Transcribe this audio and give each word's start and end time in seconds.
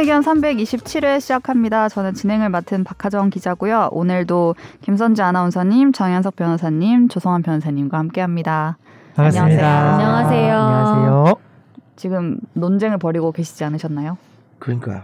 의견 0.00 0.22
327회 0.22 1.20
시작합니다. 1.20 1.90
저는 1.90 2.14
진행을 2.14 2.48
맡은 2.48 2.84
박하정 2.84 3.28
기자고요. 3.28 3.90
오늘도 3.92 4.54
김선지 4.80 5.20
아나운서님, 5.20 5.92
정현석 5.92 6.36
변호사님, 6.36 7.08
조성환 7.08 7.42
변호사님과 7.42 7.98
함께합니다. 7.98 8.78
반갑습니다. 9.14 9.92
안녕하세요. 9.92 10.56
안녕하세요. 10.58 11.34
지금 11.96 12.38
논쟁을 12.54 12.96
벌이고 12.96 13.30
계시지 13.32 13.62
않으셨나요? 13.64 14.16
그러니까요. 14.58 15.02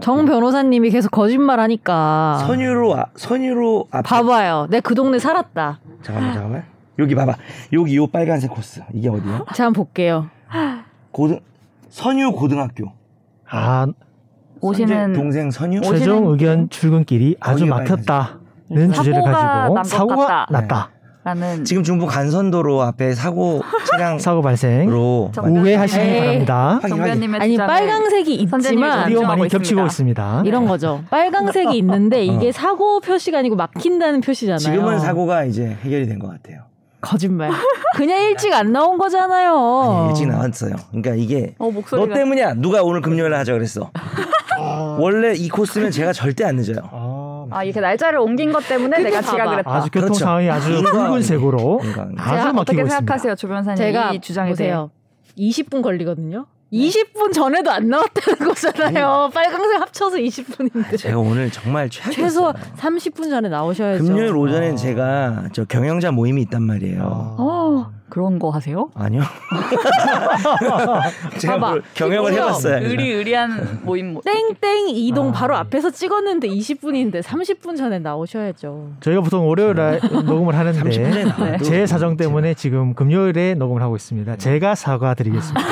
정 0.00 0.24
변호사님이 0.24 0.90
계속 0.90 1.10
거짓말 1.10 1.58
하니까. 1.58 2.38
선유로 2.46 2.96
아, 2.96 3.06
선유로 3.16 3.88
앞에 3.90 4.08
봐봐요. 4.08 4.68
내 4.70 4.80
그 4.80 4.94
동네 4.94 5.18
살았다. 5.18 5.80
잠깐만 6.02 6.32
잠깐만 6.32 6.64
여기 7.00 7.14
봐봐 7.16 7.34
여기 7.72 7.96
요 7.96 8.06
빨간색 8.06 8.50
코스 8.52 8.82
이게 8.92 9.08
어디야? 9.08 9.44
제가 9.54 9.66
한번 9.66 9.72
볼게요. 9.84 10.26
고등 11.10 11.40
선유 11.90 12.30
고등학교 12.32 12.92
아, 13.50 13.86
오시는 14.60 14.88
선재 15.14 15.18
동생 15.18 15.50
선유 15.50 15.80
오시는 15.80 15.98
최종 15.98 16.26
의견 16.28 16.68
출근길이 16.70 17.36
아주 17.40 17.66
막혔다는 17.66 18.92
주제를 18.94 19.14
사고가 19.22 19.32
가지고 19.74 19.84
사고가 19.84 20.26
같다. 20.26 20.46
났다. 20.50 20.90
라는 21.24 21.64
지금 21.64 21.82
중부 21.82 22.06
간선도로 22.06 22.82
앞에 22.82 23.12
사고 23.14 23.60
차량으로 23.90 24.18
사고 24.20 24.42
발생 24.42 24.88
정- 25.34 25.56
우회하시기 25.56 26.00
에이. 26.00 26.20
바랍니다. 26.20 26.80
정변님의 26.88 27.40
아니 27.40 27.56
빨강색이 27.56 28.32
있지만 28.36 29.04
오디오 29.06 29.22
많이. 29.22 29.48
겹치고 29.48 29.84
있습니다. 29.86 30.42
이런 30.46 30.66
거죠. 30.66 31.02
빨강색이 31.10 31.76
있는데 31.78 32.22
이게 32.26 32.50
어. 32.50 32.52
사고 32.52 33.00
표시가 33.00 33.38
아니고 33.40 33.56
막힌다는 33.56 34.20
표시잖아요. 34.20 34.58
지금은 34.58 35.00
사고가 35.00 35.44
이제 35.46 35.76
해결이 35.82 36.06
된 36.06 36.20
것 36.20 36.28
같아요. 36.30 36.60
거짓말. 37.06 37.50
그냥 37.94 38.20
일찍 38.22 38.52
안 38.52 38.72
나온 38.72 38.98
거잖아요. 38.98 39.54
아니, 39.54 40.08
일찍 40.08 40.26
나왔어요. 40.28 40.74
그러니까 40.90 41.14
이게 41.14 41.54
어, 41.58 41.70
목소리가 41.70 42.08
너 42.08 42.14
때문이야. 42.14 42.54
누가 42.54 42.82
오늘 42.82 43.00
금요일에 43.00 43.34
하자 43.36 43.52
그랬어. 43.52 43.90
원래 44.98 45.34
이 45.34 45.48
코스면 45.48 45.90
제가 45.90 46.12
절대 46.12 46.44
안 46.44 46.56
늦어요. 46.56 46.78
아, 46.90 47.46
아 47.50 47.64
이렇게 47.64 47.80
날짜를 47.80 48.18
옮긴 48.18 48.52
것 48.52 48.66
때문에 48.66 48.98
내가 48.98 49.20
봐봐. 49.20 49.30
지각을 49.30 49.58
했다. 49.58 49.74
아주 49.74 49.90
교통 49.90 50.08
그렇죠. 50.08 50.24
상황이 50.24 50.50
아주 50.50 50.72
인과응이. 50.72 51.06
붉은색으로. 51.06 51.80
아주 51.82 52.44
막히고 52.44 52.60
어떻게 52.60 52.76
있습니다. 52.82 52.96
생각하세요, 52.96 53.34
조 53.36 53.48
변호사님? 53.48 53.76
제가 53.76 54.12
이 54.12 54.20
주장에 54.20 54.50
보세요. 54.50 54.90
20분 55.38 55.82
걸리거든요. 55.82 56.46
네. 56.70 56.78
20분 56.78 57.32
전에도 57.32 57.70
안 57.70 57.88
나왔다는 57.88 58.48
거잖아요. 58.48 59.30
빨강색 59.32 59.80
합쳐서 59.80 60.16
20분인데. 60.16 60.98
제가 60.98 61.18
오늘 61.18 61.50
정말. 61.50 61.88
최소 61.88 62.52
30분 62.76 63.30
전에 63.30 63.48
나오셔야죠. 63.48 64.04
금요일 64.04 64.34
오전엔 64.34 64.72
아. 64.74 64.76
제가 64.76 65.44
저 65.52 65.64
경영자 65.64 66.10
모임이 66.10 66.42
있단 66.42 66.62
말이에요. 66.62 67.00
아. 67.02 67.36
어, 67.38 67.92
그런 68.08 68.38
거 68.38 68.50
하세요? 68.50 68.90
아니요. 68.94 69.22
제가 71.38 71.58
봐봐. 71.58 71.80
이거요. 71.96 72.26
해봤어요. 72.28 72.88
의리 72.88 73.10
의리한 73.12 73.80
모임 73.82 74.14
모 74.14 74.20
땡땡 74.22 74.88
이동 74.90 75.30
아. 75.30 75.32
바로 75.32 75.56
앞에서 75.56 75.90
찍었는데 75.90 76.48
20분인데 76.48 77.22
30분 77.22 77.76
전에 77.76 77.98
나오셔야죠. 77.98 78.92
저희가 79.00 79.22
보통 79.22 79.48
월요일에 79.48 80.00
녹음을 80.10 80.54
30분에 80.54 80.54
하는데 80.54 81.24
나와도 81.24 81.64
제 81.64 81.86
사정 81.86 82.16
때문에 82.16 82.54
지금 82.54 82.94
금요일에 82.94 83.54
녹음을 83.54 83.82
하고 83.82 83.96
있습니다. 83.96 84.36
제가 84.36 84.74
사과드리겠습니다. 84.74 85.66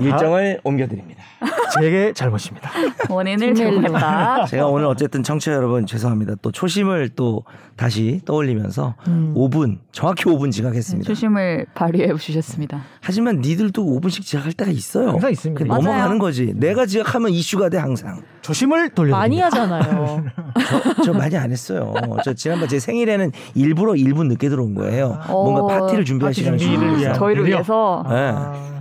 일정을 0.00 0.60
옮겨드립니다. 0.64 1.22
제게 1.80 2.12
잘못입니다. 2.12 2.70
원인을 3.08 3.54
제공했다. 3.54 4.46
제가 4.48 4.66
오늘 4.66 4.86
어쨌든 4.86 5.22
청취자 5.22 5.52
여러분 5.52 5.86
죄송합니다. 5.86 6.34
또 6.42 6.50
초심을 6.50 7.10
또 7.10 7.44
다시 7.76 8.20
떠올리면서 8.24 8.94
음. 9.08 9.34
5분 9.36 9.78
정확히 9.92 10.24
5분 10.24 10.50
지각했습니다. 10.50 11.06
초심을 11.06 11.66
발휘해 11.74 12.14
주셨습니다. 12.16 12.82
하지만 13.00 13.40
니들도 13.40 13.84
5분씩 13.84 14.22
지각할 14.22 14.52
때가 14.52 14.70
있어요. 14.70 15.10
항상 15.10 15.30
있습니다. 15.30 15.64
넘어가는 15.64 16.18
거지. 16.18 16.52
내가 16.56 16.86
지각하면 16.86 17.30
이슈가 17.30 17.68
돼 17.68 17.78
항상. 17.78 18.22
조심을 18.40 18.90
돌려 18.90 19.10
많이 19.16 19.40
하잖아요. 19.40 20.24
저, 20.96 21.02
저 21.02 21.12
많이 21.12 21.36
안 21.36 21.50
했어요. 21.50 21.92
저 22.24 22.32
지난번 22.32 22.68
제 22.68 22.78
생일에는 22.78 23.32
일부러 23.54 23.92
1분 23.92 24.28
늦게 24.28 24.48
들어온 24.48 24.74
거예요. 24.74 25.18
뭔가 25.28 25.62
어, 25.62 25.66
파티를 25.66 26.04
준비할 26.04 26.30
파티 26.30 26.40
시간을 26.40 26.58
준비를. 26.58 27.14
저희를? 27.14 27.46
위해서 27.46 28.04
네. 28.08 28.75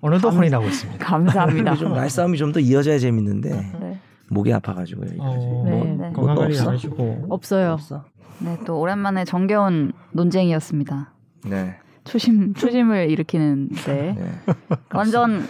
오늘도 0.00 0.30
혼이 0.30 0.50
나고 0.50 0.66
있습니다. 0.66 1.04
감사합니다. 1.04 1.74
좀 1.76 1.92
말싸움이 1.92 2.36
좀 2.38 2.52
더 2.52 2.60
이어져야 2.60 2.98
재밌는데 2.98 3.50
네. 3.80 3.98
목이 4.28 4.52
아파가지고 4.52 5.02
여기까지. 5.02 5.20
어, 5.24 5.62
네, 5.64 5.70
뭐, 5.70 5.84
네. 5.84 5.94
뭐 5.94 6.12
건강 6.12 6.36
관리 6.36 6.52
없어? 6.54 6.64
잘하시고 6.64 7.26
없어요. 7.28 7.72
없어. 7.72 8.04
네, 8.38 8.56
또 8.66 8.78
오랜만에 8.80 9.24
정겨운 9.24 9.92
논쟁이었습니다. 10.12 11.12
네. 11.46 11.76
초심 12.04 12.54
초심을 12.54 13.10
일으키는데 13.10 14.14
네. 14.16 14.32
완전 14.94 15.46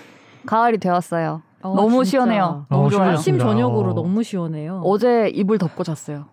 가을이 0.46 0.78
되었어요. 0.78 1.42
어, 1.62 1.74
너무 1.74 2.04
진짜. 2.04 2.10
시원해요. 2.18 2.66
너무 2.70 2.86
어, 2.86 2.90
좋아요. 2.90 3.10
아침 3.12 3.38
저녁으로 3.38 3.90
어. 3.90 3.94
너무 3.94 4.22
시원해요. 4.22 4.80
어제 4.84 5.28
이불 5.34 5.58
덮고 5.58 5.82
잤어요. 5.84 6.26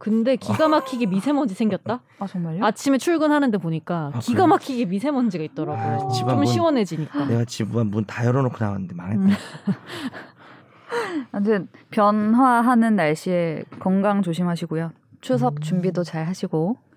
근데 0.00 0.34
기가 0.36 0.66
막히게 0.66 1.04
미세먼지 1.06 1.54
생겼다. 1.54 2.00
아 2.18 2.26
정말요? 2.26 2.64
아침에 2.64 2.96
출근하는데 2.96 3.58
보니까 3.58 4.10
아, 4.14 4.18
기가? 4.18 4.46
막히게 4.46 4.86
미세먼지가 4.86 5.44
있더라고요. 5.44 6.08
아, 6.08 6.10
집안 6.10 6.30
좀 6.30 6.36
문- 6.38 6.46
시원해지니까. 6.46 7.26
내가 7.26 7.44
집안 7.44 7.88
문 7.88 8.04
다 8.06 8.24
열어놓고 8.24 8.56
나왔는데 8.58 8.94
망했다. 8.94 9.22
음. 9.22 9.28
아무튼 11.32 11.68
변화하는 11.90 12.96
날씨에 12.96 13.64
건강 13.78 14.22
조심하시고요. 14.22 14.92
추석 15.20 15.56
음. 15.56 15.60
준비도 15.60 16.02
잘 16.02 16.26
하시고 16.26 16.76
아, 16.78 16.89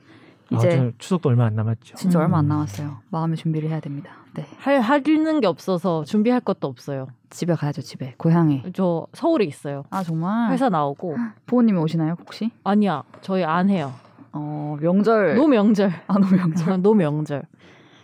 이제 0.52 0.70
저 0.78 0.92
추석도 0.98 1.30
얼마 1.30 1.46
안 1.46 1.56
남았죠. 1.56 1.96
진짜 1.96 2.20
얼마 2.20 2.40
안 2.40 2.46
음. 2.46 2.50
남았어요. 2.50 2.98
마음의 3.10 3.38
준비를 3.38 3.70
해야 3.70 3.80
됩니다. 3.80 4.12
네, 4.36 4.46
할 4.58 4.80
하는 4.82 5.40
게 5.42 5.48
없어서 5.48 6.04
준비할 6.04 6.42
것도 6.42 6.68
없어요. 6.68 7.08
집에 7.30 7.54
가야죠. 7.54 7.82
집에 7.82 8.14
고향에. 8.18 8.64
저 8.74 9.08
서울에 9.14 9.46
있어요. 9.46 9.84
아 9.90 10.04
정말. 10.04 10.52
회사 10.52 10.70
나오고 10.70 11.16
부모님이 11.46 11.80
오시나요 11.80 12.16
혹시? 12.20 12.52
아니야 12.64 13.04
저희 13.22 13.44
안 13.44 13.70
해요. 13.70 13.92
어 14.32 14.78
명절. 14.82 15.36
노명절. 15.36 15.92
아 16.08 16.14
노명절. 16.20 16.82
노명절. 16.82 17.44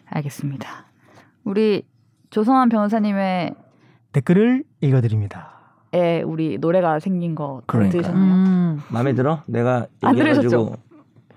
알겠습니다. 0.06 0.85
우리 1.44 1.83
조성환 2.29 2.69
변호사님의 2.69 3.53
댓글을 4.11 4.63
읽어 4.81 5.01
드립니다. 5.01 5.53
에 5.94 6.21
우리 6.21 6.57
노래가 6.59 7.00
생긴 7.00 7.33
거 7.33 7.61
그러니까. 7.66 7.91
들으셨나요? 7.94 8.33
음, 8.33 8.81
마음에 8.89 9.13
들어? 9.13 9.41
내가 9.47 9.88
안 10.01 10.16
얘기해가지고 10.17 10.50
들으셨죠? 10.50 10.77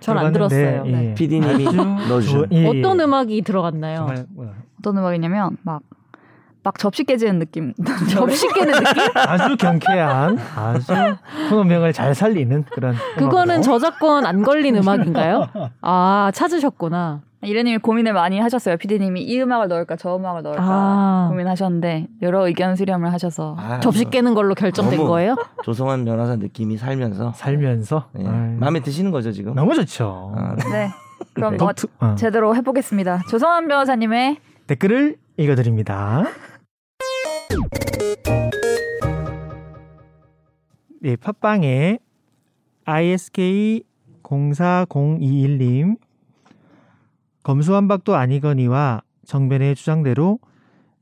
전 0.03 0.19
안 0.19 0.33
들었어요. 0.33 0.83
예. 0.87 0.91
네. 0.91 1.15
PD님이 1.15 1.67
아주 1.69 1.77
넣어주신. 2.09 2.39
좋은- 2.39 2.49
예, 2.53 2.65
예. 2.65 2.67
어떤 2.81 3.01
음악이 3.01 3.43
들어갔나요? 3.43 3.97
정말. 4.07 4.27
어떤 4.79 4.99
음악이냐면 4.99 5.57
막 5.63 5.83
막 6.65 6.79
접시 6.79 7.05
깨지는 7.05 7.39
느낌. 7.41 7.75
접시 8.11 8.47
깨는 8.49 8.73
느낌? 8.73 9.03
아주 9.15 9.57
경쾌한 9.57 10.39
아주 10.57 10.93
코너명을 11.51 11.93
잘 11.93 12.15
살리는 12.15 12.65
그런 12.73 12.95
그거는 13.17 13.57
음악으로. 13.57 13.63
저작권 13.63 14.27
안 14.27 14.43
걸린 14.43 14.77
음악인가요? 14.77 15.49
아 15.81 16.31
찾으셨구나. 16.35 17.23
이래님이 17.45 17.79
고민을 17.79 18.13
많이 18.13 18.39
하셨어요. 18.39 18.77
PD님이 18.77 19.23
이 19.23 19.43
음악을 19.43 19.67
넣을까 19.67 19.97
저 19.97 20.15
음악을 20.15 20.43
넣을까 20.45 20.63
아. 20.65 21.27
고민하셨는데 21.31 22.07
여러 22.23 22.47
의견 22.47 22.77
수렴을 22.77 23.13
하셔서 23.13 23.57
아, 23.59 23.81
접시 23.81 24.05
깨는 24.05 24.35
걸로 24.35 24.55
결정된 24.55 25.01
거예요? 25.05 25.35
조성환 25.65 26.05
변호사 26.05 26.37
느낌이 26.37 26.77
살면서 26.77 27.33
살면서 27.35 28.11
예. 28.21 28.23
마음에 28.23 28.79
드시는 28.79 29.11
거죠 29.11 29.33
지금? 29.33 29.55
너무 29.57 29.75
좋죠. 29.75 30.33
아, 30.37 30.55
네. 30.71 30.91
그럼 31.35 31.53
네. 31.53 31.57
뭐 31.59 31.67
독특- 31.73 31.91
어. 31.99 32.15
제대로 32.15 32.55
해보겠습니다. 32.55 33.23
조성환 33.29 33.67
변호사님의 33.67 34.37
댓글을 34.69 35.17
읽어드립니다. 35.37 36.23
네, 41.01 41.17
팟빵에 41.17 41.99
ISK 42.85 43.83
04021님 44.23 45.99
검수완박도 47.43 48.15
아니거니와 48.15 49.03
정변의 49.27 49.75
주장대로 49.75 50.39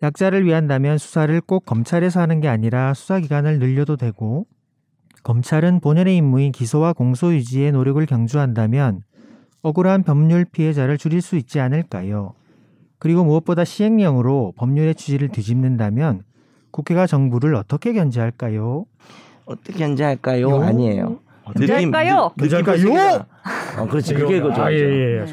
약자를 0.03 0.45
위한다면 0.45 0.99
수사를 0.99 1.41
꼭 1.43 1.67
검찰에서 1.67 2.21
하는 2.21 2.41
게 2.41 2.49
아니라 2.49 2.95
수사기관을 2.95 3.59
늘려도 3.59 3.97
되고 3.97 4.47
검찰은 5.23 5.81
본연의 5.81 6.17
임무인 6.17 6.53
기소와 6.53 6.95
공소 6.95 7.35
유지의 7.35 7.73
노력을 7.73 8.05
경주한다면 8.07 9.03
억울한 9.63 10.03
법률 10.03 10.47
피해자를 10.47 10.97
줄일 10.97 11.21
수 11.21 11.37
있지 11.37 11.61
않을까요? 11.61 12.33
그리고 12.99 13.25
무엇보다 13.25 13.65
시행령으로 13.65 14.55
법률의 14.57 14.95
취지를 14.95 15.29
뒤집는다면 15.29 16.25
국회가 16.71 17.07
정부를 17.07 17.55
어떻게 17.55 17.93
견제할까요? 17.93 18.87
어떻게 19.47 19.79
견제할까요? 19.79 20.51
요? 20.51 20.63
아니에요. 20.63 21.19
견제할까요? 21.53 22.31
느낌, 22.37 22.49
느낌 22.49 22.63
견제할까요? 22.63 22.77
표시가- 22.77 23.27
어, 23.79 23.87
그렇지. 23.89 24.15
그게 24.15 24.41
그죠. 24.41 24.63
아, 24.63 24.71
예, 24.73 24.77
예. 24.77 25.25
네. 25.25 25.27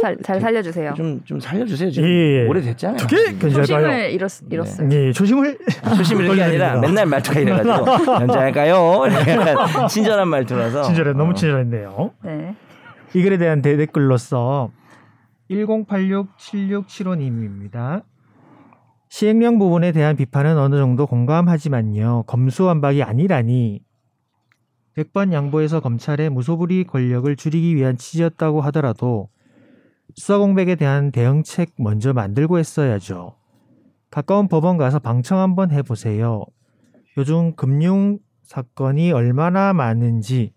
잘, 0.00 0.16
잘 0.24 0.40
살려주세요. 0.40 0.94
좀, 0.96 1.20
좀 1.24 1.38
살려주세요. 1.38 1.90
지금 1.90 2.08
예, 2.08 2.42
예. 2.42 2.48
오래됐잖아요. 2.48 2.96
어떻게 2.96 3.24
견제할까요? 3.38 3.62
초심을 3.62 4.10
잃었, 4.12 4.42
잃었어요. 4.50 4.88
예, 4.90 5.12
조심을 5.12 5.58
조심히 5.96 6.24
이런 6.24 6.36
게 6.36 6.42
아니라. 6.42 6.76
맨날 6.80 7.06
말투가 7.06 7.38
이래가지고 7.40 7.84
견제할까요? 8.18 9.02
친절한 9.88 10.26
말투라서. 10.28 10.82
친절해 10.82 11.12
너무 11.12 11.30
어. 11.30 11.34
친절했네요. 11.34 12.10
네. 12.24 12.54
이 13.14 13.22
글에 13.22 13.38
대한 13.38 13.62
대- 13.62 13.76
댓글로서 13.76 14.70
10867675님입니다. 15.50 18.02
시행령 19.12 19.58
부분에 19.58 19.92
대한 19.92 20.16
비판은 20.16 20.56
어느 20.56 20.76
정도 20.76 21.06
공감하지만요. 21.06 22.22
검수완박이 22.26 23.02
아니라니 23.02 23.82
100번 24.96 25.34
양보해서 25.34 25.80
검찰의 25.80 26.30
무소불위 26.30 26.84
권력을 26.84 27.36
줄이기 27.36 27.76
위한 27.76 27.98
취지였다고 27.98 28.62
하더라도 28.62 29.28
수사공백에 30.14 30.76
대한 30.76 31.12
대응책 31.12 31.74
먼저 31.76 32.14
만들고 32.14 32.58
했어야죠. 32.58 33.36
가까운 34.10 34.48
법원 34.48 34.78
가서 34.78 34.98
방청 34.98 35.40
한번 35.40 35.72
해보세요. 35.72 36.46
요즘 37.18 37.54
금융 37.54 38.18
사건이 38.44 39.12
얼마나 39.12 39.74
많은지 39.74 40.54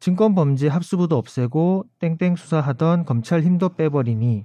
증권범죄 0.00 0.68
합수부도 0.68 1.16
없애고 1.16 1.86
땡땡 2.00 2.36
수사하던 2.36 3.06
검찰 3.06 3.40
힘도 3.40 3.70
빼버리니 3.70 4.44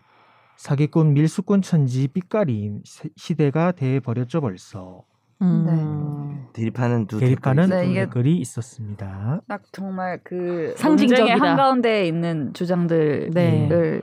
사기꾼 0.58 1.14
밀수꾼 1.14 1.62
천지 1.62 2.08
삐까리인 2.08 2.82
시- 2.84 3.10
시대가 3.16 3.72
돼 3.72 4.00
버렸죠 4.00 4.42
벌써. 4.42 5.04
음. 5.42 6.46
대립하는 6.54 7.08
두 7.08 7.20
대립하는 7.20 7.70
네, 7.70 7.84
두 7.84 7.92
이게- 7.92 8.00
댓글이 8.06 8.38
있었습니다. 8.38 9.42
딱 9.48 9.64
정말 9.74 10.20
그 10.24 10.74
상징적이다. 10.78 11.24
논쟁의 11.26 11.40
한가운데에 11.40 12.08
있는 12.08 12.54
주장들을 12.54 13.32
네. 13.34 14.02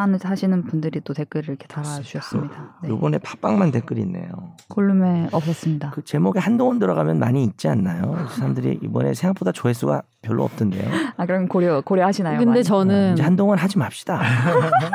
하는 0.00 0.18
하시는 0.22 0.64
분들이 0.64 1.00
또 1.00 1.14
댓글을 1.14 1.48
이렇게 1.50 1.66
달아주셨습니다. 1.66 2.76
네. 2.82 2.88
요번에 2.88 3.18
팟빵만 3.18 3.70
댓글이 3.70 4.00
있네요. 4.02 4.28
콜룸에 4.68 5.28
없었습니다. 5.32 5.90
그 5.90 6.04
제목에 6.04 6.40
한동원 6.40 6.78
들어가면 6.78 7.18
많이 7.18 7.44
있지 7.44 7.68
않나요? 7.68 8.26
사람들이 8.36 8.80
이번에 8.82 9.14
생각보다 9.14 9.52
조회수가 9.52 10.02
별로 10.22 10.44
없던데요. 10.44 10.88
아 11.16 11.26
그럼 11.26 11.48
고려 11.48 11.80
고려하시나요? 11.80 12.38
근데 12.38 12.50
많이? 12.50 12.64
저는 12.64 13.12
이제 13.14 13.22
한동원 13.22 13.58
하지 13.58 13.78
맙시다. 13.78 14.20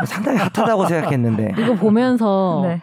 상당히 0.06 0.38
핫하다고 0.40 0.88
생각했는데. 0.88 1.56
이거 1.58 1.74
보면서 1.76 2.62
네. 2.68 2.82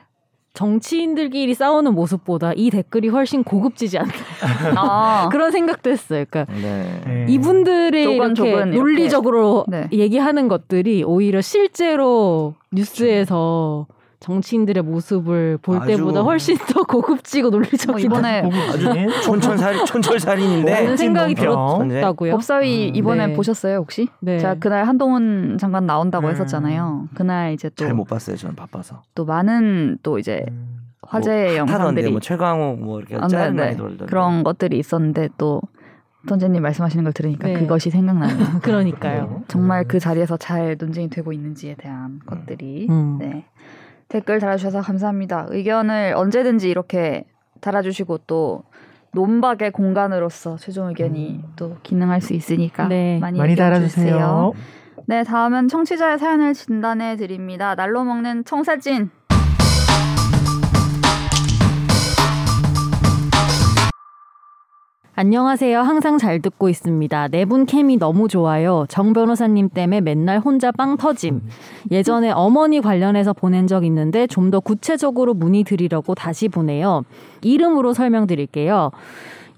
정치인들끼리 0.55 1.55
싸우는 1.55 1.95
모습보다 1.95 2.53
이 2.55 2.71
댓글이 2.71 3.09
훨씬 3.09 3.43
고급지지 3.43 3.99
않나 3.99 4.13
아 4.77 5.29
그런 5.33 5.51
생각도 5.51 5.91
했어요. 5.91 6.25
그러니까 6.29 6.53
네. 6.53 7.01
네. 7.07 7.27
이분들의 7.29 8.03
이렇게 8.03 8.35
조금 8.35 8.51
이렇게. 8.51 8.77
논리적으로 8.77 9.65
네. 9.69 9.89
얘기하는 9.93 10.49
것들이 10.49 11.05
오히려 11.05 11.41
실제로 11.41 12.55
뉴스에서 12.71 13.87
정치인들의 14.23 14.83
모습을 14.85 15.59
볼 15.61 15.79
아주- 15.79 15.89
때보다 15.89 16.21
훨씬 16.23 16.57
더 16.57 16.83
고급지고 16.87 17.49
어, 17.49 17.51
논리적이다. 17.51 17.99
이번에 17.99 18.43
촌철살 19.25 19.85
촌철살인인데 19.85 20.71
라는 20.73 20.97
생각이. 20.97 21.35
들었다고요. 21.35 22.33
법사위 22.33 22.91
음, 22.91 22.97
이번에 22.97 23.27
네. 23.29 23.33
보셨어요 23.35 23.79
혹시? 23.79 24.09
네. 24.21 24.39
제가 24.39 24.55
그날 24.61 24.85
한동훈 24.87 25.59
장관 25.59 25.87
나온다고 25.87 26.27
음. 26.29 26.31
했었잖아요. 26.33 27.09
그날 27.15 27.53
이제 27.53 27.69
또 27.71 27.85
잘 27.85 27.95
못 27.95 28.05
봤어요. 28.05 28.37
저는 28.37 28.55
바빠서. 28.55 29.03
또 29.15 29.25
많은 29.25 29.99
또 30.03 30.19
이제 30.19 30.45
음. 30.49 30.79
화제의 31.03 31.59
핫하던데 31.59 31.59
영상들이 31.81 32.11
뭐 32.13 32.21
최강욱 32.21 32.81
뭐 32.81 32.99
이렇게 33.01 33.17
아, 33.17 33.27
짤 33.27 33.55
네, 33.55 33.75
많이 33.75 33.77
네. 33.77 34.07
그런 34.07 34.45
것들이 34.45 34.79
있었는데 34.79 35.31
또 35.37 35.61
선재님 36.29 36.63
말씀하시는 36.63 37.03
걸 37.03 37.13
들으니까 37.13 37.49
네. 37.49 37.55
그것이 37.55 37.91
생각나네요. 37.91 38.47
그러니까요. 38.63 39.43
정말 39.49 39.83
그 39.89 39.99
자리에서 39.99 40.37
잘 40.37 40.77
논쟁이 40.79 41.11
되고 41.11 41.33
있는지에 41.33 41.75
대한 41.75 42.21
것들이 42.25 42.87
음. 42.89 43.17
네. 43.19 43.45
댓글 44.13 44.41
달아주셔서 44.41 44.83
감사합니다. 44.83 45.47
의견을 45.49 46.13
언제든지 46.15 46.69
이렇게 46.69 47.25
달아주시고 47.63 48.19
또 48.27 48.63
논박의 49.13 49.71
공간으로서 49.71 50.57
최종 50.59 50.89
의견이 50.89 51.43
또 51.57 51.79
기능할 51.83 52.21
수 52.21 52.35
있으니까 52.35 52.89
네. 52.89 53.19
많이, 53.19 53.39
많이 53.39 53.57
달아주세요. 53.57 54.05
주세요. 54.05 54.53
네, 55.07 55.25
다음은 55.25 55.69
청취자의 55.69 56.19
사연을 56.19 56.53
진단해 56.53 57.17
드립니다. 57.17 57.75
날로 57.75 58.05
먹는 58.05 58.45
청사진. 58.45 59.11
안녕하세요. 65.15 65.81
항상 65.81 66.17
잘 66.17 66.41
듣고 66.41 66.71
있습니다. 66.71 67.29
네분 67.29 67.67
캠이 67.67 67.99
너무 67.99 68.29
좋아요. 68.29 68.87
정 68.89 69.13
변호사님 69.13 69.69
때문에 69.69 70.01
맨날 70.01 70.39
혼자 70.39 70.73
빵 70.73 70.97
터짐. 70.97 71.43
예전에 71.91 72.31
어머니 72.31 72.81
관련해서 72.81 73.35
보낸 73.35 73.67
적 73.67 73.85
있는데 73.85 74.27
좀 74.27 74.51
더 74.53 74.61
구체적으로 74.61 75.33
문의 75.35 75.65
드리려고 75.65 76.15
다시 76.15 76.49
보내요. 76.49 77.05
이름으로 77.43 77.93
설명드릴게요. 77.95 78.91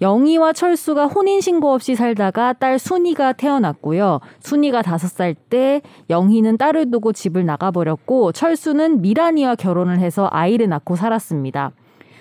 영희와 0.02 0.52
철수가 0.52 1.06
혼인신고 1.06 1.72
없이 1.72 1.94
살다가 1.94 2.52
딸 2.52 2.78
순이가 2.78 3.32
태어났고요. 3.34 4.20
순이가 4.40 4.82
다섯 4.82 5.08
살 5.08 5.34
때 5.34 5.82
영희는 6.10 6.58
딸을 6.58 6.90
두고 6.90 7.12
집을 7.12 7.44
나가버렸고 7.46 8.32
철수는 8.32 9.02
미란이와 9.02 9.54
결혼을 9.54 10.00
해서 10.00 10.28
아이를 10.32 10.68
낳고 10.68 10.96
살았습니다. 10.96 11.70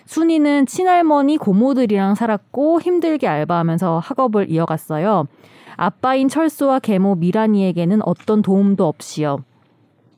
순이는 0.06 0.66
친할머니 0.66 1.38
고모들이랑 1.38 2.16
살았고 2.16 2.82
힘들게 2.82 3.28
알바하면서 3.28 4.00
학업을 4.00 4.50
이어갔어요. 4.50 5.28
아빠인 5.76 6.28
철수와 6.30 6.80
계모 6.80 7.16
미란이에게는 7.16 8.02
어떤 8.04 8.42
도움도 8.42 8.86
없이요. 8.86 9.44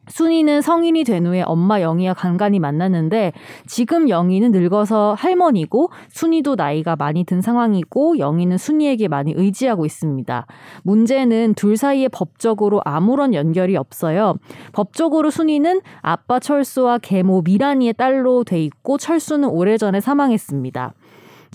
순이는 0.08 0.62
성인이 0.62 1.04
된 1.04 1.26
후에 1.26 1.42
엄마 1.42 1.82
영희와 1.82 2.14
간간히 2.14 2.60
만났는데 2.60 3.34
지금 3.66 4.10
영희는 4.10 4.52
늙어서 4.52 5.16
할머니고 5.18 5.90
순이도 6.10 6.56
나이가 6.56 6.96
많이 6.96 7.24
든 7.24 7.42
상황이고 7.42 8.20
영희는 8.20 8.58
순이에게 8.58 9.08
많이 9.08 9.34
의지하고 9.36 9.86
있습니다. 9.86 10.46
문제는 10.84 11.54
둘 11.56 11.78
사이에 11.78 12.08
법적으로 12.08 12.82
아무런 12.86 13.34
연결이 13.34 13.76
없어요. 13.76 14.36
법적으로 14.74 15.30
순이는 15.30 15.82
아빠 16.02 16.40
철수와 16.40 17.00
계모 17.00 17.42
미란이의 17.44 17.94
딸로 17.94 18.44
돼 18.44 18.62
있고 18.64 18.98
철수는 18.98 19.50
오래전에 19.50 20.00
사망했습니다. 20.02 20.94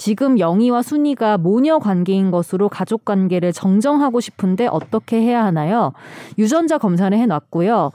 지금 0.00 0.38
영희와 0.38 0.81
순이가 0.81 1.37
모녀 1.37 1.79
관계인 1.79 2.31
것으로 2.31 2.70
가족 2.70 3.05
관계를 3.05 3.53
정정하고 3.53 4.20
싶은데 4.20 4.67
어떻게 4.67 5.20
해야 5.20 5.44
하나요? 5.44 5.93
유전자 6.38 6.79
검사를 6.79 7.17
해놨고요. 7.17 7.93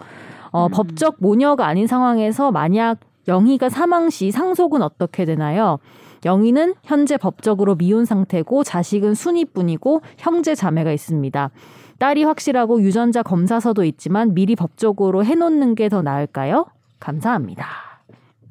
어, 0.55 0.67
음. 0.67 0.71
법적 0.71 1.17
모녀가 1.19 1.67
아닌 1.67 1.85
상황에서 1.85 2.49
만약 2.51 2.99
영희가 3.27 3.67
사망 3.67 4.09
시 4.09 4.31
상속은 4.31 4.81
어떻게 4.81 5.25
되나요? 5.25 5.79
영희는 6.23 6.75
현재 6.83 7.17
법적으로 7.17 7.75
미혼 7.75 8.05
상태고 8.05 8.63
자식은 8.63 9.15
순이뿐이고 9.15 10.01
형제 10.17 10.55
자매가 10.55 10.93
있습니다. 10.93 11.49
딸이 11.99 12.23
확실하고 12.23 12.81
유전자 12.81 13.21
검사서도 13.21 13.83
있지만 13.83 14.33
미리 14.33 14.55
법적으로 14.55 15.25
해놓는 15.25 15.75
게 15.75 15.89
더 15.89 16.01
나을까요? 16.01 16.65
감사합니다. 16.99 17.67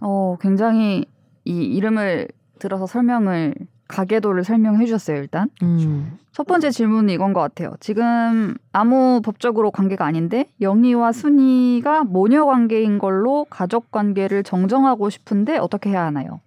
어, 0.01 0.37
굉장히 0.41 1.07
이 1.45 1.63
이름을 1.63 2.29
들어서 2.59 2.87
설명을 2.87 3.55
가계도를 3.89 4.45
설명해 4.45 4.87
주셨어요, 4.87 5.19
일단. 5.19 5.49
음. 5.63 6.19
첫 6.33 6.47
번째 6.47 6.71
질문은 6.71 7.13
이건 7.15 7.33
것 7.33 7.41
같아요. 7.41 7.75
지금 7.81 8.55
아무 8.73 9.21
법적으로 9.23 9.71
관계가 9.71 10.05
아닌데 10.05 10.51
영희와 10.61 11.13
순이가 11.13 12.05
모녀 12.05 12.45
관계인 12.45 12.99
걸로 12.99 13.47
가족 13.51 13.91
관계를 13.91 14.43
정정하고 14.43 15.11
싶은데 15.11 15.59
어떻게 15.59 15.91
해야 15.91 16.05
하나요? 16.07 16.41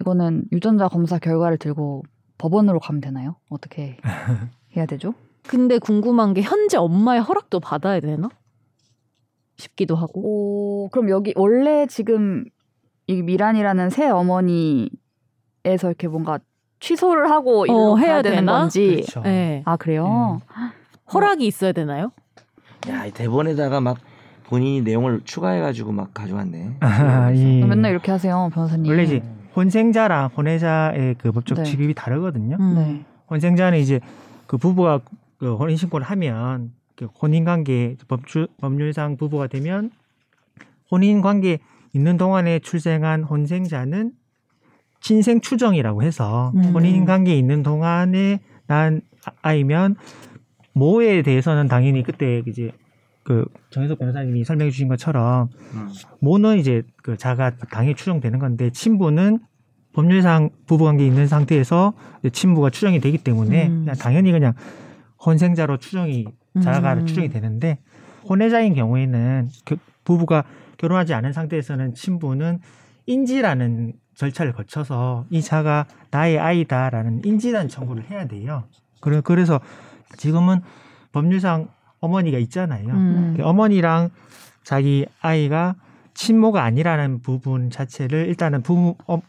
이거는 0.00 0.44
유전자 0.52 0.88
검사 0.88 1.18
결과를 1.18 1.56
들고 1.58 2.02
법원으로 2.36 2.80
가면 2.80 3.00
되나요? 3.00 3.36
어떻게 3.48 3.96
해야 4.76 4.84
되죠? 4.86 5.14
근데 5.46 5.78
궁금한 5.78 6.34
게 6.34 6.42
현재 6.42 6.76
엄마의 6.76 7.20
허락도 7.22 7.60
받아야 7.60 8.00
되나? 8.00 8.28
싶기도 9.56 9.94
하고. 9.94 10.20
오, 10.84 10.88
그럼 10.88 11.08
여기 11.08 11.32
원래 11.36 11.86
지금 11.86 12.44
이 13.06 13.22
미란이라는 13.22 13.90
새 13.90 14.08
어머니 14.08 14.90
에서 15.64 15.88
이렇게 15.88 16.08
뭔가 16.08 16.38
취소를 16.80 17.30
하고 17.30 17.66
일로 17.66 17.92
어, 17.92 17.96
해야 17.96 18.22
되는 18.22 18.38
되나? 18.38 18.60
건지. 18.60 18.86
그렇죠. 18.96 19.20
네. 19.22 19.62
아 19.64 19.76
그래요? 19.76 20.40
허락이 21.12 21.46
있어야 21.46 21.72
되나요? 21.72 22.10
야, 22.88 23.06
이 23.06 23.12
대본에다가 23.12 23.80
막 23.80 23.98
본인이 24.44 24.82
내용을 24.82 25.20
추가해가지고 25.24 25.92
막 25.92 26.12
가져왔네. 26.12 26.76
아, 26.80 27.30
이- 27.30 27.62
맨날 27.64 27.92
이렇게 27.92 28.10
하세요, 28.10 28.50
변호사님. 28.52 28.90
원래 28.90 29.04
이제 29.04 29.22
혼생자랑 29.54 30.30
혼외자의 30.36 31.14
그 31.18 31.30
법적 31.30 31.58
네. 31.58 31.64
취급이 31.64 31.94
다르거든요. 31.94 32.56
음. 32.58 32.74
네. 32.74 33.04
혼생자는 33.30 33.78
이제 33.78 34.00
그 34.46 34.56
부부가 34.56 35.00
그 35.38 35.54
혼인 35.54 35.76
신고를 35.76 36.04
하면 36.06 36.72
그 36.96 37.06
혼인 37.20 37.44
관계 37.44 37.96
법주, 38.08 38.48
법률상 38.60 39.16
부부가 39.16 39.46
되면 39.46 39.90
혼인 40.90 41.20
관계 41.22 41.58
있는 41.94 42.16
동안에 42.16 42.58
출생한 42.58 43.22
혼생자는 43.22 44.12
친생 45.02 45.40
추정이라고 45.40 46.02
해서 46.02 46.52
음. 46.54 46.72
혼인 46.74 47.04
관계 47.04 47.36
있는 47.36 47.62
동안에 47.62 48.40
난 48.66 49.02
아- 49.26 49.32
아이면 49.42 49.96
모에 50.72 51.22
대해서는 51.22 51.68
당연히 51.68 52.02
그때 52.02 52.42
이제 52.46 52.70
그 53.24 53.44
정혜석 53.70 53.98
변호사님이 53.98 54.44
설명해 54.44 54.70
주신 54.70 54.88
것처럼 54.88 55.48
음. 55.74 55.88
모는 56.20 56.58
이제 56.58 56.82
그 57.02 57.16
자가 57.16 57.56
당연히 57.70 57.94
추정되는 57.94 58.38
건데 58.38 58.70
친부는 58.70 59.40
법률상 59.92 60.50
부부관계 60.66 61.06
있는 61.06 61.26
상태에서 61.26 61.92
이제 62.20 62.30
친부가 62.30 62.70
추정이 62.70 63.00
되기 63.00 63.18
때문에 63.18 63.68
음. 63.68 63.80
그냥 63.80 63.94
당연히 63.96 64.32
그냥 64.32 64.54
혼생자로 65.24 65.76
추정이 65.76 66.26
자가 66.62 66.94
음. 66.94 67.06
추정이 67.06 67.28
되는데 67.28 67.78
혼외자인 68.24 68.74
경우에는 68.74 69.48
그 69.64 69.76
부부가 70.04 70.44
결혼하지 70.78 71.14
않은 71.14 71.32
상태에서는 71.32 71.94
친부는 71.94 72.60
인지라는 73.06 73.92
절차를 74.14 74.52
거쳐서 74.52 75.26
이 75.30 75.42
자가 75.42 75.86
나의 76.10 76.38
아이다라는 76.38 77.22
인지단 77.24 77.68
청구를 77.68 78.10
해야 78.10 78.26
돼요. 78.26 78.64
그래 79.00 79.20
그래서 79.22 79.60
지금은 80.16 80.60
법률상 81.12 81.68
어머니가 82.00 82.38
있잖아요. 82.38 82.88
음. 82.88 83.34
그 83.36 83.44
어머니랑 83.44 84.10
자기 84.64 85.06
아이가 85.20 85.74
친모가 86.14 86.62
아니라는 86.62 87.20
부분 87.20 87.70
자체를 87.70 88.28
일단은 88.28 88.62
부모 88.62 88.96
어, 89.06 89.20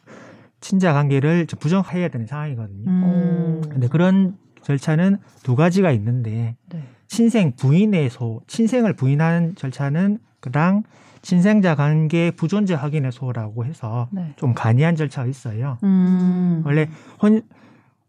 친자 0.60 0.94
관계를 0.94 1.48
좀 1.48 1.60
부정해야 1.60 2.10
되는 2.10 2.25
상황이거든요. 2.25 2.90
음. 2.90 3.62
근데 3.70 3.88
그런 3.88 4.38
절차는 4.62 5.18
두 5.44 5.56
가지가 5.56 5.92
있는데 5.92 6.56
네. 6.70 6.84
친생 7.08 7.54
부인의 7.56 8.10
소, 8.10 8.42
친생을 8.48 8.94
부인하는 8.94 9.56
절차는 9.56 10.20
그당 10.40 10.84
친생자 11.24 11.74
관계 11.74 12.32
부존재 12.32 12.75
확인의 12.75 13.12
소라고 13.12 13.65
해서 13.65 14.10
네. 14.12 14.34
좀 14.36 14.53
간이한 14.53 14.96
절차가 14.96 15.27
있어요. 15.27 15.80
음. 15.84 16.62
원래 16.65 16.89
혼 17.22 17.42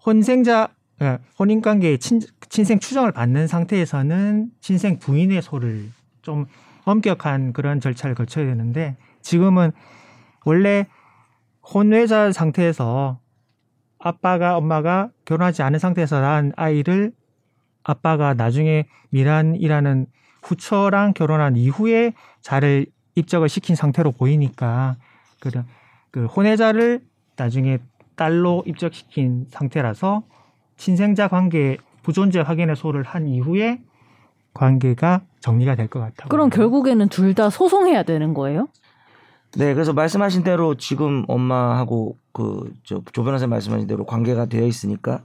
혼생자 0.04 0.68
예, 1.00 1.18
혼인 1.38 1.62
관계의 1.62 1.98
친, 1.98 2.20
친생 2.48 2.78
추정을 2.78 3.12
받는 3.12 3.46
상태에서는 3.46 4.50
친생 4.60 4.98
부인의 4.98 5.42
소를 5.42 5.90
좀 6.22 6.46
엄격한 6.84 7.52
그런 7.52 7.80
절차를 7.80 8.14
거쳐야 8.14 8.46
되는데 8.46 8.96
지금은 9.22 9.72
원래 10.44 10.86
혼외자 11.62 12.30
상태에서 12.32 13.20
아빠가 13.98 14.56
엄마가 14.56 15.10
결혼하지 15.24 15.62
않은 15.62 15.78
상태에서 15.78 16.20
낳은 16.20 16.52
아이를 16.56 17.12
아빠가 17.82 18.34
나중에 18.34 18.86
미란이라는 19.10 20.06
후처랑 20.42 21.14
결혼한 21.14 21.56
이후에 21.56 22.12
자를 22.42 22.86
입적을 23.14 23.48
시킨 23.48 23.76
상태로 23.76 24.12
보이니까 24.12 24.96
그런 25.40 25.66
그 26.10 26.26
혼외자를 26.26 27.00
나중에 27.36 27.78
딸로 28.16 28.62
입적시킨 28.66 29.46
상태라서 29.50 30.22
친생자 30.76 31.28
관계 31.28 31.76
부존재 32.02 32.40
확인의 32.40 32.76
소를 32.76 33.02
한 33.02 33.26
이후에 33.26 33.80
관계가 34.52 35.22
정리가 35.40 35.74
될 35.74 35.88
것 35.88 36.00
같아요. 36.00 36.28
그럼 36.28 36.50
결국에는 36.50 37.08
둘 37.08 37.34
다 37.34 37.50
소송해야 37.50 38.02
되는 38.04 38.34
거예요? 38.34 38.68
네, 39.56 39.72
그래서 39.74 39.92
말씀하신 39.92 40.42
대로 40.44 40.74
지금 40.76 41.24
엄마하고 41.28 42.16
그 42.32 42.72
저 42.84 43.00
조 43.12 43.22
변호사님 43.24 43.50
말씀하신 43.50 43.86
대로 43.86 44.04
관계가 44.04 44.46
되어 44.46 44.66
있으니까 44.66 45.22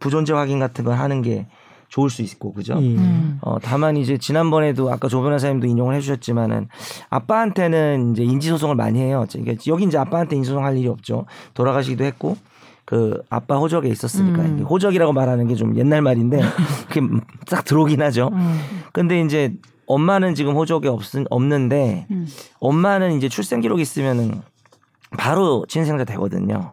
부존재 0.00 0.32
확인 0.32 0.58
같은 0.58 0.84
걸 0.84 0.96
하는 0.96 1.22
게 1.22 1.46
좋을 1.88 2.10
수 2.10 2.22
있고 2.22 2.52
그죠? 2.52 2.74
예. 2.80 2.96
음. 2.96 3.38
어 3.40 3.58
다만 3.60 3.96
이제 3.96 4.18
지난번에도 4.18 4.92
아까 4.92 5.08
조 5.08 5.22
변호사님도 5.22 5.66
인용을 5.66 5.94
해주셨지만은 5.96 6.68
아빠한테는 7.10 8.12
이제 8.12 8.22
인지 8.24 8.48
소송을 8.48 8.74
많이 8.76 9.00
해요. 9.00 9.24
그러니까 9.30 9.54
여기 9.66 9.84
이제 9.84 9.98
아빠한테 9.98 10.36
인지 10.36 10.48
소송 10.48 10.64
할 10.64 10.76
일이 10.76 10.88
없죠. 10.88 11.24
돌아가시기도 11.54 12.04
했고 12.04 12.36
그 12.84 13.22
아빠 13.28 13.56
호적에 13.58 13.88
있었으니까 13.88 14.42
음. 14.42 14.64
호적이라고 14.68 15.12
말하는 15.12 15.46
게 15.48 15.54
좀 15.54 15.76
옛날 15.76 16.00
말인데 16.02 16.40
그게 16.88 17.00
딱 17.50 17.64
들어오긴 17.64 18.00
하죠. 18.02 18.30
음. 18.32 18.60
근데 18.92 19.20
이제 19.20 19.54
엄마는 19.86 20.34
지금 20.34 20.54
호적에 20.54 20.88
없, 20.88 21.00
없는데 21.30 22.06
음. 22.10 22.26
엄마는 22.60 23.16
이제 23.16 23.28
출생 23.28 23.60
기록 23.60 23.80
있으면은 23.80 24.42
바로 25.16 25.64
친생자 25.68 26.04
되거든요. 26.04 26.72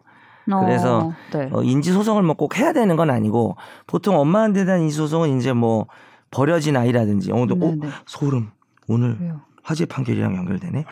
그래서 0.60 0.98
어, 1.08 1.14
네. 1.32 1.48
어, 1.52 1.62
인지 1.62 1.92
소송을 1.92 2.22
뭐 2.22 2.34
꼭 2.36 2.58
해야 2.58 2.72
되는 2.72 2.96
건 2.96 3.10
아니고 3.10 3.56
보통 3.86 4.18
엄마한테 4.18 4.64
대한 4.64 4.82
인지 4.82 4.94
소송은 4.96 5.38
이제 5.38 5.52
뭐 5.52 5.86
버려진 6.30 6.76
아이라든지 6.76 7.32
어, 7.32 7.36
근데 7.36 7.54
어, 7.54 7.70
네네. 7.70 7.88
소름 8.06 8.50
오늘 8.88 9.16
왜요? 9.20 9.40
화제 9.62 9.84
판결이랑 9.86 10.36
연결되네 10.36 10.84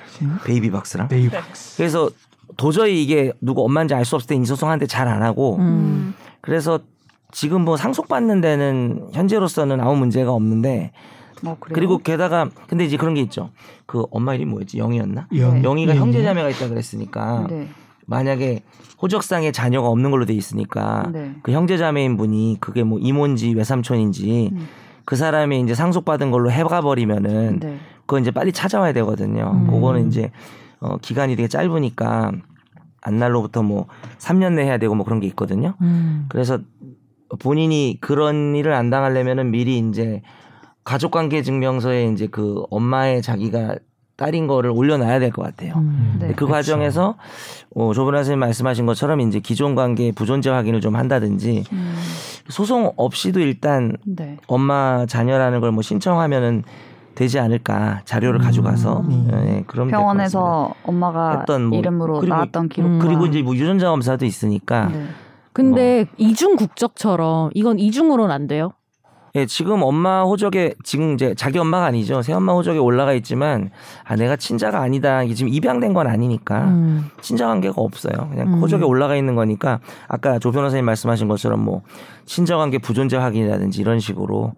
베이비 0.45 0.71
박스랑 0.71 1.09
베이비 1.09 1.37
박스. 1.37 1.77
그래서 1.77 2.11
도저히 2.57 3.03
이게 3.03 3.33
누구 3.41 3.65
엄마인지 3.65 3.95
알 3.95 4.05
수 4.05 4.17
없을 4.17 4.29
때 4.29 4.35
인지 4.35 4.49
소송하는데 4.49 4.87
잘 4.87 5.07
안 5.09 5.23
하고 5.23 5.57
음. 5.59 6.15
그래서 6.41 6.81
지금 7.31 7.63
뭐 7.65 7.77
상속받는 7.77 8.41
데는 8.41 9.09
현재로서는 9.13 9.81
아무 9.81 9.97
문제가 9.97 10.33
없는데 10.33 10.93
어? 11.45 11.57
그리고 11.61 11.99
게다가 11.99 12.49
근데 12.69 12.85
이제 12.85 12.97
그런 12.97 13.15
게 13.15 13.21
있죠 13.23 13.51
그 13.87 14.05
엄마 14.11 14.35
이름이 14.35 14.51
뭐였지 14.51 14.79
영희였나 14.79 15.29
영, 15.37 15.63
영희가 15.63 15.95
예, 15.95 15.99
형제 15.99 16.23
자매가 16.23 16.49
있다 16.51 16.69
그랬으니까 16.69 17.47
네. 17.51 17.69
만약에 18.07 18.63
호적상에 19.01 19.53
자녀가 19.53 19.89
없는 19.89 20.11
걸로 20.11 20.25
돼 20.25 20.35
있으니까 20.35 21.11
네. 21.13 21.35
그 21.43 21.53
형제자매인 21.53 22.17
분이 22.17 22.59
그게 22.61 22.83
뭐 22.83 22.99
이모인지 22.99 23.55
외삼촌인지 23.55 24.51
음. 24.53 24.69
그 25.05 25.17
사람이 25.17 25.61
이제 25.61 25.75
상속받은 25.75 26.31
걸로 26.31 26.51
해가 26.51 26.81
버리면은 26.81 27.61
네. 27.61 27.79
그거 28.07 28.19
이제 28.19 28.31
빨리 28.31 28.53
찾아와야 28.53 28.93
되거든요. 28.93 29.53
음. 29.55 29.67
그거는 29.67 30.09
이제 30.09 30.31
어 30.81 30.97
기간이 30.99 31.37
되게 31.37 31.49
짧으니까 31.49 32.33
안 33.03 33.19
날로부터 33.19 33.63
뭐 33.63 33.87
3년 34.19 34.55
내 34.55 34.65
해야 34.65 34.79
되고 34.79 34.95
뭐 34.95 35.05
그런 35.05 35.21
게 35.21 35.27
있거든요. 35.29 35.75
음. 35.83 36.27
그래서 36.29 36.59
본인이 37.39 37.99
그런 38.01 38.55
일을 38.55 38.73
안 38.73 38.91
당하려면은 38.91 39.51
미리 39.51 39.79
이제 39.79 40.23
가족관계 40.85 41.43
증명서에 41.43 42.07
이제 42.13 42.27
그 42.27 42.65
엄마의 42.71 43.23
자기가 43.23 43.77
딸인 44.17 44.47
거를 44.47 44.71
올려놔야 44.71 45.19
될 45.19 45.31
것 45.31 45.43
같아요. 45.43 45.75
음. 45.77 46.17
네. 46.21 46.29
그 46.29 46.35
그렇죠. 46.47 46.53
과정에서 46.53 47.17
어, 47.75 47.93
조변 47.93 48.15
선생님 48.15 48.39
말씀하신 48.41 48.87
것처럼 48.87 49.21
이제 49.21 49.41
기존 49.41 49.75
관계 49.75 50.13
부존재 50.13 50.51
확인을 50.51 50.81
좀 50.81 50.95
한다든지 50.97 51.65
음. 51.73 51.95
소송 52.49 52.93
없이도 52.97 53.41
일단 53.41 53.97
네. 54.05 54.37
엄마 54.47 55.07
자녀라는 55.07 55.61
걸 55.61 55.73
뭐 55.73 55.83
신청하면은 55.83 56.63
되지 57.17 57.39
않을까 57.39 58.03
자료를 58.05 58.41
가져가서 58.41 59.01
음. 59.01 59.29
예, 59.33 59.65
그럼 59.67 59.89
될것 59.89 59.91
같습니다. 59.91 59.99
병원에서 59.99 60.75
엄마가 60.85 61.39
했던 61.39 61.65
뭐- 61.67 61.79
이름으로 61.79 62.19
그리고- 62.21 62.35
나왔던 62.35 62.69
기록 62.69 62.89
음. 62.89 62.99
그리고 63.01 63.27
이제 63.27 63.41
뭐 63.43 63.55
유전자 63.57 63.89
검사도 63.91 64.25
있으니까 64.25 64.87
네. 64.93 65.07
근데 65.53 66.07
이중 66.17 66.57
국적처럼 66.57 67.51
이건 67.55 67.79
이중으로는 67.79 68.33
안 68.35 68.47
돼요? 68.49 68.73
예, 69.37 69.47
지금 69.47 69.83
엄마 69.83 70.23
호적에 70.23 70.75
지금 70.85 71.15
이제 71.15 71.35
자기 71.35 71.59
엄마가 71.59 71.87
아니죠 71.87 72.23
새엄마 72.23 72.53
호적에 72.53 72.79
올라가 72.79 73.13
있지만 73.15 73.71
아 74.05 74.15
내가 74.15 74.37
친자가 74.37 74.81
아니다 74.81 75.25
이게 75.25 75.35
지금 75.35 75.53
입양된 75.53 75.93
건 75.93 76.07
아니니까 76.07 76.67
음. 76.69 77.11
친자 77.21 77.49
관계가 77.49 77.75
없어요. 77.83 78.29
그냥 78.31 78.55
음. 78.55 78.61
호적에 78.61 78.85
올라가 78.85 79.17
있는 79.17 79.35
거니까 79.35 79.81
아까 80.07 80.39
조 80.39 80.53
변호사님 80.53 80.85
말씀하신 80.85 81.27
것처럼 81.27 81.65
뭐 81.65 81.83
친자 82.27 82.57
관계 82.57 82.79
부존재 82.79 83.17
확인이라든지 83.17 83.81
이런 83.81 83.99
식으로 83.99 84.53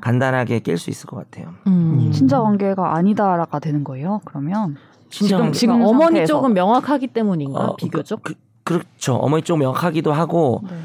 간단하게 0.00 0.60
깰 0.60 0.78
수 0.78 0.90
있을 0.90 1.08
것 1.08 1.16
같아요. 1.16 1.52
음. 1.66 2.10
친자 2.12 2.40
관계가 2.40 2.94
아니다라가 2.94 3.58
되는 3.58 3.82
거예요. 3.82 4.20
그러면 4.24 4.76
친자 5.10 5.26
지금- 5.30 5.40
관계 5.40 5.58
지금 5.58 5.74
어머니 5.82 6.02
상태에서. 6.04 6.34
쪽은 6.34 6.54
명확하기 6.54 7.08
때문인가 7.08 7.58
어, 7.58 7.74
비교적? 7.76 8.22
그, 8.22 8.34
그렇죠. 8.62 9.16
어머니 9.16 9.42
쪽 9.42 9.56
명확하기도 9.58 10.12
하고 10.12 10.60
네. 10.70 10.76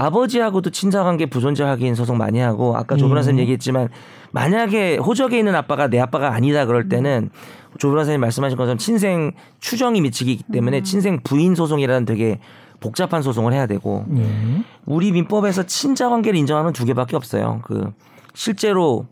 아버지하고도 0.00 0.70
친자 0.70 1.04
관계 1.04 1.26
부존재 1.26 1.62
확인 1.62 1.94
소송 1.94 2.16
많이 2.16 2.38
하고 2.38 2.76
아까 2.76 2.96
조 2.96 3.06
음. 3.06 3.10
변호사님 3.10 3.38
얘기했지만 3.40 3.88
만약에 4.32 4.96
호적에 4.96 5.38
있는 5.38 5.54
아빠가 5.54 5.88
내 5.88 6.00
아빠가 6.00 6.32
아니다 6.32 6.64
그럴 6.64 6.88
때는 6.88 7.28
조 7.78 7.90
변호사님 7.90 8.20
말씀하신 8.20 8.56
것처럼 8.56 8.78
친생 8.78 9.32
추정이 9.60 10.00
미치기 10.00 10.44
때문에 10.52 10.82
친생 10.82 11.20
부인 11.22 11.54
소송이라는 11.54 12.06
되게 12.06 12.40
복잡한 12.80 13.20
소송을 13.22 13.52
해야 13.52 13.66
되고 13.66 14.06
예. 14.16 14.24
우리 14.86 15.12
민법에서 15.12 15.64
친자 15.64 16.08
관계를 16.08 16.38
인정하는 16.38 16.72
두 16.72 16.86
개밖에 16.86 17.14
없어요. 17.14 17.60
그 17.64 17.92
실제로 18.32 19.06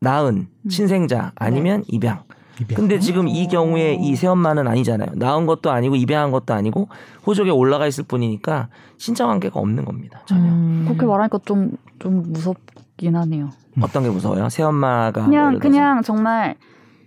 낳은 0.00 0.48
친생자 0.68 1.30
아니면 1.36 1.84
입양. 1.86 2.24
입양. 2.60 2.76
근데 2.76 2.98
지금 2.98 3.28
이 3.28 3.48
경우에 3.48 3.94
이 3.94 4.14
새엄마는 4.14 4.68
아니잖아요. 4.68 5.10
낳은 5.14 5.46
것도 5.46 5.70
아니고 5.70 5.96
입양한 5.96 6.30
것도 6.30 6.54
아니고 6.54 6.88
호적에 7.26 7.50
올라가 7.50 7.86
있을 7.86 8.04
뿐이니까 8.04 8.68
친자 8.98 9.26
관계가 9.26 9.58
없는 9.58 9.84
겁니다. 9.84 10.22
전혀. 10.26 10.42
음. 10.44 10.84
그렇게 10.86 11.06
말하니까 11.06 11.38
좀좀 11.44 12.32
무섭긴 12.32 13.16
하네요. 13.16 13.50
어떤 13.82 14.02
게 14.02 14.10
무서워요? 14.10 14.48
새엄마가 14.48 15.22
뭐 15.22 15.30
그냥 15.30 15.58
그냥 15.58 16.02
정말 16.02 16.56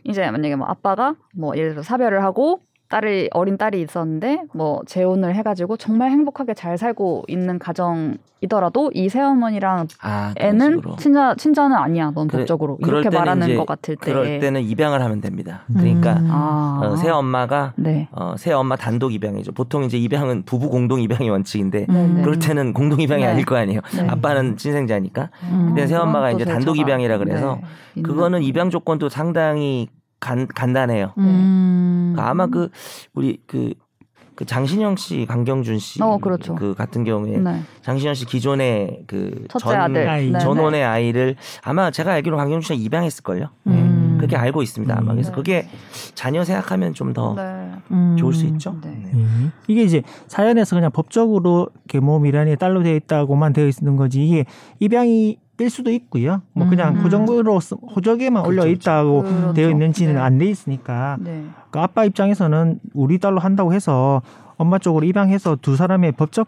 이제 0.04 0.30
만약에 0.30 0.56
뭐 0.56 0.68
아빠가 0.68 1.16
뭐 1.36 1.56
예를 1.56 1.72
들어 1.72 1.84
사별을 1.84 2.24
하고 2.24 2.62
딸을 2.94 3.30
어린 3.34 3.58
딸이 3.58 3.82
있었는데 3.82 4.44
뭐 4.54 4.82
재혼을 4.86 5.34
해가지고 5.36 5.78
정말 5.78 6.12
행복하게 6.12 6.54
잘 6.54 6.78
살고 6.78 7.24
있는 7.28 7.58
가정이더라도 7.58 8.92
이 8.94 9.10
새어머니랑 9.10 9.88
아, 10.02 10.34
애는. 10.38 10.80
친자 11.00 11.34
친자는 11.36 11.76
아니야 11.76 12.12
넌 12.14 12.28
그래- 12.28 12.42
법적으로 12.42 12.78
그럴 12.78 13.02
이렇게 13.02 13.16
말하는 13.18 13.56
것 13.58 13.66
같을 13.66 13.96
때 13.96 14.12
그럴 14.12 14.40
때는 14.40 14.62
입양을 14.62 15.02
하면 15.02 15.22
됩니다. 15.22 15.62
그러니까 15.74 16.14
음. 16.20 16.28
아 16.30 16.82
어, 16.84 16.96
새엄마가 16.96 17.74
네. 17.78 18.08
어, 18.12 18.36
새엄마 18.38 18.76
단독 18.76 19.12
입양이죠. 19.14 19.54
보통 19.54 19.84
이제 19.86 19.98
입양은 19.98 20.44
부부 20.44 20.70
공동 20.70 21.02
입양이 21.02 21.30
원칙인데 21.32 21.88
네, 21.90 22.08
네. 22.08 22.22
그럴 22.22 22.38
때는 22.38 22.74
공동 22.74 23.02
입양이 23.02 23.24
네. 23.24 23.28
아닐 23.30 23.44
거 23.46 23.56
아니에요. 23.56 23.80
네. 23.96 24.08
아빠는 24.08 24.58
친생자니까. 24.58 25.30
음. 25.50 25.66
근데 25.70 25.88
새엄마가 25.88 26.30
이제 26.32 26.46
또 26.46 26.52
단독 26.52 26.78
입양이라 26.78 27.18
그래서 27.18 27.56
네, 27.56 27.68
있나 27.96 28.08
그거는. 28.10 28.44
입양 28.44 28.70
조건도 28.70 29.10
상당히 29.10 29.88
간, 30.24 30.48
간단해요. 30.48 31.14
음. 31.18 32.14
그러니까 32.14 32.32
아마 32.32 32.48
그 32.48 32.70
우리 33.14 33.42
그, 33.46 33.74
그 34.36 34.46
장신영 34.46 34.96
씨, 34.96 35.26
강경준 35.28 35.80
씨, 35.80 36.02
어, 36.02 36.18
그렇죠. 36.18 36.56
그 36.56 36.74
같은 36.74 37.04
경우에 37.04 37.38
네. 37.38 37.62
장신영 37.82 38.14
씨 38.14 38.26
기존의 38.26 39.04
그 39.06 39.46
전, 39.60 39.76
아들. 39.76 40.32
네, 40.32 40.40
전원의 40.40 40.84
아이를 40.84 41.36
아마 41.62 41.92
제가 41.92 42.14
알기로 42.14 42.38
강경준 42.38 42.62
씨가 42.62 42.76
입양했을 42.76 43.24
걸요. 43.24 43.50
음. 43.68 44.18
그 44.20 44.24
그렇게 44.24 44.38
알고 44.38 44.64
있습니다. 44.64 44.98
아마 44.98 45.12
음. 45.12 45.16
그래서 45.16 45.32
네. 45.32 45.36
그게 45.36 45.68
자녀 46.16 46.46
생각하면 46.46 46.94
좀더 46.94 47.36
네. 47.36 47.72
음. 47.92 48.16
좋을 48.18 48.34
수 48.34 48.46
있죠. 48.46 48.78
네. 48.82 48.98
네. 49.04 49.12
예. 49.20 49.52
이게 49.68 49.84
이제 49.84 50.02
사연에서 50.28 50.78
그냥 50.78 50.92
법적으로 50.92 51.68
이렇게 51.86 52.00
뭐 52.00 52.20
미란이 52.20 52.56
딸로 52.56 52.82
되어 52.82 52.96
있다고만 52.96 53.52
되어 53.52 53.68
있는 53.68 53.98
거지 53.98 54.26
이게 54.26 54.46
입양이 54.80 55.38
일 55.60 55.70
수도 55.70 55.92
있고요. 55.92 56.42
뭐 56.54 56.68
그냥 56.68 56.96
음. 56.96 57.02
호적으로 57.04 57.60
쓰- 57.60 57.76
호적에만 57.96 58.46
올려 58.46 58.64
그렇죠, 58.64 58.70
있다고 58.70 59.22
그렇죠. 59.24 59.54
되어 59.54 59.70
있는지는 59.70 60.16
네. 60.16 60.20
안돼 60.20 60.46
있으니까 60.46 61.18
네. 61.20 61.44
그 61.70 61.80
아빠 61.80 62.06
입장에서는 62.06 62.80
우리 62.94 63.20
딸로 63.20 63.40
한다고 63.40 63.74
해서 63.74 64.22
엄마 64.58 64.80
쪽으로 64.80 65.06
입양해서 65.06 65.58
두 65.62 65.76
사람의 65.76 66.14
법적 66.14 66.48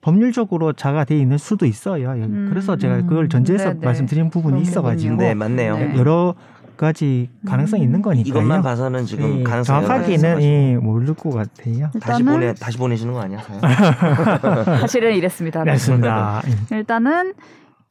법률적으로 0.00 0.72
자가 0.72 1.04
돼 1.04 1.16
있는 1.16 1.38
수도 1.38 1.64
있어요. 1.66 2.10
여기. 2.10 2.22
음. 2.22 2.48
그래서 2.50 2.76
제가 2.76 3.02
그걸 3.02 3.28
전제해서 3.28 3.74
네, 3.74 3.78
네. 3.78 3.86
말씀드린 3.86 4.30
부분이 4.30 4.60
있어가지고 4.62 5.16
네, 5.16 5.34
맞네요. 5.34 5.76
네. 5.76 5.96
여러 5.96 6.34
가지 6.76 7.30
가능성이 7.46 7.82
음. 7.82 7.86
있는 7.86 8.02
거니까요. 8.02 8.28
이것만 8.28 8.62
봐서는 8.62 9.06
지금 9.06 9.38
예, 9.38 9.42
가능성이 9.44 9.86
정확하게는 9.86 10.42
예, 10.42 10.76
모를 10.78 11.14
것 11.14 11.30
같아요. 11.30 11.90
다시 12.00 12.24
보내 12.24 12.52
다시 12.54 12.76
보내시는 12.78 13.12
거 13.14 13.20
아니야? 13.20 13.38
사실은 14.80 15.14
이랬습니다. 15.14 15.62
네. 15.62 15.70
맞습니다. 15.72 16.42
예. 16.72 16.76
일단은 16.78 17.34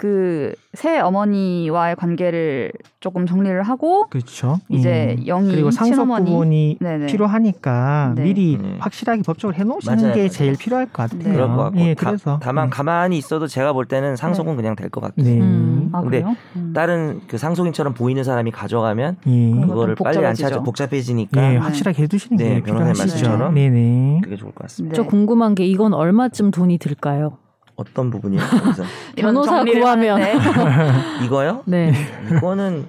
그 0.02 0.56
새 0.74 1.00
어머니와의 1.00 1.98
관계를 1.98 2.72
조금 3.02 3.26
정리를 3.26 3.62
하고 3.64 4.08
그렇죠. 4.10 4.58
이제 4.70 5.18
음. 5.20 5.28
영희 5.28 5.52
그리고 5.52 5.70
상속 5.70 6.08
부분이 6.08 6.78
네네. 6.80 7.08
필요하니까 7.08 8.14
네. 8.16 8.24
미리 8.24 8.58
네. 8.58 8.78
확실하게 8.80 9.22
법적으로 9.24 9.58
해놓으시는 9.58 9.98
맞아요. 9.98 10.14
게 10.14 10.30
제일 10.30 10.56
필요할 10.56 10.86
것 10.86 10.94
같아요. 11.10 11.20
네. 11.22 11.34
그럴 11.34 11.50
것 11.50 11.58
같고 11.58 11.80
예, 11.82 11.94
다, 11.94 12.06
그래서 12.08 12.40
다만 12.42 12.68
음. 12.68 12.70
가만히 12.70 13.18
있어도 13.18 13.48
제가 13.48 13.74
볼 13.74 13.86
때는 13.86 14.16
상속은 14.16 14.56
그냥 14.56 14.76
될 14.78 14.90
것 14.90 15.02
같아요. 15.02 15.26
네. 15.26 15.42
음. 15.42 15.90
아 15.92 16.02
근데? 16.02 16.24
음. 16.56 16.72
다른 16.74 17.20
그 17.28 17.38
상속인처럼 17.38 17.94
보이는 17.94 18.24
사람이 18.24 18.52
가져가면 18.52 19.18
예. 19.28 19.52
그거를 19.68 19.96
좀 19.96 20.04
빨리 20.06 20.26
안. 20.26 20.34
찾아 20.34 20.62
복잡해지니까 20.62 21.44
예, 21.44 21.50
네. 21.50 21.58
확실하게 21.58 22.04
해두시는 22.04 22.38
네, 22.38 22.44
게 22.56 22.62
변호사님 22.62 22.94
필요하시죠. 22.94 23.26
말씀처럼. 23.28 23.54
네네. 23.56 24.22
그게 24.24 24.38
좋을 24.38 24.52
것 24.54 24.64
같습니다. 24.64 24.96
저 24.96 25.04
궁금한 25.04 25.54
게 25.54 25.66
이건 25.66 25.94
얼마쯤 25.94 26.52
돈이 26.52 26.78
들까요? 26.78 27.38
어떤 27.82 28.10
부분이요? 28.10 28.40
변호사 29.18 29.64
구하면. 29.64 30.22
이거요? 31.26 31.64
네. 31.66 31.94
이거는 32.36 32.86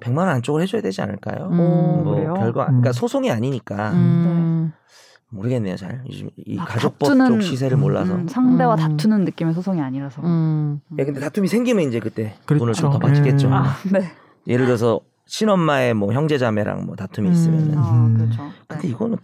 100만 0.00 0.18
원 0.18 0.28
안쪽으로 0.28 0.62
해줘야 0.62 0.80
되지 0.82 1.02
않을까요? 1.02 1.48
음. 1.50 1.60
오, 1.60 2.02
뭐 2.04 2.14
그래요? 2.14 2.34
별거 2.34 2.62
음. 2.62 2.66
그러니까 2.66 2.92
소송이 2.92 3.30
아니니까 3.30 3.90
음. 3.92 4.72
모르겠네요 5.28 5.76
잘 5.76 6.02
요즘 6.08 6.30
이막 6.46 6.66
가족법 6.66 7.10
다투는- 7.10 7.28
쪽 7.28 7.42
시세를 7.42 7.76
몰라서 7.76 8.14
음, 8.14 8.26
상대와 8.26 8.74
음. 8.74 8.78
다투는 8.78 9.24
느낌의 9.26 9.54
소송이 9.54 9.80
아니라서. 9.80 10.22
음. 10.22 10.80
야, 10.98 11.04
근데 11.04 11.20
다툼이 11.20 11.48
생기면 11.48 11.84
이제 11.86 12.00
그때 12.00 12.34
돈을 12.46 12.60
그렇죠. 12.60 12.82
좀더 12.90 12.98
받겠죠 12.98 13.48
음. 13.48 13.52
아, 13.52 13.76
네. 13.92 14.10
예를 14.48 14.66
들어서 14.66 15.00
친엄마의 15.26 15.94
뭐 15.94 16.12
형제자매랑 16.12 16.86
뭐 16.86 16.96
다툼이 16.96 17.28
음. 17.28 17.32
있으면은 17.32 17.78
아, 17.78 17.90
음. 17.92 18.14
그렇죠. 18.16 18.50
근데 18.66 18.82
네. 18.82 18.88
이거는 18.88 19.18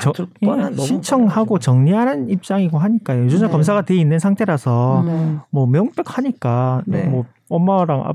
저, 0.00 0.12
예, 0.42 0.76
신청하고. 0.76 1.58
정리하는 1.58 2.30
입장이고 2.30 2.78
하니까요. 2.78 3.24
유전 3.24 3.46
네. 3.48 3.52
검사가 3.52 3.82
돼 3.82 3.94
있는 3.96 4.18
상태라서 4.18 5.02
음. 5.02 5.40
뭐 5.50 5.66
명백하니까 5.66 6.82
네. 6.86 7.04
뭐 7.04 7.24
엄마랑 7.48 8.00
아, 8.00 8.12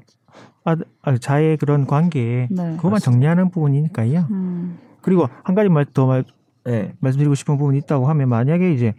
아, 0.66 0.76
아, 1.02 1.18
자의 1.18 1.58
그런 1.58 1.86
관계 1.88 2.48
네. 2.52 2.76
그것만 2.78 3.00
정리하는 3.00 3.50
부분이니까요. 3.52 4.28
음. 4.32 4.78
그리고 5.02 5.28
한 5.44 5.56
가지 5.56 5.70
말더 5.70 6.06
말, 6.08 6.24
네. 6.66 6.94
말씀드리고 7.00 7.36
싶은 7.36 7.58
부분이 7.58 7.78
있다고 7.80 8.08
하면 8.08 8.30
만약에 8.30 8.74
이제 8.74 8.94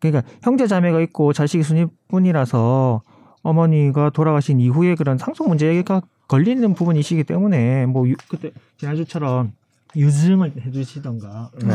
그러니까 0.00 0.22
형제 0.42 0.66
자매가 0.66 1.00
있고 1.02 1.32
자식이 1.32 1.62
순위뿐이라서 1.62 3.02
어머니가 3.42 4.10
돌아가신 4.10 4.60
이후에 4.60 4.94
그런 4.94 5.18
상속 5.18 5.48
문제가 5.48 6.02
걸리는 6.28 6.74
부분이시기 6.74 7.22
때문에 7.24 7.86
뭐 7.86 8.08
유- 8.08 8.16
그때 8.28 8.50
지난주처럼 8.78 9.52
유증을 9.94 10.52
해주시던가 10.66 11.50
예. 11.64 11.68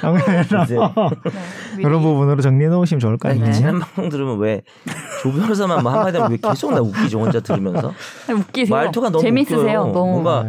정해서 0.00 0.64
이제 0.64 0.76
네. 1.76 1.82
그런 1.82 2.02
부분으로 2.02 2.40
정리해 2.42 2.68
놓으시면 2.68 3.00
좋을 3.00 3.16
것 3.16 3.28
같아요. 3.28 3.52
지난 3.52 3.78
방송 3.78 4.08
들으면 4.08 4.38
왜조 4.38 5.32
변호사만 5.32 5.82
뭐 5.82 5.92
한마디 5.92 6.18
하면 6.18 6.32
왜 6.32 6.36
계속 6.36 6.72
나 6.74 6.80
웃기죠 6.80 7.20
혼자 7.20 7.40
들으면서 7.40 7.92
아니, 8.28 8.38
웃기세요. 8.40 8.76
말투가 8.76 9.10
너무 9.10 9.22
재밌으세요. 9.22 9.80
웃겨요. 9.80 9.92
너무. 9.92 10.10
뭔가 10.22 10.46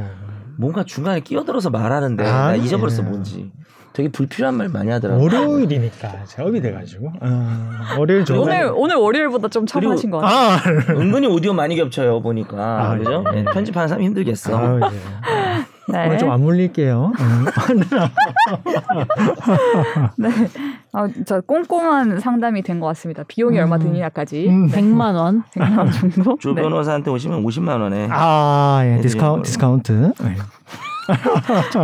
뭔가 0.57 0.83
중간에 0.83 1.19
끼어들어서 1.21 1.69
말하는데 1.69 2.23
나 2.23 2.45
아니에요. 2.47 2.65
잊어버렸어 2.65 3.03
뭔지 3.03 3.51
되게 3.93 4.09
불필요한 4.09 4.55
말 4.55 4.67
많이 4.67 4.91
하더라고 4.91 5.21
월요일이니까 5.23 6.25
작업이 6.25 6.59
돼가지고 6.61 7.13
어, 7.21 7.69
월요일 7.97 8.25
좀 8.25 8.39
오늘 8.39 8.69
오늘 8.75 8.97
월요일보다 8.97 9.47
좀 9.47 9.65
참하신 9.65 10.11
것 10.11 10.17
같아요. 10.17 10.79
아, 10.79 10.91
은근히 10.99 11.27
오디오 11.27 11.53
많이 11.53 11.77
겹쳐요 11.77 12.21
보니까 12.21 12.57
아, 12.91 12.97
그죠 12.97 13.23
네. 13.33 13.43
네, 13.43 13.45
편집하는 13.53 13.87
사람 13.87 14.03
힘들겠어 14.03 14.57
아, 14.57 14.79
예. 14.91 15.54
네. 15.87 16.07
오늘 16.07 16.17
좀 16.17 16.32
안 16.32 16.41
물릴게요. 16.41 17.11
음. 17.19 17.45
네. 20.17 20.29
아, 20.93 21.07
저 21.25 21.41
꼼꼼한 21.41 22.19
상담이 22.19 22.61
된 22.63 22.79
것 22.79 22.87
같습니다. 22.87 23.23
비용이 23.27 23.57
음. 23.57 23.63
얼마 23.63 23.77
드느냐까지 23.77 24.47
음. 24.49 24.67
100만 24.69 25.15
원. 25.15 25.43
100만 25.53 25.77
원 25.77 25.91
정도. 25.91 26.37
조 26.39 26.53
네. 26.53 26.61
변호사한테 26.61 27.11
오시면 27.11 27.43
50만 27.43 27.79
원에 27.81 28.07
아, 28.11 28.81
예, 28.83 28.99
디스카운. 29.01 29.41
디스카운트. 29.43 30.11
네. 30.21 30.35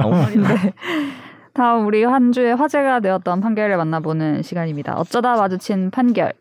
어, 0.03 0.25
네. 0.27 0.73
다음 1.53 1.85
우리 1.85 2.03
한 2.03 2.31
주에 2.31 2.53
화제가 2.53 3.01
되었던 3.01 3.41
판결을 3.41 3.77
만나보는 3.77 4.41
시간입니다. 4.41 4.95
어쩌다 4.97 5.35
마주친 5.35 5.91
판결. 5.91 6.33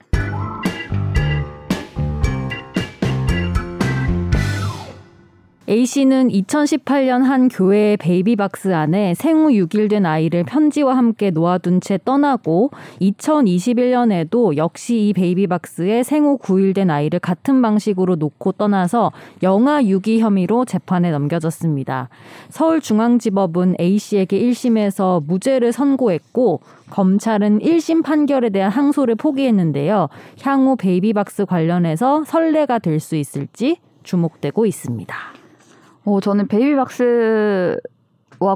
A 5.70 5.86
씨는 5.86 6.30
2018년 6.30 7.22
한 7.22 7.46
교회의 7.46 7.96
베이비박스 7.98 8.74
안에 8.74 9.14
생후 9.14 9.50
6일 9.50 9.88
된 9.88 10.04
아이를 10.04 10.42
편지와 10.42 10.96
함께 10.96 11.30
놓아둔 11.30 11.80
채 11.80 11.96
떠나고 12.04 12.72
2021년에도 13.00 14.56
역시 14.56 14.98
이 14.98 15.12
베이비박스에 15.12 16.02
생후 16.02 16.38
9일 16.38 16.74
된 16.74 16.90
아이를 16.90 17.20
같은 17.20 17.62
방식으로 17.62 18.16
놓고 18.16 18.50
떠나서 18.52 19.12
영아 19.44 19.84
유기 19.84 20.18
혐의로 20.18 20.64
재판에 20.64 21.12
넘겨졌습니다. 21.12 22.08
서울중앙지법은 22.48 23.76
A 23.78 23.96
씨에게 23.96 24.40
1심에서 24.40 25.24
무죄를 25.24 25.70
선고했고 25.70 26.62
검찰은 26.90 27.60
1심 27.60 28.02
판결에 28.02 28.50
대한 28.50 28.72
항소를 28.72 29.14
포기했는데요. 29.14 30.08
향후 30.42 30.74
베이비박스 30.74 31.44
관련해서 31.44 32.24
선례가 32.24 32.80
될 32.80 32.98
수 32.98 33.14
있을지 33.14 33.76
주목되고 34.02 34.66
있습니다. 34.66 35.39
어, 36.04 36.20
저는 36.20 36.48
베이비박스와 36.48 37.76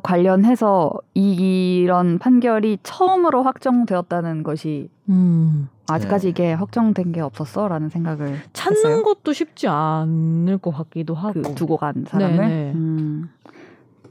관련해서 0.03 0.93
이런 1.15 2.19
판결이 2.19 2.79
처음으로 2.83 3.43
확정되었다는 3.43 4.43
것이 4.43 4.89
음. 5.09 5.69
아직까지 5.89 6.27
네. 6.27 6.31
이게 6.31 6.53
확정된 6.55 7.13
게 7.13 7.21
없었어라는 7.21 7.91
생각을 7.91 8.39
찾는 8.55 8.77
했어요. 8.79 9.03
것도 9.03 9.33
쉽지 9.35 9.69
않을 9.69 10.59
것 10.59 10.71
같기도 10.71 11.15
하고. 11.15 11.43
그 11.43 11.55
두고 11.55 11.77
간 11.77 12.05
사람을 12.09 12.37
네네. 12.37 12.73
음, 12.73 13.29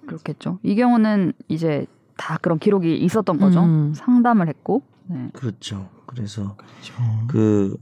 그렇겠죠. 0.06 0.60
이 0.62 0.76
경우는 0.76 1.34
이제 1.48 1.88
다 2.16 2.38
그런 2.42 2.60
기록이 2.60 2.96
있었던 2.98 3.40
거죠. 3.40 3.64
음. 3.64 3.94
상담을 3.96 4.48
했고 4.48 4.84
네. 5.08 5.30
그렇죠 5.34 5.90
그래서 6.06 6.56
그렇죠. 6.56 6.94
그 7.28 7.76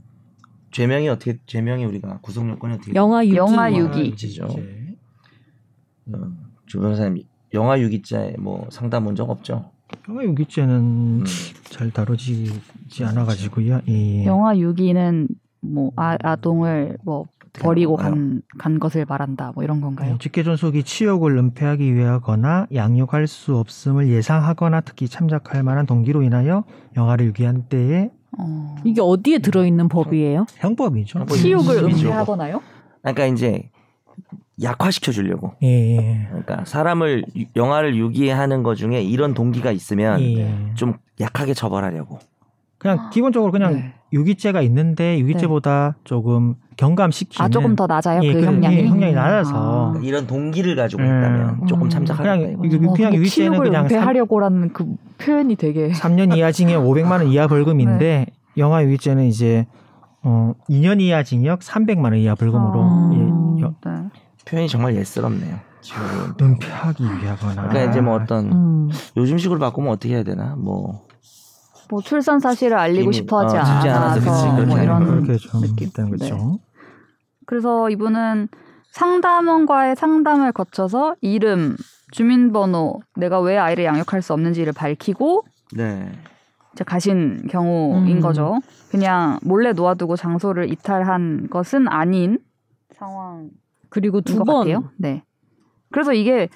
죄명이 0.70 1.08
어떻게 1.10 1.38
죄명이 1.44 1.84
우리가 1.84 2.20
구속 2.22 2.48
요건이 2.48 2.74
어떻게 2.74 2.94
영화 2.94 3.22
유기. 3.24 3.36
영화 3.36 3.70
영화 3.70 3.78
유기. 3.78 4.14
어, 6.06 6.18
조 6.66 6.80
변호사님 6.80 7.24
영화 7.54 7.78
유기죄 7.80 8.36
뭐 8.38 8.66
상담 8.70 9.06
온 9.06 9.14
적 9.14 9.28
없죠? 9.30 9.70
영화 10.08 10.24
유기죄는 10.24 10.74
음. 11.20 11.24
잘 11.64 11.90
다뤄지지 11.90 13.04
않아 13.04 13.24
가지고요. 13.26 13.80
예. 13.88 14.24
영화 14.24 14.56
유기는 14.56 15.28
뭐 15.60 15.92
아, 15.96 16.16
아동을 16.22 16.96
뭐 17.04 17.26
버리고? 17.52 17.96
간, 17.96 18.40
간 18.58 18.80
것을 18.80 19.04
말한다 19.06 19.52
뭐 19.54 19.62
이런 19.62 19.82
건가요? 19.82 20.14
예, 20.14 20.18
직계존속이 20.18 20.84
치욕을 20.84 21.36
은폐하기 21.36 21.94
위하거나 21.94 22.66
양육할 22.74 23.26
수 23.26 23.58
없음을 23.58 24.08
예상하거나 24.08 24.80
특히 24.80 25.06
참작할 25.06 25.62
만한 25.62 25.84
동기로 25.84 26.22
인하여 26.22 26.64
영아를 26.96 27.26
유기한 27.26 27.64
때에 27.68 28.10
어. 28.38 28.76
이게 28.84 29.02
어디에 29.02 29.38
들어있는 29.40 29.88
법이에요? 29.90 30.46
형법이죠. 30.56 31.18
형법이- 31.20 31.34
치욕을. 31.36 31.84
은폐하거나요? 31.84 32.62
그러니까 33.02 33.26
이제 33.26 33.68
약화시켜 34.60 35.12
주려고. 35.12 35.52
예, 35.62 35.96
예. 35.96 36.26
그러니까 36.28 36.64
사람을 36.64 37.24
유- 37.36 37.44
영화를 37.56 37.96
유기하는 37.96 38.62
것 38.62 38.74
중에 38.74 39.00
이런 39.02 39.34
동기가 39.34 39.70
있으면 39.70 40.20
예. 40.20 40.54
좀 40.74 40.94
약하게 41.20 41.54
처벌하려고. 41.54 42.18
그냥 42.78 43.10
기본적으로 43.10 43.52
그냥 43.52 43.74
네. 43.74 43.94
유기죄가 44.12 44.60
있는데 44.62 45.18
유기죄보다 45.20 45.96
조금 46.04 46.56
경감시키는 46.76 47.46
아 47.46 47.48
조금 47.48 47.76
더 47.76 47.86
낮아요 47.86 48.20
예, 48.24 48.32
그그 48.32 48.44
형량이. 48.44 48.76
예, 48.76 48.86
형량이 48.88 49.12
낮아서. 49.14 49.52
그러니까 49.92 50.00
이런 50.06 50.26
동기를 50.26 50.74
가지고 50.76 51.02
음. 51.02 51.06
있다면 51.06 51.66
조금 51.68 51.84
음. 51.84 51.88
참작하겠다 51.88 52.36
그냥 52.36 52.54
어, 52.58 52.62
그냥 52.62 52.92
근데 53.12 53.16
유기죄는 53.18 53.58
그냥 53.60 53.88
삼- 53.88 53.96
은폐하려고라는 53.98 54.72
그 54.72 54.96
표현이 55.18 55.54
되게 55.56 55.90
3년 55.92 56.36
이하 56.36 56.50
징역 56.50 56.82
500만 56.84 57.10
원 57.12 57.28
이하 57.28 57.46
벌금인데 57.46 58.26
영아 58.56 58.82
유기죄는 58.84 59.24
이제 59.26 59.66
어 60.24 60.52
2년 60.68 61.00
이하 61.00 61.22
징역 61.22 61.60
300만 61.60 62.04
원 62.04 62.16
이하 62.16 62.34
벌금으로 62.34 62.82
아. 62.82 63.10
예, 63.14 63.62
여- 63.62 63.74
네. 63.86 64.08
표현이 64.52 64.68
정말 64.68 64.94
예스럽네요. 64.96 65.58
지금 65.80 66.02
은폐하기 66.40 67.02
위하거나. 67.02 67.68
그러니까 67.68 67.90
이제 67.90 68.00
뭐 68.02 68.14
어떤 68.16 68.52
음. 68.52 68.90
요즘식으로 69.16 69.58
바꾸면 69.58 69.90
어떻게 69.92 70.14
해야 70.14 70.22
되나? 70.22 70.54
뭐 70.56 71.00
뭐 71.90 72.00
출산 72.00 72.40
사실을 72.40 72.78
알리고 72.78 73.02
이미- 73.10 73.12
싶어하지 73.16 73.54
어, 73.54 73.60
않아서 73.60 73.88
않아서 73.90 74.20
그치, 74.20 74.54
그렇게 74.56 74.64
뭐 74.64 74.78
이런 74.82 75.04
그렇게 75.04 75.36
좀 75.36 75.60
느낌. 75.60 75.88
있다는 75.88 76.10
거죠. 76.16 76.58
그래서 77.44 77.90
이분은 77.90 78.48
상담원과의 78.92 79.96
상담을 79.96 80.52
거쳐서 80.52 81.16
이름, 81.20 81.76
주민번호, 82.12 83.00
내가 83.16 83.40
왜 83.40 83.58
아이를 83.58 83.84
양육할 83.84 84.22
수 84.22 84.32
없는지를 84.32 84.72
밝히고 84.72 85.44
네. 85.76 86.10
이제 86.72 86.82
가신 86.84 87.46
경우인 87.50 88.16
음. 88.16 88.20
거죠. 88.20 88.60
그냥 88.90 89.38
몰래 89.42 89.72
놓아두고 89.74 90.16
장소를 90.16 90.70
이탈한 90.72 91.48
것은 91.50 91.88
아닌 91.88 92.38
상황인 92.94 93.50
그리고 93.92 94.18
것두 94.22 94.42
번. 94.44 94.90
네. 94.96 95.22
그래서 95.92 96.14
이게 96.14 96.48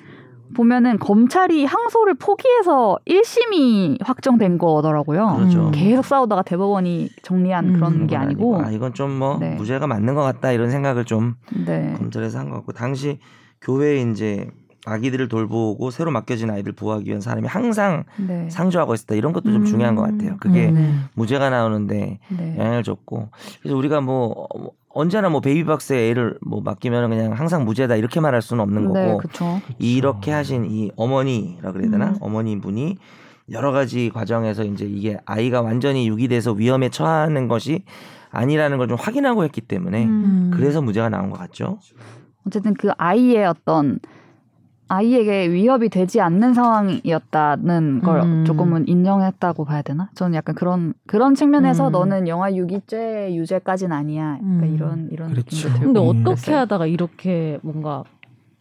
보면은 0.55 0.99
검찰이 0.99 1.64
항소를 1.64 2.14
포기해서 2.14 2.99
1심이 3.07 3.99
확정된 4.03 4.59
거더라고요. 4.59 5.35
그렇죠. 5.37 5.66
음. 5.66 5.70
계속 5.72 6.05
싸우다가 6.05 6.42
대법원이 6.42 7.11
정리한 7.22 7.66
음. 7.68 7.72
그런 7.75 8.07
게 8.07 8.16
아니고. 8.16 8.62
아 8.62 8.70
이건 8.70 8.94
좀뭐 8.94 9.38
네. 9.38 9.55
무죄가 9.57 9.87
맞는 9.87 10.14
것 10.14 10.22
같다 10.22 10.53
이런 10.53 10.70
생각을 10.70 11.05
좀 11.05 11.35
네. 11.66 11.94
검찰에서 11.99 12.38
한 12.38 12.49
것 12.49 12.57
같고 12.57 12.72
당시 12.72 13.18
교회에 13.61 14.01
이제 14.11 14.49
아기들을 14.87 15.27
돌보고 15.29 15.90
새로 15.90 16.12
맡겨진 16.12 16.49
아이들 16.49 16.70
보호하기 16.72 17.07
위한 17.07 17.20
사람이 17.20 17.49
항상 17.49 18.05
네. 18.16 18.49
상주하고 18.49 18.94
있었다 18.94 19.16
이런 19.16 19.33
것도 19.33 19.51
좀 19.51 19.62
음. 19.62 19.64
중요한 19.64 19.96
것 19.96 20.03
같아요. 20.03 20.37
그게 20.38 20.70
네. 20.70 20.94
무죄가 21.14 21.51
나오는데 21.51 22.20
네. 22.29 22.57
영향을 22.57 22.85
줬고 22.85 23.29
그래서 23.61 23.77
우리가 23.77 24.01
뭐 24.01 24.46
어, 24.55 24.70
언제나 24.97 25.29
뭐 25.29 25.41
베이비박스에 25.41 26.09
애를 26.11 26.39
뭐 26.41 26.63
맡기면 26.63 27.11
그냥 27.11 27.33
항상 27.33 27.67
무죄다 27.67 27.97
이렇게 27.97 28.19
말할 28.19 28.41
수는 28.41 28.63
없는 28.63 28.93
네, 28.93 29.05
거고 29.07 29.19
그렇죠. 29.19 29.61
이렇게 29.79 30.33
하신 30.33 30.65
이 30.65 30.91
어머니라 30.97 31.73
그래야 31.73 31.91
되나 31.91 32.09
음. 32.09 32.17
어머니 32.21 32.59
분이 32.59 32.97
여러 33.51 33.73
가지 33.73 34.11
과정에서 34.13 34.65
이제 34.65 34.87
이게 34.87 35.19
아이가 35.27 35.61
완전히 35.61 36.09
유기돼서 36.09 36.53
위험에 36.53 36.89
처하는 36.89 37.47
것이 37.47 37.85
아니라는 38.31 38.79
걸 38.79 38.89
좀 38.89 38.97
확인하고 38.99 39.45
했기 39.45 39.61
때문에 39.61 40.05
음. 40.07 40.51
그래서 40.55 40.81
무죄가 40.81 41.11
나온 41.11 41.29
것 41.31 41.39
같죠. 41.39 41.79
어쨌든 42.47 42.73
그 42.75 42.91
아이의 42.97 43.45
어떤 43.45 43.99
아이에게 44.88 45.51
위협이 45.51 45.88
되지 45.88 46.20
않는 46.20 46.55
상황이었다는 46.55 48.03
걸 48.03 48.20
음. 48.20 48.44
조금은 48.44 48.87
인정했다고 48.87 49.64
봐야 49.64 49.83
되나? 49.83 50.11
저는 50.14 50.35
약간 50.35 50.55
그런 50.55 50.94
그런 51.07 51.35
측면에서 51.35 51.88
음. 51.88 51.92
너는 51.92 52.29
영화 52.29 52.55
유기죄 52.55 53.35
유죄까지는 53.35 53.96
아니야. 53.96 54.38
그러니까 54.40 54.66
음. 54.66 54.75
이런 54.75 55.09
이런 55.11 55.31
그렇죠. 55.33 55.68
느낌도 55.68 55.79
들고. 55.79 55.92
근데 55.92 56.01
음. 56.01 56.27
어떻게. 56.27 56.53
하다가 56.53 56.87
이렇게 56.87 57.59
뭔가 57.62 58.05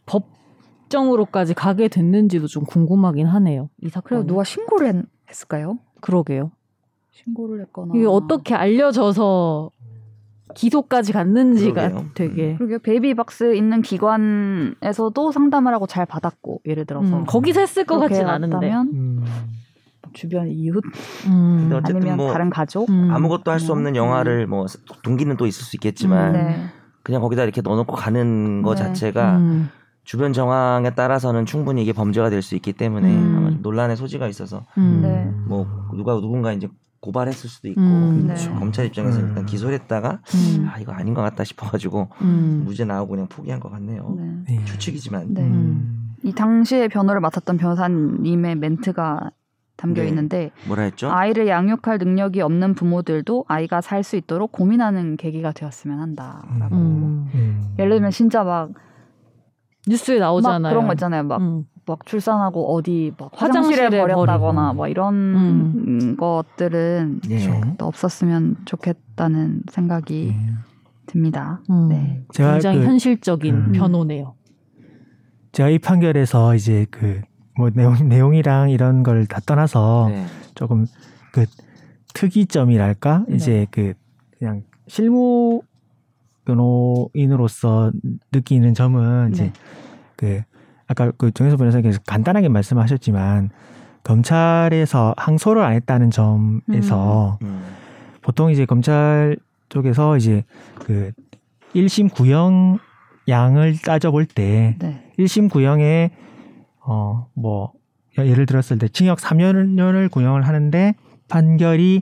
법정으로까지 0.07 1.53
가게 1.53 1.87
됐는지도 1.87 2.47
좀 2.47 2.63
궁금하긴 2.65 3.27
하네요. 3.27 3.69
이 3.81 3.89
사건. 3.89 4.03
그래서 4.07 4.25
누가 4.25 4.43
신고를 4.43 4.87
했, 4.87 4.95
했을까요? 5.29 5.77
그러게요. 6.01 6.51
신고를 7.11 7.61
했거나 7.61 7.93
이게 7.95 8.05
어떻게 8.05 8.55
알려져서 8.55 9.69
기소까지 10.55 11.13
갔는지가 11.13 11.89
그러게요. 11.89 12.09
되게 12.15 12.55
그리고 12.57 12.79
베이비박스 12.79 13.55
있는 13.55 13.81
기관에서도 13.83 15.31
상담을 15.31 15.73
하고 15.73 15.85
잘 15.85 16.05
받았고 16.05 16.61
예를 16.65 16.85
들어서 16.85 17.17
음, 17.19 17.25
거기서 17.25 17.59
했을 17.61 17.83
것 17.85 17.99
같진 17.99 18.25
않은데. 18.25 18.73
음. 18.73 19.23
주변 20.13 20.47
이웃 20.47 20.81
음. 21.27 21.57
근데 21.61 21.75
어쨌든 21.75 21.97
아니면 21.97 22.17
뭐 22.17 22.31
다른 22.31 22.49
가족 22.49 22.89
음. 22.89 23.09
아무것도 23.11 23.51
할 23.51 23.59
수 23.59 23.73
없는 23.73 23.97
영화를 23.97 24.47
뭐 24.47 24.65
동기는 25.03 25.35
또 25.35 25.45
있을 25.45 25.63
수 25.65 25.75
있겠지만 25.75 26.27
음. 26.29 26.33
네. 26.33 26.65
그냥 27.03 27.19
거기다 27.21 27.43
이렇게 27.43 27.61
넣어놓고 27.61 27.93
가는 27.95 28.61
거 28.61 28.75
네. 28.75 28.81
자체가 28.83 29.37
음. 29.37 29.69
주변 30.05 30.31
정황에 30.31 30.91
따라서는 30.91 31.45
충분히 31.45 31.81
이게 31.81 31.91
범죄가 31.91 32.29
될 32.29 32.41
수 32.41 32.55
있기 32.55 32.71
때문에 32.73 33.13
음. 33.13 33.35
아마 33.37 33.49
논란의 33.61 33.97
소지가 33.97 34.27
있어서 34.27 34.63
음. 34.77 34.99
네. 35.01 35.29
뭐 35.47 35.67
누가 35.95 36.13
누군가 36.13 36.53
이제 36.53 36.69
고발했을 37.05 37.49
수도 37.49 37.67
있고 37.69 37.81
음. 37.81 38.27
네. 38.27 38.35
검찰 38.57 38.87
입장에서 38.87 39.19
음. 39.19 39.27
일단 39.27 39.45
기소를 39.45 39.75
했다가 39.75 40.19
음. 40.33 40.67
아 40.67 40.79
이거 40.79 40.91
아닌 40.91 41.13
것 41.13 41.21
같다 41.21 41.43
싶어가지고 41.43 42.09
음. 42.21 42.63
무죄 42.65 42.83
나오고 42.83 43.11
그냥 43.11 43.27
포기한 43.27 43.59
것 43.59 43.71
같네요. 43.71 44.15
네. 44.17 44.43
네. 44.49 44.65
추측이지만 44.65 45.33
네. 45.33 45.41
음. 45.41 46.15
이 46.23 46.33
당시에 46.33 46.87
변호를 46.87 47.21
맡았던 47.21 47.57
변호사님의 47.57 48.55
멘트가 48.55 49.29
담겨 49.77 50.01
네. 50.01 50.07
있는데 50.07 50.51
뭐라 50.67 50.83
했죠? 50.83 51.11
아이를 51.11 51.47
양육할 51.47 51.97
능력이 51.99 52.41
없는 52.41 52.73
부모들도 52.73 53.45
아이가 53.47 53.81
살 53.81 54.03
수 54.03 54.15
있도록 54.15 54.51
고민하는 54.51 55.17
계기가 55.17 55.51
되었으면 55.51 55.99
한다라고. 55.99 56.75
음. 56.75 57.29
음. 57.35 57.75
예를 57.77 57.91
들면 57.91 58.11
진짜 58.11 58.43
막, 58.43 58.71
뉴스에 59.87 60.15
막 60.19 60.25
나오잖아요. 60.27 60.73
그런 60.73 60.87
거 60.87 60.93
있잖아요. 60.93 61.23
막, 61.23 61.41
음. 61.41 61.65
막 61.85 62.05
출산하고 62.05 62.73
어디 62.75 63.11
막 63.17 63.31
화장실에 63.33 63.83
화장실에 63.85 64.01
버렸다거나 64.01 64.61
버리고. 64.67 64.73
뭐 64.75 64.87
이런 64.87 65.13
음. 65.15 66.17
것들은 66.17 67.21
예. 67.29 67.47
없었으면 67.79 68.57
좋겠다는 68.65 69.61
생각이 69.71 70.33
네. 70.35 70.47
듭니다. 71.05 71.61
음. 71.69 71.89
네. 71.89 72.23
제가 72.33 72.53
굉장히 72.53 72.79
그- 72.79 72.85
현실적인 72.85 73.55
음. 73.55 73.71
변호네요. 73.73 74.33
제가 75.51 75.69
이 75.69 75.79
판결에서 75.79 76.55
이제 76.55 76.85
그 76.91 77.21
뭐 77.57 77.69
내용 77.73 77.93
내용이랑 78.09 78.69
이런 78.69 79.01
걸 79.01 79.25
다 79.27 79.39
떠나서 79.39 80.07
네. 80.09 80.25
조금 80.55 80.85
그 81.31 81.45
특이점이랄까 82.13 83.23
네. 83.29 83.35
이제 83.37 83.65
그 83.71 83.93
그냥 84.37 84.63
실무 84.87 85.61
변호인으로서 86.43 87.91
느끼는 88.33 88.73
점은 88.73 89.31
이제 89.31 89.43
네. 89.45 89.53
그 90.17 90.41
아까 90.87 91.11
그 91.17 91.31
정혜수 91.31 91.57
변호사님께서 91.57 91.99
간단하게 92.05 92.49
말씀하셨지만 92.49 93.49
검찰에서 94.03 95.13
항소를 95.17 95.63
안 95.63 95.73
했다는 95.73 96.11
점에서 96.11 97.39
음. 97.41 97.63
보통 98.21 98.51
이제 98.51 98.65
검찰 98.65 99.37
쪽에서 99.69 100.17
이제 100.17 100.43
그 100.79 101.11
1심 101.75 102.13
구형 102.13 102.79
양을 103.27 103.77
따져볼 103.83 104.25
때 104.27 104.75
네. 104.79 105.11
1심 105.17 105.49
구형에 105.49 106.11
어 106.81 107.27
뭐 107.33 107.73
예를 108.17 108.45
들었을 108.45 108.77
때 108.77 108.87
징역 108.87 109.19
3년을 109.19 110.09
구형을 110.09 110.47
하는데 110.47 110.93
판결이 111.27 112.01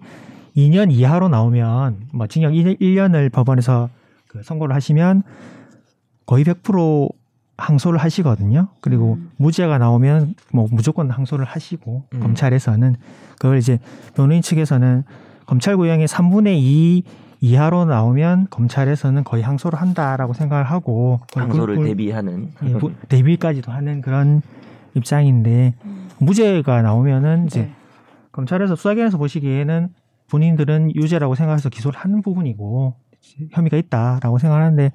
2년 0.55 0.91
이하로 0.91 1.29
나오면 1.29 2.09
뭐 2.13 2.27
징역 2.27 2.51
1년을 2.51 3.31
법원에서 3.31 3.89
그 4.27 4.43
선고를 4.43 4.75
하시면 4.75 5.23
거의 6.25 6.43
100% 6.43 7.09
항소를 7.57 7.99
하시거든요. 7.99 8.67
그리고 8.81 9.13
음. 9.13 9.31
무죄가 9.37 9.77
나오면 9.77 10.35
뭐 10.51 10.67
무조건 10.71 11.09
항소를 11.11 11.45
하시고 11.45 12.03
음. 12.13 12.19
검찰에서는 12.19 12.95
그걸 13.39 13.57
이제 13.57 13.79
변호인 14.15 14.41
측에서는 14.41 15.03
검찰 15.45 15.77
구형의 15.77 16.07
3분의 16.07 16.55
2 16.57 17.03
이하로 17.41 17.85
나오면 17.85 18.47
검찰에서는 18.49 19.23
거의 19.25 19.43
항소를 19.43 19.79
한다라고 19.79 20.33
생각을 20.33 20.63
하고 20.63 21.19
항소를 21.35 21.75
그- 21.75 21.85
대비하는 21.85 22.51
예, 22.65 22.73
부- 22.73 22.93
대비까지도 23.09 23.69
하는 23.71 24.01
그런 24.01 24.41
입장인데 24.95 25.75
무죄가 26.19 26.81
나오면 26.81 27.47
이제 27.47 27.63
네. 27.63 27.73
검찰에서 28.31 28.75
수사기관에서 28.75 29.17
보시기에는 29.17 29.89
본인들은 30.29 30.95
유죄라고 30.95 31.35
생각해서 31.35 31.69
기소를 31.69 31.99
하는 31.99 32.21
부분이고 32.21 32.95
혐의가 33.51 33.75
있다라고 33.77 34.37
생각하는데 34.39 34.91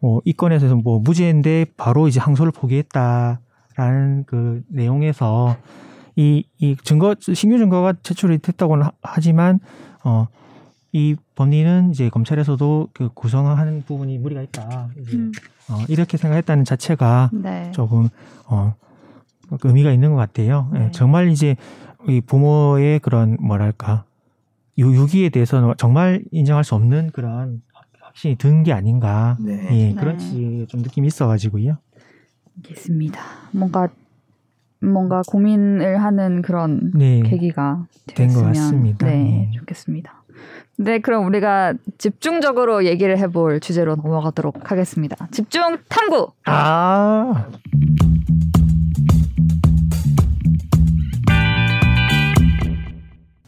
뭐 0.00 0.20
이 0.24 0.32
건에서 0.32 0.74
뭐 0.76 0.98
무죄인데 1.00 1.66
바로 1.76 2.08
이제 2.08 2.20
항소를 2.20 2.52
포기했다라는 2.52 4.24
그 4.26 4.62
내용에서 4.68 5.56
이, 6.16 6.44
이 6.58 6.76
증거 6.82 7.14
신규 7.20 7.58
증거가 7.58 7.92
제출이 8.02 8.38
됐다고는 8.38 8.84
하- 8.86 8.92
하지만 9.02 9.60
어 10.04 10.26
이 10.92 11.14
법리는 11.34 11.90
이제 11.90 12.08
검찰에서도 12.08 12.88
그 12.94 13.10
구성하는 13.12 13.82
부분이 13.86 14.16
무리가 14.16 14.40
있다. 14.40 14.88
음. 15.12 15.30
어, 15.68 15.84
이렇게 15.88 16.16
생각했다는 16.16 16.64
자체가 16.64 17.28
네. 17.34 17.70
조금 17.72 18.08
어 18.46 18.72
의미가 19.62 19.92
있는 19.92 20.10
것 20.12 20.16
같아요. 20.16 20.70
예, 20.74 20.78
네. 20.78 20.90
정말 20.92 21.28
이제 21.28 21.54
이 22.08 22.22
부모의 22.22 23.00
그런 23.00 23.36
뭐랄까 23.40 24.04
유, 24.78 24.86
유기에 24.94 25.28
대해서는 25.28 25.74
정말 25.76 26.22
인정할 26.30 26.64
수 26.64 26.74
없는 26.74 27.10
그런 27.12 27.60
확신이 28.16 28.36
든게 28.36 28.72
아닌가. 28.72 29.36
네. 29.38 29.52
예, 29.70 29.92
네. 29.92 29.94
그렇지 29.94 30.66
좀 30.68 30.80
느낌이 30.80 31.06
있어가지고요. 31.06 31.76
알겠습니다. 32.56 33.20
뭔가 33.52 33.88
뭔가 34.80 35.22
고민을 35.26 36.02
하는 36.02 36.40
그런 36.40 36.92
네, 36.94 37.20
계기가 37.20 37.86
된것 38.06 38.42
되었으면 38.42 38.52
같습니다. 38.52 39.06
네, 39.06 39.16
네. 39.16 39.50
좋겠습니다. 39.58 40.24
네, 40.78 40.98
그럼 40.98 41.26
우리가 41.26 41.74
집중적으로 41.98 42.86
얘기를 42.86 43.18
해볼 43.18 43.60
주제로 43.60 43.96
넘어가도록 43.96 44.70
하겠습니다. 44.70 45.28
집중 45.30 45.78
탐구. 45.88 46.32
아, 46.46 47.48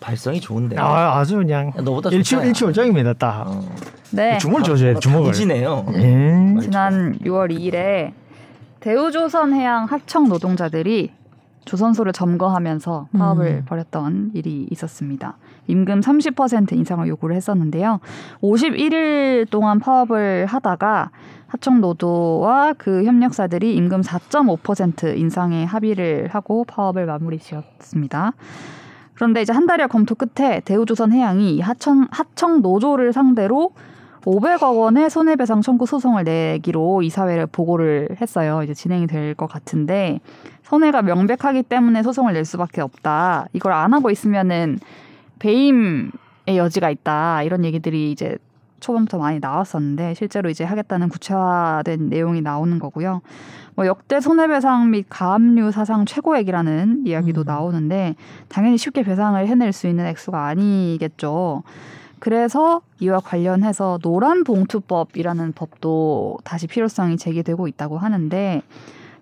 발성이 0.09 0.41
좋은데. 0.41 0.77
아, 0.79 1.19
아주 1.19 1.37
그냥 1.37 1.71
너보다 1.77 2.09
일치 2.11 2.31
좋잖아. 2.31 2.49
일치월장입니다. 2.49 3.13
딱 3.15 3.47
어. 3.47 3.61
네. 4.11 4.39
주먹을 4.39 4.63
줘줘야 4.63 4.95
돼. 4.95 5.01
주먹을. 5.01 5.27
당지네요. 5.27 5.85
예. 5.97 6.57
지난 6.63 7.19
6월 7.19 7.51
2일에 7.51 8.13
대우조선 8.81 9.53
해양 9.53 9.85
하청 9.85 10.29
노동자들이 10.29 11.13
조선소를 11.67 12.15
점거하면서 12.15 13.09
파업을 13.13 13.47
음. 13.47 13.65
벌였던 13.67 14.31
일이 14.33 14.67
있었습니다. 14.71 15.37
임금 15.67 16.01
30% 16.01 16.73
인상을 16.73 17.07
요구를 17.07 17.37
했었는데요. 17.37 18.01
51일 18.41 19.51
동안 19.51 19.79
파업을 19.79 20.47
하다가 20.47 21.11
하청 21.49 21.83
노조와 21.83 22.73
그 22.79 23.05
협력사들이 23.05 23.75
임금 23.75 24.01
4.5% 24.01 25.19
인상에 25.19 25.65
합의를 25.65 26.29
하고 26.33 26.65
파업을 26.65 27.05
마무리 27.05 27.39
지었습니다. 27.39 28.33
그런데 29.19 29.43
이제 29.43 29.53
한 29.53 29.67
달여 29.67 29.89
검토 29.89 30.15
끝에 30.15 30.61
대우조선 30.61 31.11
해양이 31.13 31.57
이 31.57 31.61
하청 31.61 32.07
하청 32.13 32.63
노조를 32.63 33.13
상대로 33.13 33.73
500억 34.25 34.79
원의 34.79 35.11
손해배상 35.11 35.61
청구 35.61 35.87
소송을 35.87 36.23
내기로 36.23 37.03
이사회를 37.03 37.47
보고를 37.49 38.11
했어요. 38.21 38.63
이제 38.63 38.75
진행이 38.75 39.09
될 39.09 39.35
것 39.35 39.49
같은데 39.49 40.21
손해가 40.63 41.03
명백하기 41.03 41.65
때문에 41.65 42.05
소송을 42.05 42.33
낼 42.33 42.45
수밖에 42.45 42.81
없다. 42.81 43.47
이걸 43.55 43.73
안 43.73 43.93
하고 43.93 44.11
있으면은 44.11 44.79
배임의 45.41 46.11
여지가 46.57 46.91
있다. 46.91 47.43
이런 47.43 47.65
얘기들이 47.65 48.13
이제 48.13 48.37
초반부터 48.81 49.19
많이 49.19 49.41
나왔었는데 49.41 50.15
실제로 50.15 50.51
이제 50.51 50.65
하겠다는 50.65 51.09
구체화된 51.09 52.09
내용이 52.09 52.43
나오는 52.43 52.79
거고요. 52.79 53.21
뭐 53.75 53.87
역대 53.87 54.21
손해배상 54.21 54.91
및 54.91 55.07
가압류 55.09 55.71
사상 55.71 56.05
최고액이라는 56.05 57.05
이야기도 57.07 57.43
음. 57.43 57.45
나오는데 57.47 58.17
당연히 58.49 58.77
쉽게 58.77 59.03
배상을 59.03 59.47
해낼 59.47 59.73
수 59.73 59.87
있는 59.87 60.07
액수가 60.07 60.47
아니겠죠. 60.47 61.63
그래서 62.19 62.81
이와 62.99 63.21
관련해서 63.21 63.99
노란 64.03 64.43
봉투법이라는 64.43 65.53
법도 65.53 66.39
다시 66.43 66.67
필요성이 66.67 67.17
제기되고 67.17 67.69
있다고 67.69 67.99
하는데 67.99 68.63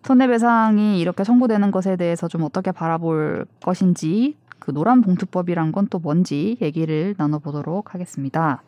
손해배상이 0.04 1.00
이렇게 1.00 1.24
청구되는 1.24 1.70
것에 1.70 1.96
대해서 1.96 2.28
좀 2.28 2.42
어떻게 2.42 2.72
바라볼 2.72 3.44
것인지 3.62 4.36
그 4.58 4.72
노란 4.72 5.02
봉투법이란 5.02 5.72
건 5.72 5.86
또 5.90 5.98
뭔지 5.98 6.56
얘기를 6.60 7.14
나눠보도록 7.18 7.94
하겠습니다. 7.94 8.62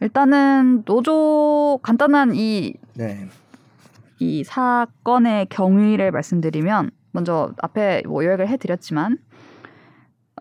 일단은 0.00 0.82
노조 0.84 1.78
간단한 1.82 2.32
이 2.34 2.74
네. 2.94 3.28
이 4.20 4.44
사건의 4.44 5.46
경위를 5.46 6.10
말씀드리면 6.10 6.90
먼저 7.12 7.52
앞에 7.62 8.02
뭐 8.06 8.24
요약을 8.24 8.48
해드렸지만 8.48 9.18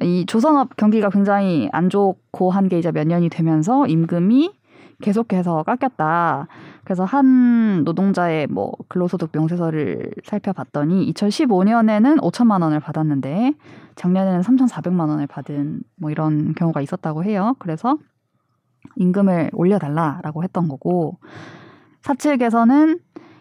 이 0.02 0.26
조선업 0.28 0.76
경기가 0.78 1.10
굉장히 1.10 1.70
안 1.72 1.90
좋고 1.90 2.52
한 2.52 2.68
게 2.70 2.78
이제 2.80 2.92
몇 2.92 3.08
년이 3.08 3.30
되면서 3.30 3.88
임금이 3.88 4.52
계속해서 5.02 5.64
깎였다. 5.64 6.48
그래서 6.84 7.04
한 7.04 7.84
노동자의 7.84 8.48
뭐 8.48 8.72
근로소득 8.88 9.30
명세서를 9.34 10.12
살펴봤더니 10.24 11.12
2015년에는 11.14 12.20
5천만 12.22 12.62
원을 12.64 12.80
받았는데 12.80 13.54
작년에는 13.96 14.42
3,400만 14.42 15.10
원을 15.10 15.28
받은 15.28 15.82
뭐 15.98 16.10
이런 16.10 16.54
경우가 16.56 16.82
있었다고 16.82 17.24
해요. 17.24 17.56
그래서 17.60 17.98
임금을 18.96 19.52
올려달라라고 19.54 20.44
했던 20.44 20.68
거고 20.68 21.18
사측에서는 22.02 23.00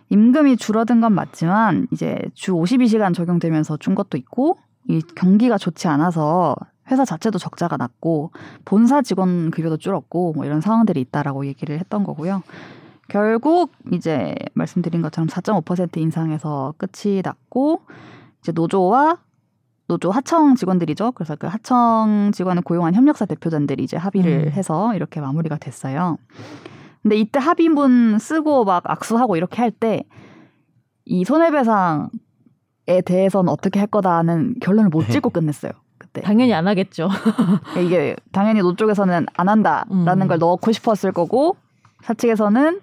임금이 0.08 0.56
줄어든 0.56 1.00
건 1.00 1.12
맞지만 1.12 1.88
이제 1.92 2.18
주 2.34 2.52
52시간 2.52 3.14
적용되면서 3.14 3.76
준 3.78 3.94
것도 3.94 4.16
있고 4.18 4.58
이 4.88 5.00
경기가 5.14 5.58
좋지 5.58 5.88
않아서 5.88 6.54
회사 6.90 7.04
자체도 7.04 7.38
적자가 7.38 7.76
났고 7.76 8.30
본사 8.64 9.02
직원 9.02 9.50
급여도 9.50 9.76
줄었고 9.76 10.34
뭐 10.34 10.44
이런 10.44 10.60
상황들이 10.60 11.00
있다라고 11.00 11.46
얘기를 11.46 11.78
했던 11.78 12.04
거고요. 12.04 12.42
결국 13.08 13.72
이제 13.92 14.34
말씀드린 14.54 15.02
것처럼 15.02 15.28
4.5% 15.28 15.96
인상해서 15.98 16.74
끝이 16.76 17.22
났고 17.22 17.82
이제 18.40 18.52
노조와 18.52 19.18
노조 19.88 20.10
하청 20.10 20.56
직원들이죠. 20.56 21.12
그래서 21.12 21.36
그 21.36 21.46
하청 21.46 22.32
직원을 22.34 22.62
고용한 22.62 22.94
협력사 22.94 23.24
대표단들이 23.26 23.84
이제 23.84 23.96
합의를 23.96 24.46
음. 24.48 24.52
해서 24.52 24.94
이렇게 24.94 25.20
마무리가 25.20 25.56
됐어요. 25.58 26.18
근데 27.02 27.16
이때 27.16 27.38
합의문 27.38 28.18
쓰고 28.18 28.64
막 28.64 28.82
악수하고 28.86 29.36
이렇게 29.36 29.62
할 29.62 29.70
때 29.70 30.04
이 31.08 31.24
손해배상에 31.24 32.08
대해서는 33.04 33.48
어떻게 33.50 33.78
할 33.78 33.86
거다는 33.86 34.54
결론을 34.60 34.90
못 34.90 35.08
찍고 35.08 35.30
끝냈어요. 35.30 35.70
그때 35.98 36.20
당연히 36.20 36.52
안 36.52 36.66
하겠죠. 36.66 37.08
이게 37.80 38.16
당연히 38.32 38.60
노 38.60 38.74
쪽에서는 38.74 39.26
안 39.36 39.48
한다라는 39.48 40.22
음. 40.22 40.28
걸 40.28 40.38
넣고 40.38 40.72
싶었을 40.72 41.12
거고 41.12 41.56
사측에서는 42.02 42.80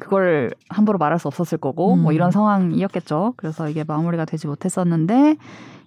그걸 0.00 0.52
함부로 0.68 0.98
말할 0.98 1.18
수 1.18 1.28
없었을 1.28 1.58
거고 1.58 1.96
뭐 1.96 2.12
음. 2.12 2.14
이런 2.14 2.30
상황이었겠죠. 2.30 3.34
그래서 3.36 3.68
이게 3.68 3.84
마무리가 3.84 4.24
되지 4.24 4.46
못했었는데 4.46 5.36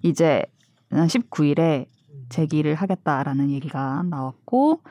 이제 0.04 0.44
19일에 0.92 1.86
제기를 2.30 2.76
하겠다라는 2.76 3.50
얘기가 3.52 4.04
나왔고 4.10 4.82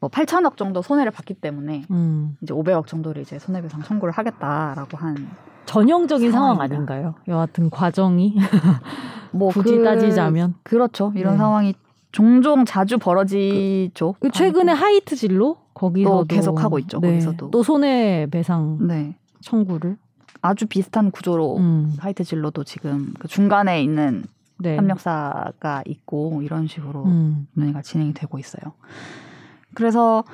뭐 0.00 0.10
8천억 0.10 0.56
정도 0.56 0.82
손해를 0.82 1.12
봤기 1.12 1.34
때문에 1.34 1.84
음. 1.90 2.36
이제 2.42 2.54
500억 2.54 2.86
정도를 2.86 3.22
이제 3.22 3.38
손해배상 3.38 3.82
청구를 3.82 4.12
하겠다라고 4.12 4.96
한 4.96 5.28
전형적인 5.66 6.32
상황. 6.32 6.60
아닌가요? 6.60 7.14
여하튼 7.28 7.70
과정이 7.70 8.34
뭐 9.32 9.50
굳이 9.50 9.76
그- 9.76 9.84
따지자면 9.84 10.54
그렇죠. 10.62 11.12
이런 11.14 11.34
네. 11.34 11.38
상황이 11.38 11.74
종종 12.12 12.64
자주 12.64 12.98
벌어지죠. 12.98 14.14
그 14.18 14.30
최근에 14.30 14.72
하이트 14.72 15.14
진로 15.14 15.58
거기서도 15.74 16.24
계속 16.24 16.62
하고 16.64 16.78
있죠, 16.80 17.00
거기서도. 17.00 17.50
또 17.50 17.62
손해배상 17.62 18.78
네 18.88 19.14
청구를 19.42 19.96
아주 20.42 20.66
비슷한 20.66 21.10
구조로 21.12 21.58
음. 21.58 21.92
하이트 21.98 22.24
진로도 22.24 22.64
지금 22.64 23.12
그 23.20 23.28
중간에 23.28 23.80
있는 23.82 24.24
네. 24.60 24.76
협력사가 24.76 25.82
있고 25.86 26.42
이런 26.42 26.66
식으로 26.66 27.04
음. 27.04 27.46
논의가 27.54 27.82
진행이 27.82 28.14
되고 28.14 28.38
있어요. 28.38 28.74
그래서 29.74 30.24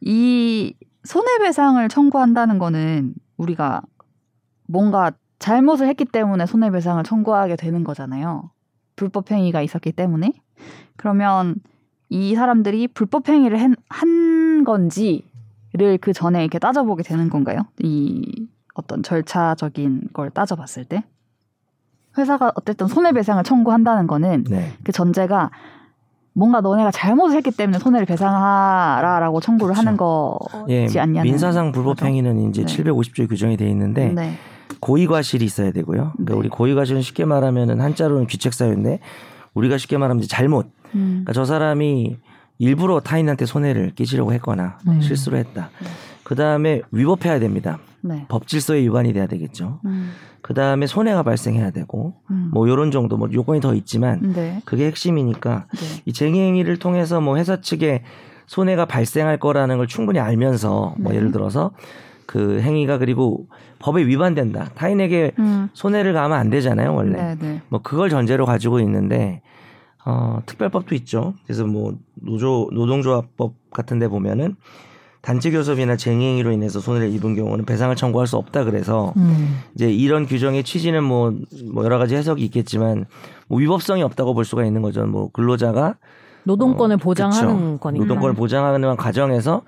이 0.00 0.74
손해배상을 1.04 1.86
청구한다는 1.88 2.58
거는 2.58 3.14
우리가 3.36 3.82
뭔가 4.66 5.12
잘못을 5.38 5.88
했기 5.88 6.04
때문에 6.04 6.46
손해배상을 6.46 7.02
청구하게 7.04 7.56
되는 7.56 7.84
거잖아요. 7.84 8.50
불법 8.96 9.30
행위가 9.30 9.60
있었기 9.62 9.92
때문에. 9.92 10.32
그러면 10.96 11.56
이 12.08 12.34
사람들이 12.34 12.88
불법 12.88 13.28
행위를 13.28 13.60
한, 13.60 13.76
한 13.88 14.64
건지를 14.64 15.98
그 16.00 16.12
전에 16.12 16.42
이렇게 16.42 16.58
따져보게 16.58 17.02
되는 17.02 17.28
건가요? 17.28 17.66
이 17.82 18.48
어떤 18.74 19.02
절차적인 19.02 20.10
걸 20.12 20.30
따져봤을 20.30 20.84
때. 20.84 21.04
회사가 22.16 22.52
어쨌든 22.54 22.86
손해배상을 22.86 23.42
청구한다는 23.44 24.06
거는 24.06 24.44
네. 24.44 24.72
그 24.84 24.92
전제가 24.92 25.50
뭔가 26.32 26.60
너네가 26.60 26.90
잘못을 26.90 27.36
했기 27.36 27.50
때문에 27.50 27.78
손해를 27.78 28.06
배상하라라고 28.06 29.40
청구를 29.40 29.76
하는 29.76 29.96
예, 30.68 30.82
거지 30.82 30.98
않냐는 30.98 31.22
민사상 31.22 31.70
불법 31.72 31.96
거죠. 31.96 32.06
행위는 32.06 32.48
이제 32.50 32.64
네. 32.64 32.82
750조에 32.82 33.28
규정이 33.28 33.56
돼 33.56 33.68
있는데 33.70 34.08
네. 34.08 34.36
고의과실이 34.80 35.44
있어야 35.44 35.70
되고요. 35.70 36.12
그러니까 36.14 36.34
네. 36.34 36.38
우리 36.38 36.48
고의과실은 36.48 37.02
쉽게 37.02 37.24
말하면은 37.24 37.80
한자로는 37.80 38.26
귀책사유인데 38.26 38.98
우리가 39.54 39.78
쉽게 39.78 39.96
말하면 39.96 40.22
이제 40.22 40.28
잘못. 40.28 40.66
음. 40.94 41.22
그러니까 41.24 41.32
저 41.32 41.44
사람이 41.44 42.16
일부러 42.58 43.00
타인한테 43.00 43.46
손해를 43.46 43.94
끼치려고 43.94 44.32
했거나 44.32 44.78
네. 44.86 45.00
실수로 45.00 45.36
했다. 45.36 45.70
네. 46.24 46.28
그 46.28 46.34
다음에 46.34 46.82
위법해야 46.90 47.38
됩니다. 47.38 47.78
네. 48.00 48.24
법 48.28 48.46
질서에 48.46 48.80
위반이 48.80 49.12
돼야 49.12 49.26
되겠죠. 49.26 49.80
음. 49.84 50.12
그 50.40 50.52
다음에 50.52 50.86
손해가 50.86 51.22
발생해야 51.22 51.70
되고 51.70 52.14
음. 52.30 52.50
뭐 52.52 52.68
요런 52.68 52.90
정도 52.90 53.16
뭐 53.16 53.28
요건이 53.32 53.60
더 53.60 53.74
있지만 53.74 54.32
네. 54.34 54.60
그게 54.64 54.86
핵심이니까 54.86 55.66
네. 55.74 56.02
이 56.04 56.12
쟁행위를 56.12 56.78
통해서 56.78 57.20
뭐 57.20 57.36
회사 57.36 57.60
측에 57.60 58.02
손해가 58.46 58.84
발생할 58.84 59.38
거라는 59.38 59.78
걸 59.78 59.86
충분히 59.86 60.18
알면서 60.18 60.96
뭐 60.98 61.12
네. 61.12 61.18
예를 61.18 61.32
들어서 61.32 61.70
그 62.26 62.60
행위가 62.60 62.98
그리고 62.98 63.46
법에 63.78 64.06
위반된다. 64.06 64.70
타인에게 64.74 65.32
음. 65.38 65.68
손해를 65.72 66.12
가면 66.12 66.36
안 66.36 66.50
되잖아요, 66.50 66.94
원래. 66.94 67.34
네, 67.34 67.36
네. 67.38 67.62
뭐 67.68 67.80
그걸 67.82 68.10
전제로 68.10 68.44
가지고 68.46 68.80
있는데 68.80 69.42
어, 70.04 70.40
특별법도 70.44 70.94
있죠. 70.96 71.34
그래서 71.44 71.64
뭐 71.66 71.96
노조 72.14 72.68
노동조합법 72.72 73.54
같은 73.70 73.98
데 73.98 74.08
보면은 74.08 74.56
단체 75.24 75.50
교섭이나 75.50 75.96
쟁행위로 75.96 76.52
인해서 76.52 76.80
손해를 76.80 77.10
입은 77.14 77.34
경우는 77.34 77.64
배상을 77.64 77.96
청구할 77.96 78.26
수 78.26 78.36
없다 78.36 78.64
그래서 78.64 79.14
음. 79.16 79.60
이제 79.74 79.90
이런 79.90 80.26
규정의 80.26 80.62
취지는 80.62 81.02
뭐, 81.02 81.32
뭐 81.72 81.82
여러 81.82 81.96
가지 81.96 82.14
해석이 82.14 82.44
있겠지만 82.44 83.06
뭐 83.48 83.58
위법성이 83.58 84.02
없다고 84.02 84.34
볼 84.34 84.44
수가 84.44 84.66
있는 84.66 84.82
거죠. 84.82 85.06
뭐 85.06 85.30
근로자가 85.32 85.96
노동권을 86.44 86.96
어, 86.96 86.98
보장하는 86.98 87.56
그쵸. 87.56 87.78
거니까. 87.80 88.04
노동권을 88.04 88.34
보장하는 88.34 88.96
과정에서 88.96 89.62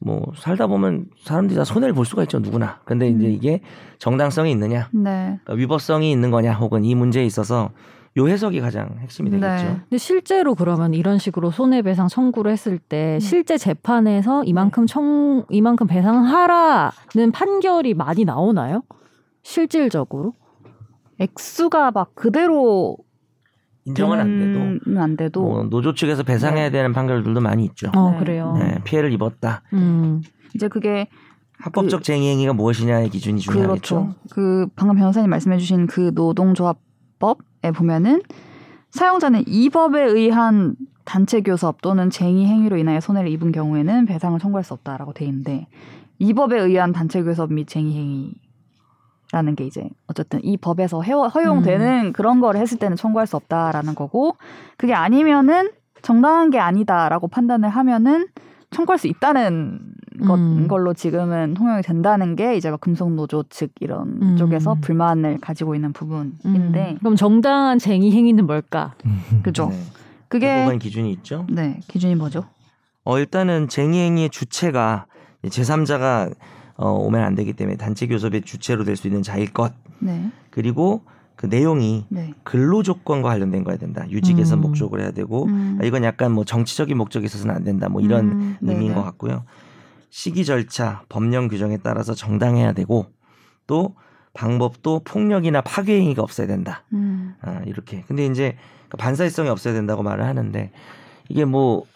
뭐 0.00 0.32
살다 0.36 0.66
보면 0.66 1.06
사람들이 1.24 1.56
다 1.56 1.64
손해를 1.64 1.94
볼 1.94 2.04
수가 2.04 2.22
있죠 2.24 2.38
누구나. 2.38 2.80
근데 2.84 3.08
이제 3.08 3.26
음. 3.26 3.32
이게 3.32 3.62
정당성이 3.98 4.50
있느냐, 4.50 4.90
네. 4.92 5.40
그러니까 5.44 5.54
위법성이 5.54 6.12
있는 6.12 6.30
거냐, 6.30 6.52
혹은 6.52 6.84
이 6.84 6.94
문제에 6.94 7.24
있어서 7.24 7.70
요 8.16 8.28
해석이 8.28 8.60
가장 8.60 8.96
핵심이 8.98 9.30
되겠죠. 9.30 9.48
네. 9.48 9.76
근데 9.82 9.98
실제로 9.98 10.54
그러면 10.54 10.94
이런 10.94 11.18
식으로 11.18 11.50
손해배상 11.50 12.08
청구를 12.08 12.50
했을 12.50 12.78
때 12.78 13.14
음. 13.14 13.20
실제 13.20 13.56
재판에서 13.56 14.42
이만큼 14.44 14.86
청 14.86 15.44
이만큼 15.48 15.86
배상하라는 15.86 17.30
판결이 17.32 17.94
많이 17.94 18.24
나오나요? 18.24 18.82
실질적으로? 19.42 20.34
액수가 21.20 21.92
막 21.92 22.14
그대로 22.14 22.96
인정은 23.84 24.18
안 24.18 24.38
돼도 24.38 25.00
안 25.00 25.16
돼도 25.16 25.42
뭐 25.42 25.62
노조 25.64 25.94
측에서 25.94 26.22
배상해야 26.22 26.70
되는 26.70 26.92
판결들도 26.92 27.40
많이 27.40 27.64
있죠. 27.66 27.90
어 27.96 28.10
네. 28.10 28.18
그래요. 28.18 28.56
네, 28.58 28.78
피해를 28.84 29.12
입었다. 29.12 29.62
음. 29.72 30.20
이제 30.54 30.66
그게 30.68 31.08
합법적 31.58 32.02
쟁의 32.02 32.32
행위가 32.32 32.54
무엇이냐의 32.54 33.10
기준이 33.10 33.40
중요하겠죠. 33.40 33.94
그렇죠. 33.94 34.14
그 34.30 34.66
방금 34.74 34.96
변호사님 34.96 35.30
말씀해주신 35.30 35.86
그 35.86 36.10
노동조합 36.14 36.78
법에 37.20 37.70
보면은 37.72 38.22
사용자는 38.90 39.44
이 39.46 39.70
법에 39.70 40.02
의한 40.02 40.74
단체 41.04 41.40
교섭 41.40 41.80
또는 41.80 42.10
쟁의 42.10 42.46
행위로 42.46 42.76
인하여 42.76 43.00
손해를 43.00 43.30
입은 43.30 43.52
경우에는 43.52 44.06
배상을 44.06 44.38
청구할 44.40 44.64
수 44.64 44.74
없다라고 44.74 45.12
돼 45.12 45.24
있는데 45.26 45.68
이 46.18 46.32
법에 46.34 46.58
의한 46.58 46.92
단체 46.92 47.22
교섭 47.22 47.52
및 47.52 47.68
쟁의 47.68 47.92
행위 47.92 48.32
라는 49.32 49.54
게 49.54 49.64
이제 49.64 49.88
어쨌든 50.08 50.42
이 50.42 50.56
법에서 50.56 51.00
허용되는 51.00 52.12
그런 52.12 52.40
거를 52.40 52.60
했을 52.60 52.78
때는 52.78 52.96
청구할 52.96 53.28
수 53.28 53.36
없다라는 53.36 53.94
거고 53.94 54.36
그게 54.76 54.92
아니면은 54.92 55.70
정당한 56.02 56.50
게 56.50 56.58
아니다라고 56.58 57.28
판단을 57.28 57.68
하면은 57.68 58.26
청구할 58.70 58.98
수 58.98 59.08
있다는 59.08 59.80
것, 60.26 60.34
음. 60.38 60.68
걸로 60.68 60.94
지금은 60.94 61.54
통용이 61.54 61.82
된다는 61.82 62.36
게 62.36 62.56
이제 62.56 62.70
막 62.70 62.80
금속 62.80 63.12
노조 63.12 63.42
측 63.44 63.72
이런 63.80 64.18
음. 64.22 64.36
쪽에서 64.36 64.76
불만을 64.80 65.38
가지고 65.40 65.74
있는 65.74 65.90
음. 65.90 65.92
부분인데 65.92 66.96
그럼 67.00 67.16
정당한 67.16 67.78
쟁의 67.78 68.12
행위는 68.12 68.46
뭘까? 68.46 68.94
그죠? 69.42 69.68
네. 69.70 69.80
그게 70.28 70.46
대법원 70.46 70.78
기준이 70.78 71.10
있죠. 71.12 71.46
네 71.50 71.80
기준이 71.88 72.14
뭐죠? 72.14 72.44
어, 73.04 73.18
일단은 73.18 73.68
쟁의 73.68 74.06
행위의 74.06 74.30
주체가 74.30 75.06
제3자가 75.44 76.32
어, 76.76 76.90
오면 76.92 77.22
안 77.22 77.34
되기 77.34 77.52
때문에 77.52 77.76
단체 77.76 78.06
교섭의 78.06 78.42
주체로 78.42 78.84
될 78.84 78.96
수 78.96 79.06
있는 79.08 79.22
자일 79.22 79.52
것 79.52 79.72
네, 79.98 80.30
그리고 80.50 81.02
그 81.40 81.46
내용이 81.46 82.04
네. 82.10 82.34
근로 82.42 82.82
조건과 82.82 83.30
관련된 83.30 83.64
거야 83.64 83.78
된다. 83.78 84.04
유지 84.10 84.34
개선 84.34 84.58
음. 84.58 84.60
목적으로 84.60 85.00
해야 85.00 85.10
되고 85.10 85.46
음. 85.46 85.78
아, 85.80 85.86
이건 85.86 86.04
약간 86.04 86.32
뭐 86.32 86.44
정치적인 86.44 86.94
목적이 86.98 87.24
있어서는 87.24 87.54
안 87.54 87.64
된다. 87.64 87.88
뭐 87.88 88.02
이런 88.02 88.26
음, 88.26 88.56
의미인 88.60 88.88
네네. 88.88 88.94
것 88.94 89.02
같고요. 89.04 89.44
시기 90.10 90.44
절차, 90.44 91.00
법령 91.08 91.48
규정에 91.48 91.78
따라서 91.78 92.12
정당해야 92.12 92.74
되고 92.74 93.06
또 93.66 93.94
방법도 94.34 95.00
폭력이나 95.06 95.62
파괴 95.62 95.98
행위가 95.98 96.22
없어야 96.22 96.46
된다. 96.46 96.84
음, 96.92 97.32
아, 97.40 97.62
이렇게. 97.64 98.04
근데 98.06 98.26
이제 98.26 98.58
그 98.90 98.98
반사회성이 98.98 99.48
없어야 99.48 99.72
된다고 99.72 100.02
말을 100.02 100.26
하는데 100.26 100.72
이게 101.30 101.46
뭐 101.46 101.86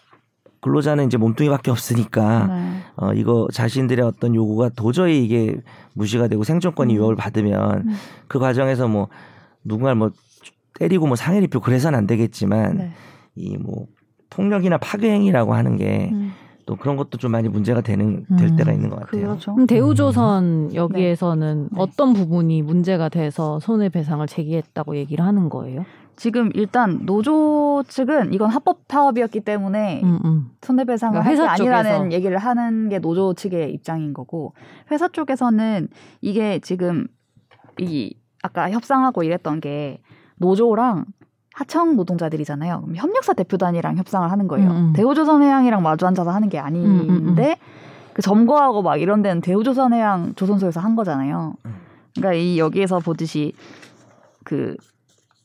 근로자는 0.61 1.05
이제 1.05 1.17
몸뚱이밖에 1.17 1.69
없으니까 1.69 2.47
네. 2.47 2.79
어 2.95 3.13
이거 3.13 3.47
자신들의 3.53 4.03
어떤 4.03 4.33
요구가 4.33 4.69
도저히 4.69 5.23
이게 5.23 5.55
무시가 5.93 6.27
되고 6.29 6.43
생존권이 6.43 6.93
음. 6.93 6.97
위협을 6.97 7.15
받으면 7.15 7.83
음. 7.87 7.95
그 8.27 8.39
과정에서 8.39 8.87
뭐 8.87 9.07
누군가를 9.65 9.95
뭐 9.95 10.11
때리고 10.79 11.07
뭐 11.07 11.15
상해를 11.15 11.45
입히고 11.45 11.61
그래서는 11.63 11.97
안 11.97 12.07
되겠지만 12.07 12.77
네. 12.77 12.91
이뭐 13.35 13.87
폭력이나 14.29 14.77
파괴 14.77 15.11
행위라고 15.11 15.53
하는 15.53 15.77
게또 15.77 16.15
음, 16.15 16.77
그런 16.79 16.95
것도 16.97 17.17
좀 17.17 17.31
많이 17.31 17.47
문제가 17.47 17.81
되는 17.81 18.25
될 18.37 18.49
음. 18.49 18.55
때가 18.55 18.71
있는 18.73 18.89
것 18.89 18.99
같아요. 18.99 19.21
그렇죠. 19.21 19.53
그럼 19.53 19.67
대우조선 19.67 20.73
여기에서는 20.73 21.69
네. 21.71 21.77
어떤 21.77 22.13
부분이 22.13 22.61
문제가 22.61 23.09
돼서 23.09 23.59
손해배상을 23.59 24.25
제기했다고 24.27 24.97
얘기를 24.97 25.25
하는 25.25 25.49
거예요? 25.49 25.85
지금 26.17 26.49
일단 26.53 27.05
노조 27.05 27.83
측은 27.87 28.33
이건 28.33 28.49
합법 28.49 28.87
파업이었기 28.87 29.41
때문에 29.41 30.01
음, 30.03 30.19
음. 30.23 30.51
손해배상을 30.61 31.19
그러니까 31.19 31.29
할게 31.29 31.41
회사 31.41 31.51
아니라는 31.51 31.91
쪽에서. 31.97 32.11
얘기를 32.13 32.37
하는 32.37 32.89
게 32.89 32.99
노조 32.99 33.33
측의 33.33 33.73
입장인 33.73 34.13
거고 34.13 34.53
회사 34.91 35.07
쪽에서는 35.09 35.89
이게 36.21 36.59
지금 36.59 37.07
이 37.79 38.15
아까 38.45 38.69
협상하고 38.69 39.23
이랬던 39.23 39.59
게 39.59 39.99
노조랑 40.37 41.05
하청 41.53 41.95
노동자들이잖아요. 41.95 42.81
그럼 42.81 42.95
협력사 42.95 43.33
대표단이랑 43.33 43.97
협상을 43.97 44.29
하는 44.29 44.47
거예요. 44.47 44.69
음, 44.69 44.75
음. 44.75 44.93
대우조선해양이랑 44.93 45.81
마주 45.81 46.05
앉아서 46.05 46.29
하는 46.31 46.49
게 46.49 46.59
아닌데 46.59 47.09
음, 47.09 47.27
음, 47.29 47.37
음. 47.37 47.55
그 48.13 48.21
점거하고 48.21 48.81
막 48.81 48.97
이런 48.97 49.21
데는 49.21 49.41
대우조선해양 49.41 50.35
조선소에서 50.35 50.79
한 50.79 50.95
거잖아요. 50.95 51.55
음. 51.65 51.75
그러니까 52.15 52.33
이 52.33 52.59
여기에서 52.59 52.99
보듯이 52.99 53.53
그 54.43 54.75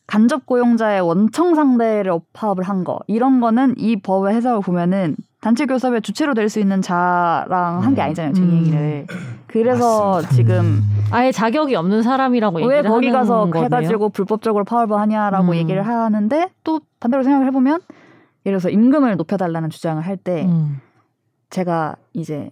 간접 0.06 0.44
고용자의 0.46 1.00
원청 1.00 1.54
상대를 1.54 2.18
파업을 2.32 2.64
한 2.64 2.84
거 2.84 2.98
이런 3.06 3.40
거는 3.40 3.74
이 3.78 3.96
법의 4.00 4.34
해석을 4.34 4.62
보면은 4.62 5.16
단체 5.40 5.64
교섭의 5.66 6.02
주체로 6.02 6.34
될 6.34 6.48
수 6.50 6.60
있는 6.60 6.82
자랑 6.82 7.82
한게 7.82 8.02
음. 8.02 8.04
아니잖아요 8.04 8.30
음. 8.32 8.34
쟁의를 8.34 9.06
그래서 9.46 10.12
맞습니다. 10.16 10.34
지금 10.34 10.82
아예 11.10 11.32
자격이 11.32 11.74
없는 11.74 12.02
사람이라고 12.02 12.60
얘기를 12.60 12.76
왜 12.76 12.82
거기 12.82 13.06
하는 13.06 13.18
가서 13.20 13.46
거네요. 13.46 13.64
해가지고 13.64 14.10
불법적으로 14.10 14.64
파업을 14.64 14.98
하냐라고 14.98 15.52
음. 15.52 15.54
얘기를 15.54 15.86
하는데 15.86 16.48
또 16.62 16.80
반대로 17.00 17.22
생각을 17.22 17.46
해보면 17.48 17.80
예를 18.46 18.58
들어서 18.58 18.68
임금을 18.70 19.16
높여달라는 19.16 19.70
주장을 19.70 20.02
할때 20.04 20.44
음. 20.44 20.80
제가 21.50 21.96
이제 22.12 22.50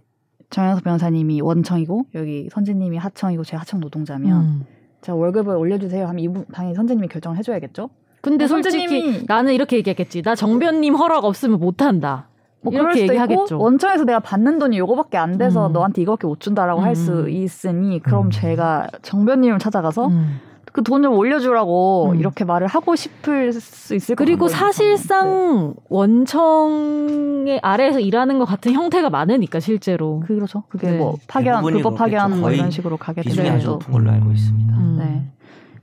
정현석 0.51 0.83
변호사님이 0.85 1.41
원청이고 1.43 2.07
여기 2.15 2.49
선재님이 2.53 2.97
하청이고 2.97 3.45
제가 3.45 3.61
하청 3.61 3.81
노동자면 3.81 4.33
음. 4.43 4.67
제가 5.03 5.15
월급을 5.17 5.55
올려주세요 5.57 6.07
하면 6.07 6.19
이분 6.21 6.45
당연히 6.53 6.75
선재님이 6.75 7.09
결정을 7.09 7.37
해줘야겠죠. 7.39 7.91
근데 8.23 8.45
어, 8.45 8.49
솔직히 8.49 8.87
선생님이- 8.87 9.25
나는 9.29 9.53
이렇게 9.53 9.77
얘기했겠지. 9.77 10.23
나 10.23 10.35
정변님 10.35 10.95
허락 10.97 11.25
없으면 11.25 11.61
못한다. 11.61 12.29
뭐 12.71 12.81
그럴 12.81 12.85
이렇게 12.85 13.01
수도 13.01 13.13
얘기하겠죠. 13.15 13.55
있고 13.55 13.65
원청에서 13.65 14.05
내가 14.05 14.21
받는 14.21 14.59
돈이 14.59 14.79
요거밖에 14.79 15.17
안 15.17 15.39
돼서 15.39 15.69
음. 15.69 15.73
너한테 15.73 16.03
이거밖에 16.03 16.27
못 16.27 16.41
준다라고 16.41 16.81
할수 16.81 17.23
음. 17.23 17.29
있으니 17.29 18.01
그럼 18.01 18.27
음. 18.27 18.31
제가 18.31 18.89
정변님을 19.03 19.59
찾아가서 19.59 20.09
음. 20.09 20.41
그 20.73 20.83
돈을 20.83 21.09
올려주라고 21.09 22.11
음. 22.13 22.21
이렇게 22.21 22.45
말을 22.45 22.67
하고 22.67 22.95
싶을 22.95 23.53
수 23.53 23.95
있을 23.95 24.15
것 24.15 24.25
그리고 24.25 24.49
저는. 24.49 24.53
네. 24.53 24.59
사실상 24.59 25.75
원청의 25.89 27.61
아래에서 27.63 28.01
일하는 28.01 28.39
것 28.39 28.45
같은 28.45 28.73
형태가 28.73 29.11
많으니까 29.11 29.61
실제로. 29.61 30.21
그, 30.27 30.35
그렇죠. 30.37 30.65
그게 30.69 30.91
네. 30.91 30.99
뭐 30.99 31.17
파견 31.27 31.63
불법 31.63 31.97
파견. 31.97 32.31
뭐 32.31 32.43
거의 32.43 32.59
이런 32.59 32.71
식으로 32.71 32.97
가게 32.97 33.23
비중이 33.23 33.45
되면 33.45 33.57
아주 33.59 33.67
또 33.67 33.73
높은 33.73 33.93
걸로 33.93 34.11
알고 34.11 34.31
있습니다. 34.31 34.75
음. 34.77 34.97
네. 34.99 35.25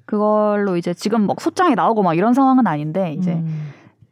그걸로 0.05 0.77
이제 0.77 0.93
지금 0.93 1.25
막 1.25 1.41
소장이 1.41 1.75
나오고 1.75 2.03
막 2.03 2.13
이런 2.13 2.33
상황은 2.33 2.67
아닌데 2.67 3.13
이제 3.17 3.33
음. 3.33 3.71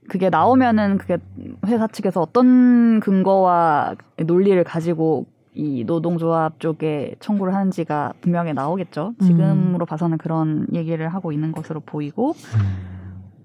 그게 0.10 0.30
나오면은 0.30 0.98
그게 0.98 1.18
회사 1.66 1.88
측에서 1.88 2.22
어떤 2.22 3.00
근거와 3.00 3.96
논리를 4.26 4.62
가지고 4.64 5.26
이 5.54 5.84
노동조합 5.86 6.60
쪽에 6.60 7.16
청구를 7.20 7.54
하는지가 7.54 8.14
분명히 8.22 8.54
나오겠죠. 8.54 9.14
음. 9.22 9.26
지금으로 9.26 9.86
봐서는 9.86 10.18
그런 10.18 10.68
얘기를 10.74 11.08
하고 11.10 11.32
있는 11.32 11.52
것으로 11.52 11.80
보이고 11.82 12.34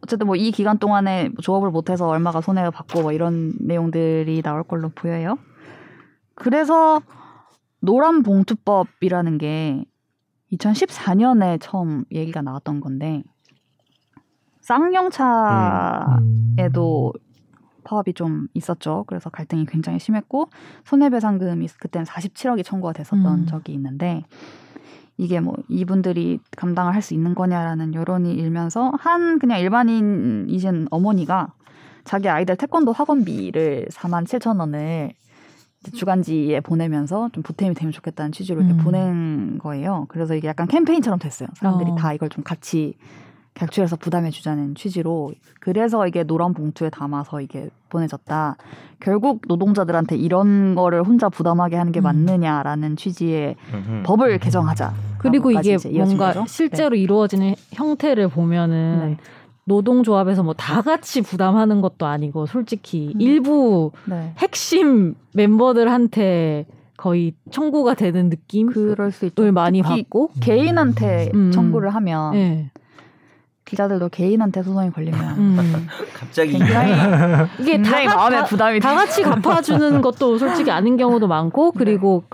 어쨌든 0.02 0.26
뭐 0.26 0.36
이 0.36 0.50
기간 0.50 0.78
동안에 0.78 1.30
조업을 1.42 1.70
못해서 1.70 2.08
얼마가 2.08 2.40
손해를 2.40 2.70
받고 2.70 3.02
뭐 3.02 3.12
이런 3.12 3.52
내용들이 3.60 4.40
나올 4.42 4.62
걸로 4.62 4.88
보여요. 4.88 5.36
그래서 6.34 7.02
노란 7.80 8.22
봉투법이라는 8.22 9.38
게 9.38 9.84
2014년에 10.52 11.58
처음 11.60 12.04
얘기가 12.10 12.40
나왔던 12.42 12.80
건데 12.80 13.22
쌍용차 14.60 16.18
에도 16.58 17.12
파업이 17.84 18.12
좀 18.12 18.48
있었죠. 18.54 19.04
그래서 19.06 19.30
갈등이 19.30 19.66
굉장히 19.66 19.98
심했고 19.98 20.48
손해배상금이 20.84 21.68
그때는 21.80 22.04
47억이 22.04 22.64
청구가 22.64 22.92
됐었던 22.92 23.26
음. 23.26 23.46
적이 23.46 23.72
있는데 23.74 24.24
이게 25.16 25.40
뭐 25.40 25.54
이분들이 25.68 26.38
감당을 26.56 26.94
할 26.94 27.02
수 27.02 27.14
있는 27.14 27.34
거냐라는 27.34 27.94
여론이 27.94 28.34
일면서 28.34 28.92
한 28.98 29.38
그냥 29.38 29.60
일반인이신 29.60 30.88
어머니가 30.90 31.52
자기 32.04 32.28
아이들 32.28 32.56
태권도 32.56 32.92
학원비를 32.92 33.88
4만 33.90 34.24
7천 34.24 34.58
원을 34.60 35.12
주간지에 35.94 36.60
보내면서 36.60 37.30
좀 37.32 37.42
보탬이 37.42 37.74
되면 37.74 37.92
좋겠다는 37.92 38.32
취지로 38.32 38.60
이렇게 38.60 38.74
음. 38.74 38.78
보낸 38.84 39.58
거예요. 39.58 40.06
그래서 40.08 40.34
이게 40.34 40.48
약간 40.48 40.66
캠페인처럼 40.66 41.18
됐어요. 41.18 41.48
사람들이 41.54 41.92
어. 41.92 41.94
다 41.94 42.12
이걸 42.12 42.28
좀 42.28 42.42
같이 42.44 42.94
객출해서 43.58 43.96
부담해 43.96 44.30
주자는 44.30 44.76
취지로 44.76 45.32
그래서 45.60 46.06
이게 46.06 46.22
노란 46.22 46.54
봉투에 46.54 46.90
담아서 46.90 47.40
이게 47.40 47.68
보내졌다. 47.88 48.56
결국 49.00 49.42
노동자들한테 49.48 50.16
이런 50.16 50.74
거를 50.74 51.02
혼자 51.02 51.28
부담하게 51.28 51.76
하는 51.76 51.90
게 51.92 52.00
음. 52.00 52.04
맞느냐라는 52.04 52.96
취지의 52.96 53.56
음흠. 53.74 54.02
법을 54.04 54.38
개정하자. 54.38 54.92
그리고 55.18 55.50
이게 55.50 55.76
뭔가 55.92 56.28
거죠. 56.28 56.44
실제로 56.46 56.94
이루어지는 56.94 57.54
형태를 57.72 58.28
보면은 58.28 58.98
네. 59.00 59.16
노동조합에서 59.64 60.42
뭐 60.42 60.54
다 60.54 60.80
같이 60.82 61.20
부담하는 61.22 61.80
것도 61.80 62.06
아니고 62.06 62.46
솔직히 62.46 63.12
음. 63.16 63.20
일부 63.20 63.90
네. 64.06 64.32
핵심 64.38 65.14
멤버들한테 65.34 66.66
거의 66.96 67.34
청구가 67.50 67.94
되는 67.94 68.28
느낌을 68.28 68.72
그럴 68.72 69.12
수 69.12 69.26
있죠. 69.26 69.52
많이 69.52 69.82
특히 69.82 70.02
받고 70.02 70.30
개인한테 70.40 71.30
음. 71.34 71.50
청구를 71.52 71.90
하면 71.94 72.32
네. 72.32 72.70
기자들도 73.68 74.08
개인한테 74.08 74.62
소송이 74.62 74.90
걸리면 74.90 75.20
음. 75.38 75.86
갑자기 76.14 76.52
굉장히 76.56 76.92
이게 77.60 77.72
굉장히 77.72 78.06
다, 78.06 78.16
마음에 78.16 78.36
다- 78.38 78.44
부담이 78.44 78.80
다. 78.80 78.94
같이 78.94 79.22
갚아주는 79.22 80.00
것도 80.02 80.38
솔직히 80.38 80.70
아닌 80.70 80.96
경우도 80.96 81.28
많고 81.28 81.72
그리고 81.72 82.24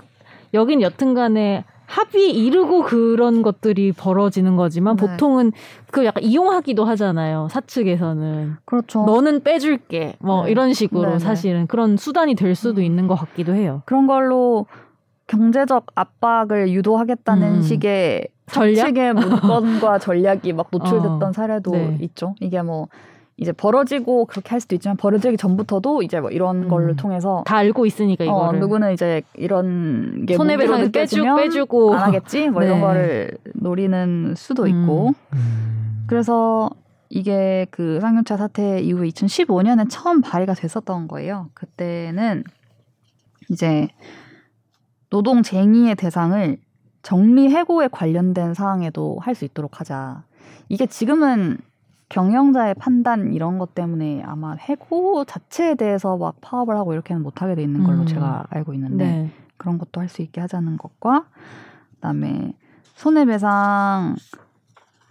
여긴 0.53 0.81
여튼간에 0.81 1.65
합의 1.87 2.31
이르고 2.31 2.83
그런 2.83 3.41
것들이 3.43 3.91
벌어지는 3.91 4.55
거지만 4.55 4.95
네. 4.95 5.05
보통은 5.05 5.51
그 5.91 6.03
약간 6.05 6.23
이용하기도 6.23 6.83
하잖아요 6.83 7.47
사측에서는 7.51 8.55
그렇죠. 8.65 9.03
너는 9.05 9.43
빼줄게 9.43 10.15
뭐 10.19 10.45
네. 10.45 10.51
이런 10.51 10.73
식으로 10.73 11.03
네네. 11.03 11.19
사실은 11.19 11.67
그런 11.67 11.97
수단이 11.97 12.33
될 12.35 12.55
수도 12.55 12.81
음. 12.81 12.85
있는 12.85 13.07
것 13.07 13.15
같기도 13.15 13.53
해요 13.53 13.81
그런 13.85 14.07
걸로 14.07 14.65
경제적 15.27 15.87
압박을 15.95 16.69
유도하겠다는 16.71 17.55
음. 17.55 17.61
식의 17.61 18.27
전략? 18.47 18.81
사측의 18.81 19.13
문건과 19.13 19.97
전략이 19.99 20.53
막 20.53 20.67
노출됐던 20.71 21.23
어. 21.23 21.33
사례도 21.33 21.71
네. 21.71 21.97
있죠. 22.01 22.35
이게 22.39 22.61
뭐 22.61 22.87
이제 23.37 23.51
벌어지고 23.51 24.25
그렇게 24.25 24.49
할 24.49 24.61
수도 24.61 24.75
있지만 24.75 24.95
벌어지기 24.95 25.35
전부터도 25.35 26.03
이제 26.03 26.21
뭐 26.21 26.29
이런 26.29 26.63
음. 26.63 26.67
걸를 26.69 26.95
통해서 26.95 27.43
다 27.45 27.57
알고 27.57 27.85
있으니까 27.85 28.23
어, 28.23 28.27
이거를 28.27 28.59
누구는 28.61 28.93
이제 28.93 29.23
이런 29.35 30.25
게 30.25 30.35
손해배상을 30.35 30.91
빼주, 30.91 31.23
빼주고 31.35 31.95
안 31.95 32.03
하겠지 32.03 32.49
뭐 32.49 32.63
이런 32.63 32.75
네. 32.79 32.81
거를 32.81 33.37
노리는 33.53 34.35
수도 34.37 34.67
있고 34.67 35.09
음. 35.09 35.13
음. 35.33 36.05
그래서 36.07 36.69
이게 37.09 37.67
그 37.71 37.99
쌍용차 37.99 38.37
사태 38.37 38.79
이후에 38.79 39.09
2015년에 39.09 39.87
처음 39.89 40.21
발의가 40.21 40.53
됐었던 40.53 41.07
거예요. 41.07 41.49
그때는 41.53 42.43
이제 43.49 43.87
노동쟁의의 45.15 45.95
대상을 45.95 46.57
정리해고에 47.01 47.87
관련된 47.87 48.53
사항에도 48.53 49.17
할 49.21 49.33
수 49.33 49.45
있도록 49.45 49.79
하자. 49.79 50.23
이게 50.67 50.85
지금은 50.85 51.57
경영자의 52.09 52.73
판단 52.75 53.33
이런 53.33 53.57
것 53.57 53.73
때문에 53.73 54.21
아마 54.23 54.53
해고 54.53 55.23
자체에 55.25 55.75
대해서 55.75 56.17
막 56.17 56.35
파업을 56.41 56.75
하고 56.75 56.93
이렇게는 56.93 57.23
못하게 57.23 57.55
돼 57.55 57.63
있는 57.63 57.83
걸로 57.83 58.01
음. 58.01 58.05
제가 58.05 58.45
알고 58.49 58.73
있는데 58.73 59.05
네. 59.05 59.31
그런 59.57 59.77
것도 59.77 60.01
할 60.01 60.09
수 60.09 60.21
있게 60.21 60.41
하자는 60.41 60.77
것과 60.77 61.25
그다음에 61.95 62.53
손해배상 62.95 64.15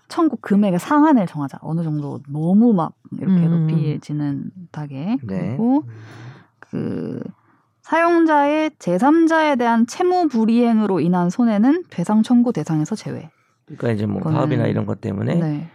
청구 0.08 0.36
금액의 0.36 0.78
상한을 0.78 1.26
정하자. 1.26 1.58
어느 1.62 1.82
정도 1.82 2.20
너무 2.28 2.74
막 2.74 2.92
이렇게 3.12 3.46
음. 3.46 3.68
높이지는 3.68 4.50
못하게. 4.54 5.16
네. 5.22 5.56
그리고 5.56 5.84
그 6.60 7.22
사용자의 7.84 8.70
제3자에 8.78 9.58
대한 9.58 9.86
채무 9.86 10.28
불이행으로 10.28 11.00
인한 11.00 11.28
손해는 11.28 11.84
배상 11.90 12.22
청구 12.22 12.50
대상에서 12.50 12.96
제외. 12.96 13.28
그러니까 13.66 13.92
이제 13.92 14.06
뭐 14.06 14.22
그거는- 14.22 14.32
파업이나 14.36 14.66
이런 14.66 14.86
것 14.86 15.02
때문에 15.02 15.34
네. 15.34 15.68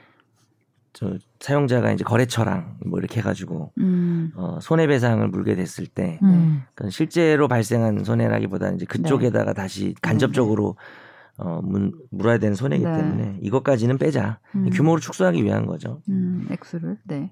저 0.93 1.13
사용자가 1.39 1.91
이제 1.91 2.03
거래처랑 2.03 2.77
뭐 2.87 2.97
이렇게 2.97 3.19
해가지고 3.19 3.73
음. 3.77 4.31
어, 4.35 4.57
손해배상을 4.59 5.27
물게 5.27 5.53
됐을 5.53 5.85
때 5.85 6.19
음. 6.23 6.63
그건 6.73 6.89
실제로 6.89 7.47
발생한 7.47 8.03
손해라기보다는 8.03 8.77
이제 8.77 8.85
그쪽에다가 8.87 9.53
다시 9.53 9.93
간접적으로 10.01 10.77
어, 11.37 11.61
문, 11.63 11.93
물어야 12.09 12.39
되는 12.39 12.55
손해이기 12.55 12.85
네. 12.85 12.97
때문에 12.97 13.37
이것까지는 13.43 13.99
빼자 13.99 14.39
음. 14.55 14.67
규모를 14.73 14.99
축소하기 14.99 15.43
위한 15.43 15.67
거죠. 15.67 16.01
음, 16.09 16.47
액수를. 16.49 16.97
네. 17.03 17.31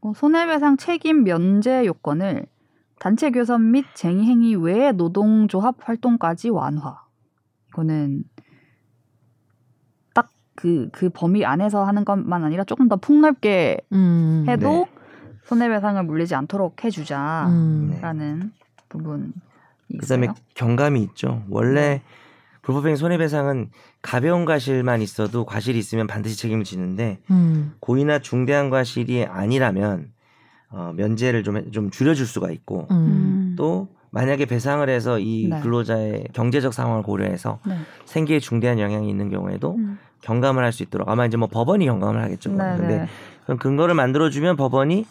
어, 0.00 0.12
손해배상 0.12 0.76
책임 0.76 1.22
면제 1.22 1.86
요건을 1.86 2.46
단체 2.98 3.30
교섭 3.30 3.60
및 3.60 3.84
쟁의 3.94 4.24
행위 4.24 4.54
외의 4.54 4.92
노동조합 4.92 5.76
활동까지 5.80 6.50
완화. 6.50 7.02
이거는 7.68 8.24
딱그그 10.14 11.10
범위 11.14 11.44
안에서 11.44 11.84
하는 11.84 12.04
것만 12.04 12.44
아니라 12.44 12.64
조금 12.64 12.88
더 12.88 12.96
폭넓게 12.96 13.78
음. 13.92 14.44
해도 14.48 14.70
네. 14.70 14.86
손해배상을 15.44 16.02
물리지 16.02 16.34
않도록 16.34 16.84
해주자라는 16.84 17.52
음. 17.52 18.52
부분이 18.88 19.32
그다음에 20.00 20.26
있어요. 20.26 20.34
경감이 20.54 21.02
있죠. 21.04 21.44
원래 21.48 22.02
불법행위 22.62 22.96
손해배상은 22.96 23.70
가벼운 24.02 24.44
과실만 24.44 25.00
있어도 25.00 25.46
과실이 25.46 25.78
있으면 25.78 26.06
반드시 26.06 26.36
책임을 26.36 26.64
지는데 26.64 27.20
음. 27.30 27.74
고의나 27.80 28.18
중대한 28.18 28.68
과실이 28.68 29.24
아니라면 29.24 30.12
어, 30.70 30.92
면제를 30.96 31.42
좀, 31.44 31.56
해- 31.56 31.70
좀 31.70 31.90
줄여줄 31.90 32.26
수가 32.26 32.50
있고 32.50 32.86
음. 32.90 33.54
또 33.56 33.88
만약에 34.10 34.46
배상을 34.46 34.86
해서 34.88 35.18
이 35.18 35.48
네. 35.50 35.60
근로자의 35.60 36.24
경제적 36.32 36.72
상황을 36.74 37.02
고려해서 37.02 37.58
네. 37.66 37.74
생계에 38.06 38.38
중대한 38.40 38.78
영향이 38.78 39.08
있는 39.08 39.28
경우에도 39.30 39.76
음. 39.76 39.98
경감을 40.22 40.64
할 40.64 40.72
수 40.72 40.82
있도록 40.82 41.08
아마 41.08 41.26
이제 41.26 41.36
뭐 41.36 41.48
법원이 41.48 41.84
경감을 41.86 42.22
하겠죠. 42.22 42.50
네, 42.50 42.56
근데 42.76 42.98
네. 42.98 43.06
그런 43.44 43.58
근거를 43.58 43.94
만들어주면 43.94 44.56
법원이 44.56 45.06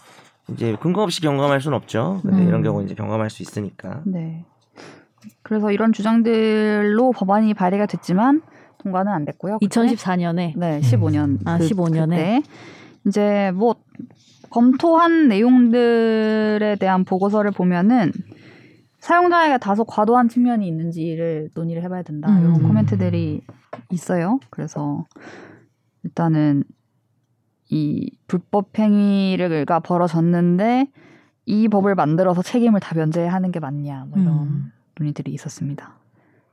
이제 0.52 0.76
근거 0.80 1.02
없이 1.04 1.22
경감할 1.22 1.60
수는 1.62 1.76
없죠. 1.78 2.20
근데 2.24 2.42
음. 2.44 2.48
이런 2.48 2.62
경우 2.64 2.84
이제 2.84 2.94
경감할 2.96 3.30
수 3.30 3.42
있으니까. 3.42 4.02
네. 4.06 4.46
그래서 5.44 5.72
이런 5.72 5.92
주장들로 5.94 7.12
법안이 7.14 7.54
발의가 7.54 7.86
됐지만 7.86 8.42
통과는 8.80 9.12
안 9.12 9.26
됐고요. 9.26 9.60
그때. 9.60 9.68
2014년에 9.82 10.54
네, 10.58 10.80
15년. 10.82 11.40
아, 11.46 11.58
15년 11.58 12.14
에. 12.14 12.42
그때 12.42 12.44
이제 13.08 13.52
뭐 13.56 13.76
검토한 14.50 15.28
내용들에 15.28 16.78
대한 16.80 17.04
보고서를 17.04 17.52
보면은 17.52 18.12
사용자에게 19.00 19.58
다소 19.60 19.86
과도한 19.86 20.30
측면이 20.30 20.68
있는지를 20.68 21.52
논의를 21.54 21.84
해봐야 21.84 22.04
된다. 22.04 22.30
음. 22.30 22.42
이런 22.42 22.64
코멘트들이 22.64 23.42
있어요. 23.92 24.40
그래서 24.50 25.06
일단은 26.04 26.64
이 27.70 28.12
불법 28.28 28.78
행위가 28.78 29.80
벌어졌는데 29.80 30.88
이 31.46 31.68
법을 31.68 31.96
만들어서 31.96 32.42
책임을 32.42 32.80
다 32.80 32.96
면제하는 32.96 33.52
게 33.52 33.60
맞냐 33.60 34.06
뭐 34.10 34.22
이런 34.22 34.34
음. 34.34 34.72
논의들이 34.98 35.32
있었습니다. 35.34 35.98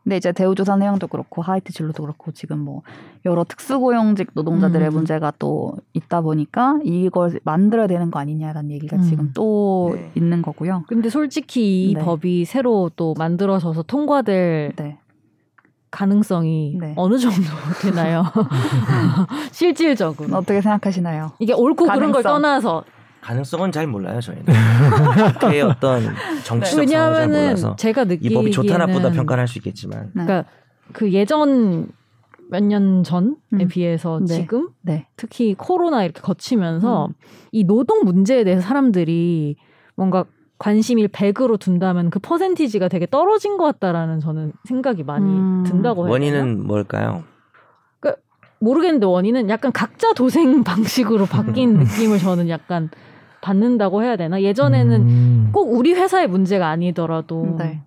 근데 0.05 0.19
이제 0.19 0.33
대우조선 0.33 0.83
해양도 0.83 1.07
그렇고 1.07 1.41
하이트 1.41 1.73
진로도 1.73 2.03
그렇고 2.03 2.31
지금 2.33 2.59
뭐 2.59 2.83
여러 3.25 3.43
특수고용직 3.43 4.33
노동자들의 4.35 4.89
음. 4.89 4.93
문제가 4.93 5.33
또 5.39 5.77
있다 5.95 6.21
보니까 6.21 6.79
이걸 6.85 7.41
만들어야 7.43 7.87
되는 7.87 8.11
거 8.11 8.19
아니냐라는 8.19 8.71
얘기가 8.71 8.97
음. 8.97 9.03
지금 9.03 9.31
또 9.35 9.93
네. 9.95 10.13
있는 10.15 10.43
거고요. 10.43 10.85
근데 10.89 11.09
솔직히 11.09 11.91
이 11.91 11.95
네. 11.95 12.05
법이 12.05 12.45
새로 12.45 12.91
또 12.97 13.15
만들어져서 13.19 13.85
통과될 13.85 14.75
네. 14.77 14.99
가능성이 15.91 16.77
네. 16.79 16.93
어느 16.97 17.17
정도 17.19 17.39
되나요? 17.81 18.25
실질적으로. 19.53 20.37
어떻게 20.37 20.61
생각하시나요? 20.61 21.33
이게 21.39 21.55
옳고 21.55 21.87
그른 21.87 22.13
걸 22.13 22.23
가능성. 22.23 22.43
떠나서 22.43 22.85
가능성은 23.25 23.73
잘 23.73 23.87
몰라요 23.87 24.21
저희는. 24.21 24.45
국회의 25.41 25.63
어떤 25.63 26.03
정치적 26.45 26.87
상황을 26.89 27.15
잘 27.17 27.29
몰라서 27.29 27.77
제가 27.77 28.03
이 28.03 28.07
느끼기에는 28.07 28.35
법이 28.37 28.51
좋다 28.51 28.77
나쁘다 28.79 29.11
평가를 29.13 29.41
할 29.41 29.49
수 29.49 29.59
있겠지만 29.59 30.11
네. 30.15 30.25
그러니까 30.25 30.45
그 30.93 31.11
예전 31.13 31.89
몇 32.51 32.63
년 32.63 33.03
전에 33.03 33.35
음. 33.55 33.69
비해서 33.69 34.21
네. 34.21 34.27
지금 34.27 34.69
네. 34.83 35.09
특히 35.17 35.55
코로나 35.55 36.05
이렇게 36.05 36.21
거치면서 36.21 37.07
음. 37.07 37.15
이 37.53 37.65
노동 37.65 38.05
문제에 38.05 38.45
대해서 38.45 38.61
사람들이 38.63 39.57
뭔가 39.97 40.25
관심을 40.59 41.09
100으로 41.09 41.59
둔다면 41.59 42.11
그 42.11 42.19
퍼센티지가 42.19 42.89
되게 42.89 43.07
떨어진 43.07 43.57
것 43.57 43.65
같다라는 43.65 44.21
저는 44.21 44.53
생각이 44.65 45.03
많이 45.03 45.25
음. 45.25 45.65
든다고 45.67 46.05
해요. 46.05 46.13
원인은 46.13 46.67
뭘까요? 46.67 47.25
모르겠는데 48.61 49.05
원인은 49.07 49.51
약간 49.51 49.73
각자 49.73 50.13
도생 50.15 50.63
방식으로 50.65 51.27
바뀐 51.27 51.75
느낌을 51.75 52.19
저는 52.19 52.49
약간 52.49 52.89
받는다고 53.45 54.03
해야 54.03 54.17
되나? 54.17 54.41
예전에는 54.41 55.01
음. 55.03 55.49
꼭 55.53 55.73
우리 55.75 55.93
회사의 55.93 56.27
문제가 56.29 56.69
아니더라도 56.71 57.57
네. 57.59 57.83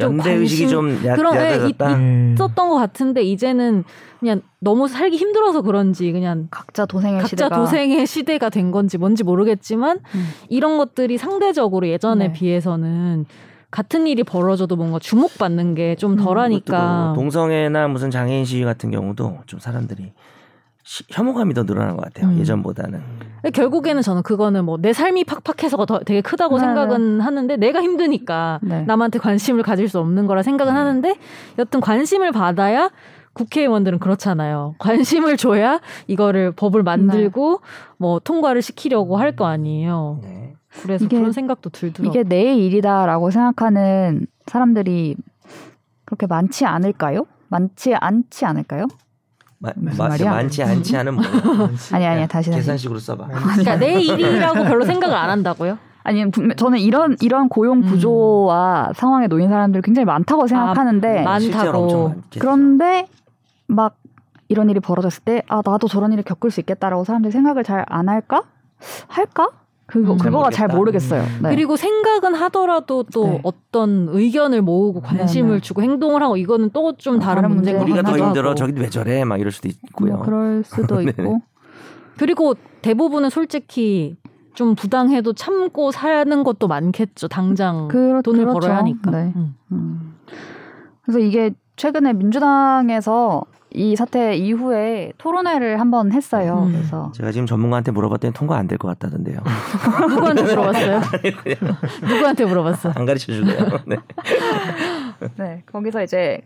좀 0.00 0.18
연대 0.18 0.32
의식이 0.32 0.64
관심- 0.64 0.98
좀 0.98 1.06
약, 1.06 1.16
그런- 1.16 1.36
예. 1.36 1.58
네. 1.58 2.32
있었던 2.34 2.68
것 2.70 2.74
같은데 2.76 3.22
이제는 3.22 3.84
그냥 4.20 4.40
너무 4.58 4.88
살기 4.88 5.16
힘들어서 5.18 5.60
그런지 5.60 6.10
그냥 6.12 6.48
각자 6.50 6.86
도생의 6.86 7.18
각자 7.20 7.28
시대가 7.28 7.56
도생의 7.56 8.06
시대가 8.06 8.48
된 8.48 8.70
건지 8.70 8.96
뭔지 8.96 9.22
모르겠지만 9.22 9.98
음. 10.14 10.26
이런 10.48 10.78
것들이 10.78 11.18
상대적으로 11.18 11.86
예전에 11.88 12.28
네. 12.28 12.32
비해서는 12.32 13.26
같은 13.70 14.06
일이 14.06 14.22
벌어져도 14.24 14.76
뭔가 14.76 14.98
주목받는 14.98 15.74
게좀 15.74 16.12
음, 16.12 16.16
덜하니까 16.16 17.12
또 17.14 17.20
동성애나 17.20 17.88
무슨 17.88 18.10
장애인 18.10 18.46
시위 18.46 18.64
같은 18.64 18.90
경우도 18.90 19.40
좀 19.46 19.60
사람들이 19.60 20.12
시- 20.86 21.04
혐오감이 21.10 21.52
더 21.52 21.64
늘어난 21.64 21.96
것 21.96 22.04
같아요. 22.04 22.30
음. 22.30 22.38
예전보다는. 22.38 23.02
결국에는 23.52 24.02
저는 24.02 24.22
그거는 24.22 24.64
뭐 24.64 24.76
내 24.80 24.92
삶이 24.92 25.24
팍팍해서가 25.24 25.84
더 25.84 25.98
되게 26.00 26.20
크다고 26.20 26.58
네, 26.58 26.64
생각은 26.64 27.20
하는데 27.20 27.56
내가 27.56 27.82
힘드니까 27.82 28.60
네. 28.62 28.82
남한테 28.82 29.18
관심을 29.18 29.62
가질 29.62 29.88
수 29.88 29.98
없는 29.98 30.26
거라 30.26 30.42
생각은 30.42 30.72
네. 30.72 30.78
하는데 30.78 31.14
여튼 31.58 31.80
관심을 31.80 32.30
받아야 32.32 32.90
국회의원들은 33.32 33.98
그렇잖아요. 33.98 34.74
관심을 34.78 35.36
줘야 35.36 35.80
이거를 36.06 36.52
법을 36.52 36.82
만들고 36.84 37.60
뭐 37.98 38.18
통과를 38.20 38.62
시키려고 38.62 39.16
할 39.18 39.34
거 39.36 39.46
아니에요. 39.46 40.20
네. 40.22 40.54
그래서 40.82 41.04
이게- 41.04 41.18
그런 41.18 41.32
생각도 41.32 41.70
들더라고요. 41.70 42.10
이게 42.20 42.28
내 42.28 42.54
일이다라고 42.54 43.30
생각하는 43.30 44.26
사람들이 44.46 45.16
그렇게 46.04 46.26
많지 46.26 46.64
않을까요? 46.64 47.26
많지 47.48 47.94
않지 47.94 48.44
않을까요? 48.44 48.86
마, 49.58 49.70
마-? 49.76 50.08
많지 50.08 50.62
않지 50.62 50.96
않은 50.98 51.14
뭐 51.14 51.24
아니 51.92 52.06
아니야 52.06 52.26
다시 52.26 52.50
다시. 52.50 52.60
계산식으로 52.60 52.98
써봐. 52.98 53.26
그러니까 53.28 53.76
내 53.76 54.00
일이라고 54.00 54.64
별로 54.64 54.84
생각을 54.84 55.16
안 55.16 55.30
한다고요? 55.30 55.78
아니 56.02 56.24
저는 56.56 56.78
이런 56.78 57.16
이런 57.20 57.48
고용 57.48 57.78
음. 57.78 57.82
구조와 57.88 58.92
상황에 58.94 59.26
놓인 59.26 59.48
사람들 59.48 59.82
굉장히 59.82 60.04
많다고 60.04 60.46
생각하는데 60.46 61.22
많- 61.22 61.40
실제로 61.40 61.82
엄청 61.82 62.02
많다고. 62.04 62.22
그런데 62.38 63.06
막 63.66 63.96
이런 64.48 64.70
일이 64.70 64.78
벌어졌을 64.78 65.24
때 65.24 65.42
아 65.48 65.62
나도 65.64 65.88
저런 65.88 66.12
일을 66.12 66.22
겪을 66.22 66.50
수 66.52 66.60
있겠다라고 66.60 67.02
사람들이 67.04 67.32
생각을 67.32 67.64
잘 67.64 67.84
안 67.88 68.08
할까 68.08 68.42
할까 69.08 69.48
그거 69.86 70.12
음. 70.14 70.18
그거가 70.18 70.50
잘. 70.50 70.68
모르겠어요. 70.68 71.22
음. 71.22 71.38
네. 71.42 71.50
그리고 71.50 71.76
생각은 71.76 72.34
하더라도 72.34 73.04
또 73.12 73.24
네. 73.24 73.40
어떤 73.44 74.08
의견을 74.10 74.62
모으고 74.62 75.00
관심을 75.00 75.48
네, 75.50 75.54
네. 75.56 75.60
주고 75.60 75.82
행동을 75.82 76.22
하고 76.22 76.36
이거는 76.36 76.70
또 76.70 76.92
좀 76.98 77.18
다른 77.20 77.42
다른 77.42 77.54
문제긴 77.56 77.82
우리가 77.82 78.02
더 78.02 78.16
힘들어. 78.18 78.54
저기 78.54 78.80
왜 78.80 78.88
저래? 78.88 79.22
막 79.24 79.38
이럴 79.38 79.52
수도 79.52 79.68
있고요. 79.68 80.16
뭐 80.16 80.24
그럴 80.24 80.64
수도 80.64 80.96
네네. 80.98 81.10
있고 81.18 81.40
그리고 82.16 82.54
대부분은 82.82 83.30
솔직히 83.30 84.16
좀 84.54 84.74
부당해도 84.74 85.34
참고 85.34 85.92
사는 85.92 86.42
것도 86.42 86.66
많겠죠. 86.66 87.28
당장 87.28 87.88
그, 87.88 88.22
돈을 88.24 88.44
그렇죠. 88.46 88.60
벌어야 88.60 88.78
하니까. 88.78 89.10
네. 89.10 89.32
음. 89.36 89.54
음. 89.72 90.14
그래서 91.02 91.18
이게 91.18 91.52
최근에 91.76 92.14
민주당에서 92.14 93.42
이 93.76 93.94
사태 93.94 94.34
이후에 94.34 95.12
토론회를 95.18 95.78
한번 95.80 96.10
했어요. 96.10 96.64
음. 96.66 96.72
그래서 96.72 97.12
제가 97.14 97.30
지금 97.30 97.46
전문가한테 97.46 97.92
물어봤더니 97.92 98.32
통과 98.32 98.56
안 98.56 98.66
될 98.66 98.78
것 98.78 98.88
같다던데요. 98.88 99.38
누구한테 100.08 100.42
물어봤어요? 100.42 101.00
누구한테 102.08 102.44
물어봤어? 102.46 102.92
안 102.96 103.04
가르쳐 103.04 103.32
주네요. 103.32 103.58
네. 103.86 103.96
네, 105.38 105.62
거기서 105.70 106.02
이제 106.02 106.40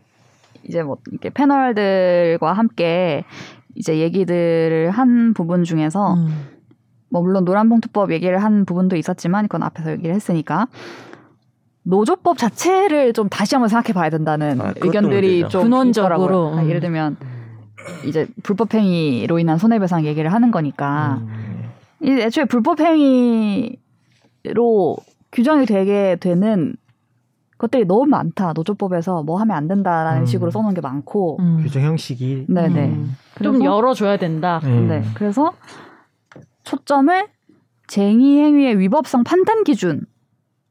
이제 0.64 0.82
뭐 0.82 0.98
이렇게 1.10 1.30
패널들과 1.30 2.52
함께 2.52 3.24
이제 3.76 3.98
얘기들을 3.98 4.90
한 4.90 5.32
부분 5.32 5.64
중에서 5.64 6.14
음. 6.14 6.48
뭐 7.10 7.22
물론 7.22 7.44
노란봉투법 7.44 8.12
얘기를 8.12 8.42
한 8.42 8.64
부분도 8.64 8.96
있었지만 8.96 9.44
그건 9.48 9.62
앞에서 9.62 9.92
얘기를 9.92 10.14
했으니까 10.14 10.66
노조법 11.82 12.38
자체를 12.38 13.12
좀 13.12 13.28
다시 13.28 13.54
한번 13.54 13.68
생각해 13.68 13.92
봐야 13.92 14.10
된다는 14.10 14.60
아, 14.60 14.74
의견들이. 14.76 15.48
좀 15.48 15.64
근원적으로. 15.64 16.54
아, 16.56 16.62
음. 16.62 16.68
예를 16.68 16.80
들면 16.80 17.16
이제 18.06 18.26
불법 18.42 18.74
행위로 18.74 19.38
인한 19.38 19.58
손해배상 19.58 20.04
얘기를 20.04 20.32
하는 20.32 20.50
거니까 20.50 21.18
음. 21.22 21.70
이 22.02 22.10
애초에 22.10 22.44
불법 22.44 22.80
행위로 22.80 23.76
규정이 25.32 25.66
되게 25.66 26.16
되는 26.20 26.74
것들이 27.58 27.84
너무 27.84 28.06
많다. 28.06 28.52
노조법에서 28.54 29.22
뭐 29.22 29.38
하면 29.40 29.56
안 29.56 29.68
된다라는 29.68 30.22
음. 30.22 30.26
식으로 30.26 30.50
써놓은 30.50 30.72
게 30.74 30.80
많고. 30.80 31.38
음. 31.40 31.60
규정 31.62 31.82
형식이 31.82 32.46
네네. 32.48 32.86
음. 32.86 33.16
좀 33.42 33.62
열어줘야 33.62 34.16
된다. 34.16 34.60
음. 34.64 34.88
네. 34.88 35.02
그래서 35.14 35.52
초점을 36.64 37.26
쟁의 37.86 38.38
행위의 38.38 38.78
위법성 38.78 39.24
판단 39.24 39.64
기준 39.64 40.06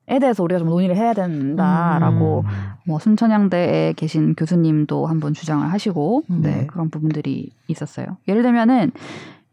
에 0.09 0.17
대해서 0.17 0.43
우리가 0.43 0.57
좀 0.57 0.69
논의를 0.69 0.95
해야 0.95 1.13
된다라고 1.13 2.43
음. 2.47 2.49
뭐 2.85 2.97
순천향대에 2.97 3.93
계신 3.93 4.33
교수님도 4.33 5.05
한번 5.05 5.35
주장을 5.35 5.71
하시고 5.71 6.23
음. 6.31 6.41
네, 6.41 6.61
네. 6.61 6.67
그런 6.67 6.89
부분들이 6.89 7.51
있었어요. 7.67 8.17
예를 8.27 8.41
들면은 8.41 8.91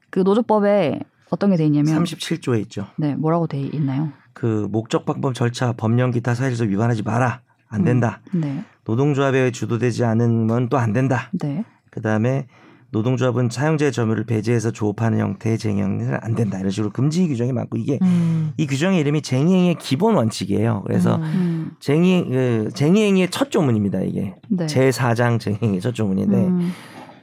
그 0.09 0.21
노조법에 0.21 1.01
어떤 1.29 1.51
게 1.51 1.57
돼 1.57 1.67
있냐면 1.67 2.03
37조에 2.03 2.61
있죠. 2.63 2.87
네 2.97 3.15
뭐라고 3.15 3.47
돼 3.47 3.61
있나요? 3.61 4.13
그 4.33 4.67
목적 4.71 5.05
방법 5.05 5.35
절차 5.35 5.73
법령 5.73 6.11
기타 6.11 6.35
사실에서 6.35 6.65
위반하지 6.65 7.03
마라. 7.03 7.41
안 7.69 7.85
된다. 7.85 8.21
네, 8.33 8.65
노동조합에 8.85 9.51
주도되지 9.51 10.05
않으면 10.05 10.69
또안 10.69 10.93
된다. 10.93 11.29
네, 11.33 11.65
그다음에 11.91 12.47
노동조합은 12.91 13.51
사용자의 13.51 13.93
점유를 13.93 14.25
배제해서 14.25 14.71
조업하는 14.71 15.19
형태의 15.19 15.59
쟁행은 15.59 16.19
안 16.21 16.35
된다. 16.35 16.59
이런 16.59 16.71
식으로 16.71 16.93
금지 16.93 17.27
규정이 17.29 17.53
많고 17.53 17.77
이게 17.77 17.99
음. 18.03 18.53
이 18.57 18.67
규정의 18.67 19.01
이름이 19.01 19.23
쟁의행위의 19.23 19.77
기본 19.79 20.15
원칙이에요. 20.15 20.83
그래서 20.87 21.17
음. 21.17 21.23
음, 21.23 21.71
쟁의 21.81 22.29
그 22.29 22.69
쟁의행위의 22.75 23.31
첫 23.31 23.51
조문입니다. 23.51 24.01
이게 24.03 24.35
네. 24.49 24.67
제 24.67 24.91
4장 24.91 25.41
쟁의행위 25.41 25.81
첫 25.81 25.95
조문인데 25.95 26.37
음, 26.37 26.73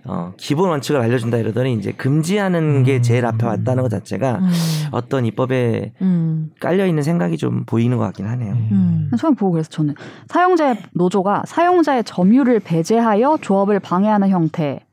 어, 0.05 0.33
기본 0.35 0.69
원칙을 0.69 0.99
알려준다 0.99 1.37
이러더니 1.37 1.73
이제 1.75 1.93
금지하는 1.93 2.83
게 2.83 3.01
제일 3.01 3.25
앞에 3.25 3.45
왔다는 3.45 3.83
것 3.83 3.89
자체가 3.89 4.39
음. 4.39 4.49
어떤 4.91 5.25
입법에 5.25 5.93
음. 6.01 6.51
깔려 6.59 6.85
있는 6.85 7.03
생각이 7.03 7.37
좀 7.37 7.63
보이는 7.65 7.97
것 7.97 8.03
같긴 8.03 8.27
하네요. 8.27 8.53
음. 8.53 9.11
처음 9.17 9.35
보고 9.35 9.53
그래서 9.53 9.69
저는 9.69 9.95
사용자의 10.27 10.77
노조가 10.93 11.43
사용자의 11.47 12.03
점유를 12.03 12.59
배제하여 12.59 13.37
조업을 13.41 13.79
방해하는 13.79 14.29
형태 14.29 14.85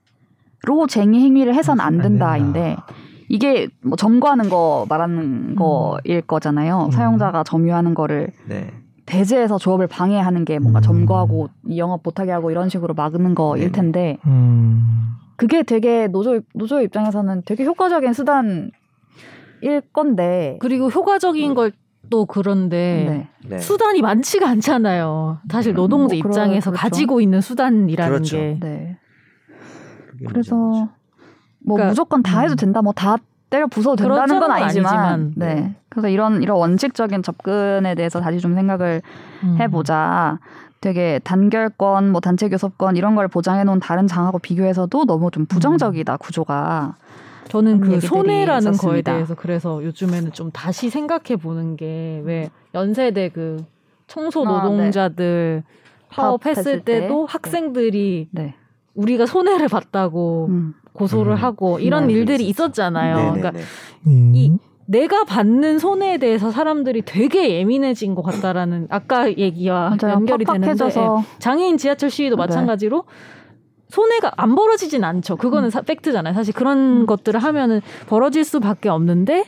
로 0.63 0.87
쟁의 0.87 1.21
행위를 1.21 1.55
해선 1.55 1.81
안안 1.81 2.03
된다인데 2.03 2.61
된다. 2.63 2.87
이게 3.29 3.69
뭐 3.83 3.97
점거하는 3.97 4.49
거 4.49 4.87
말하는 4.89 5.55
거일 5.55 6.21
거잖아요. 6.23 6.87
음. 6.87 6.91
사용자가 6.91 7.45
점유하는 7.45 7.95
거를 7.95 8.29
네. 8.49 8.71
배제해서 9.07 9.59
조업을 9.59 9.87
방해하는 9.87 10.45
게 10.45 10.59
뭔가 10.59 10.81
음. 10.81 10.83
점거하고 10.83 11.49
영업 11.77 12.01
못하게 12.05 12.33
하고 12.33 12.51
이런 12.51 12.69
식으로 12.69 12.95
막는 12.95 13.35
거일 13.35 13.61
네네. 13.65 13.73
텐데 13.73 14.19
음. 14.27 15.13
그게 15.37 15.63
되게 15.63 16.07
노조 16.09 16.41
노조 16.55 16.83
입장에서는 16.83 17.43
되게 17.47 17.65
효과적인 17.65 18.13
수단일 18.13 18.71
건데 19.93 20.59
그리고 20.61 20.89
효과적인 20.91 21.55
걸또 21.55 22.27
그런데 22.27 23.27
네. 23.43 23.49
네. 23.49 23.59
수단이 23.59 24.03
많지가 24.03 24.47
않잖아요. 24.49 25.39
사실 25.51 25.73
뭐 25.73 25.85
노동자 25.85 26.15
그러- 26.17 26.29
입장에서 26.29 26.71
그렇죠. 26.71 26.83
가지고 26.83 27.21
있는 27.23 27.41
수단이라는 27.41 28.13
그렇죠. 28.13 28.37
게 28.37 28.59
네. 28.61 28.97
그게 30.21 30.33
그래서. 30.33 30.57
뭐 31.63 31.77
그러니까, 31.77 31.89
무조건 31.91 32.23
다 32.23 32.41
해도 32.41 32.55
음. 32.55 32.57
된다, 32.57 32.81
뭐 32.83 32.93
다 32.95 33.17
때려 33.51 33.67
부숴도 33.67 33.97
된다는 33.99 34.39
건. 34.41 34.51
아니지만, 34.51 34.95
아니지만. 34.99 35.33
네. 35.37 35.75
그래서 35.89 36.09
이런 36.09 36.43
이런 36.43 36.57
원칙적인 36.57 37.23
접근에 37.23 37.95
대해서 37.97 38.21
다시 38.21 38.39
좀 38.39 38.55
생각을 38.55 39.03
음. 39.43 39.57
해보자. 39.61 40.39
되게 40.81 41.21
단결권, 41.25 42.11
뭐 42.11 42.21
단체 42.23 42.49
교섭권 42.49 42.97
이런 42.97 43.15
걸 43.15 43.29
보장해 43.29 43.65
놓은 43.65 43.81
다른 43.81 44.07
장하고 44.07 44.39
비교해서도 44.39 45.05
너무 45.05 45.31
좀 45.31 45.45
부정적이다 45.45 46.17
구조가. 46.17 46.95
저는 47.49 47.81
그 47.81 48.01
손해라는 48.01 48.63
거에 48.65 48.71
있었습니다. 48.73 49.13
대해서 49.13 49.35
그래서 49.35 49.85
요즘에는 49.85 50.33
좀 50.33 50.51
다시 50.53 50.89
생각해 50.89 51.37
보는 51.37 51.77
게 51.77 52.23
왜 52.25 52.49
연세대 52.73 53.29
그 53.31 53.63
청소 54.07 54.47
아, 54.47 54.63
노동자들 54.63 55.65
파업했을 56.09 56.55
파업했을 56.63 56.81
때. 56.85 57.01
때도 57.01 57.27
학생들이 57.27 58.29
네. 58.31 58.55
우리가 58.95 59.27
손해를 59.27 59.69
봤다고 59.69 60.47
음. 60.51 60.75
고소를 60.93 61.33
음. 61.33 61.37
하고 61.37 61.79
이런 61.79 62.09
네. 62.09 62.15
일들이 62.15 62.49
있었잖아요. 62.49 63.17
네네네. 63.17 63.41
그러니까 63.41 63.61
음. 64.07 64.33
이- 64.35 64.53
내가 64.87 65.23
받는 65.25 65.79
손해에 65.79 66.19
대해서 66.19 66.51
사람들이 66.51 67.03
되게 67.05 67.55
예민해진 67.55 68.17
것 68.17 68.23
같다라는 68.23 68.89
아까 68.91 69.29
얘기와 69.37 69.97
맞아요. 70.01 70.17
연결이 70.17 70.45
되는데 70.45 70.67
예, 70.67 70.71
팍팍해져서 70.71 71.23
장애인 71.39 71.77
지하철 71.77 72.11
시위도 72.11 72.35
네. 72.35 72.41
마찬가지로 72.41 73.05
손해가 73.89 74.33
안 74.37 74.57
벌어지진 74.57 75.05
않죠. 75.05 75.37
그거는 75.37 75.71
사- 75.71 75.83
팩트잖아요. 75.83 76.35
사실 76.35 76.53
그런 76.55 77.03
음. 77.03 77.07
것들을 77.07 77.39
하면은 77.39 77.81
벌어질 78.09 78.43
수밖에 78.45 78.89
없는데 78.89 79.45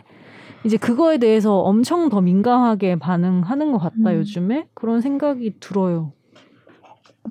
이제 0.65 0.77
그거에 0.77 1.19
대해서 1.19 1.59
엄청 1.59 2.09
더 2.09 2.21
민감하게 2.21 3.01
반응하는 3.01 3.73
것 3.73 3.79
같다 3.79 3.97
음. 4.11 4.15
요즘에 4.19 4.67
그런 4.75 5.01
생각이 5.01 5.55
들어요. 5.59 6.13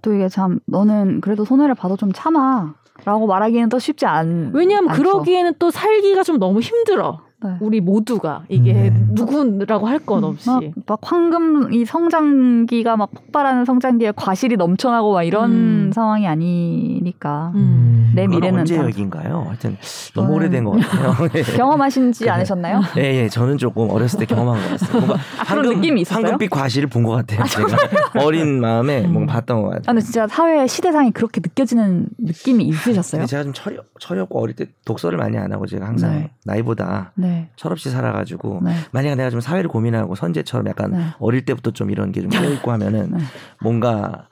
또 0.01 0.13
이게 0.13 0.29
참 0.29 0.59
너는 0.65 1.21
그래도 1.21 1.45
손해를 1.45 1.75
봐도 1.75 1.95
좀 1.97 2.11
참아 2.13 2.73
라고 3.05 3.27
말하기는 3.27 3.69
또 3.69 3.79
쉽지 3.79 4.05
않. 4.05 4.51
왜냐하면 4.53 4.91
않죠. 4.91 5.01
그러기에는 5.01 5.53
또 5.59 5.71
살기가 5.71 6.23
좀 6.23 6.39
너무 6.39 6.59
힘들어. 6.59 7.21
네. 7.43 7.57
우리 7.59 7.81
모두가 7.81 8.43
이게 8.49 8.89
음. 8.89 9.09
누구라고 9.13 9.87
할것 9.87 10.23
없이. 10.23 10.47
막, 10.47 10.61
막 10.85 10.99
황금 11.01 11.73
이 11.73 11.85
성장기가 11.85 12.97
막 12.97 13.09
폭발하는 13.11 13.65
성장기에 13.65 14.13
과실이 14.15 14.57
넘쳐나고 14.57 15.13
막 15.13 15.23
이런 15.23 15.51
음. 15.51 15.91
상황이 15.91 16.27
아니니까 16.27 17.51
음. 17.55 18.00
내 18.13 18.25
그건 18.25 18.39
미래는 18.39 18.59
언제 18.61 18.77
다- 18.77 18.85
얘기인가요? 18.87 19.45
하여튼 19.47 19.77
너무 20.13 20.33
오래된 20.33 20.63
것 20.63 20.71
같아요. 20.79 21.27
네. 21.33 21.41
경험하신지 21.43 22.29
않으셨나요? 22.29 22.81
예, 22.97 23.01
예, 23.23 23.29
저는 23.29 23.57
조금 23.57 23.89
어렸을 23.89 24.19
때 24.19 24.25
경험한 24.25 24.61
것 24.61 24.79
같아요. 24.79 24.99
뭔가 24.99 25.17
그런 25.47 25.69
느낌이 25.75 26.01
있었어요? 26.01 26.23
황금빛 26.25 26.49
과실을 26.49 26.87
본 26.89 27.01
것 27.03 27.11
같아요. 27.11 27.43
제가 27.45 27.77
어린 28.23 28.59
마음에 28.61 29.03
음. 29.05 29.13
뭔가 29.13 29.33
봤던 29.33 29.61
것 29.61 29.67
아, 29.67 29.71
같아요. 29.71 29.83
근데 29.87 30.01
진짜 30.01 30.27
사회 30.27 30.67
시대상이 30.67 31.11
그렇게 31.11 31.41
느껴지는 31.43 32.07
느낌이 32.19 32.63
있으셨어요? 32.65 33.25
제가 33.25 33.43
좀 33.43 33.53
철이, 33.53 33.77
철이 33.99 34.19
없고 34.21 34.39
어릴 34.41 34.55
때 34.55 34.67
독서를 34.85 35.17
많이 35.17 35.37
안 35.37 35.51
하고 35.51 35.65
제가 35.65 35.85
항상 35.87 36.11
네. 36.11 36.31
나이보다 36.45 37.11
네. 37.15 37.49
철없이 37.55 37.89
살아가지고 37.89 38.61
네. 38.63 38.75
만약에 38.91 39.15
내가 39.15 39.29
좀 39.29 39.41
사회를 39.41 39.69
고민하고 39.69 40.15
선재처럼 40.15 40.67
약간 40.67 40.91
네. 40.91 41.05
어릴 41.19 41.45
때부터 41.45 41.71
좀 41.71 41.89
이런 41.91 42.11
게좀 42.11 42.29
하면은 42.65 43.11
네. 43.11 43.23
뭔가 43.61 44.27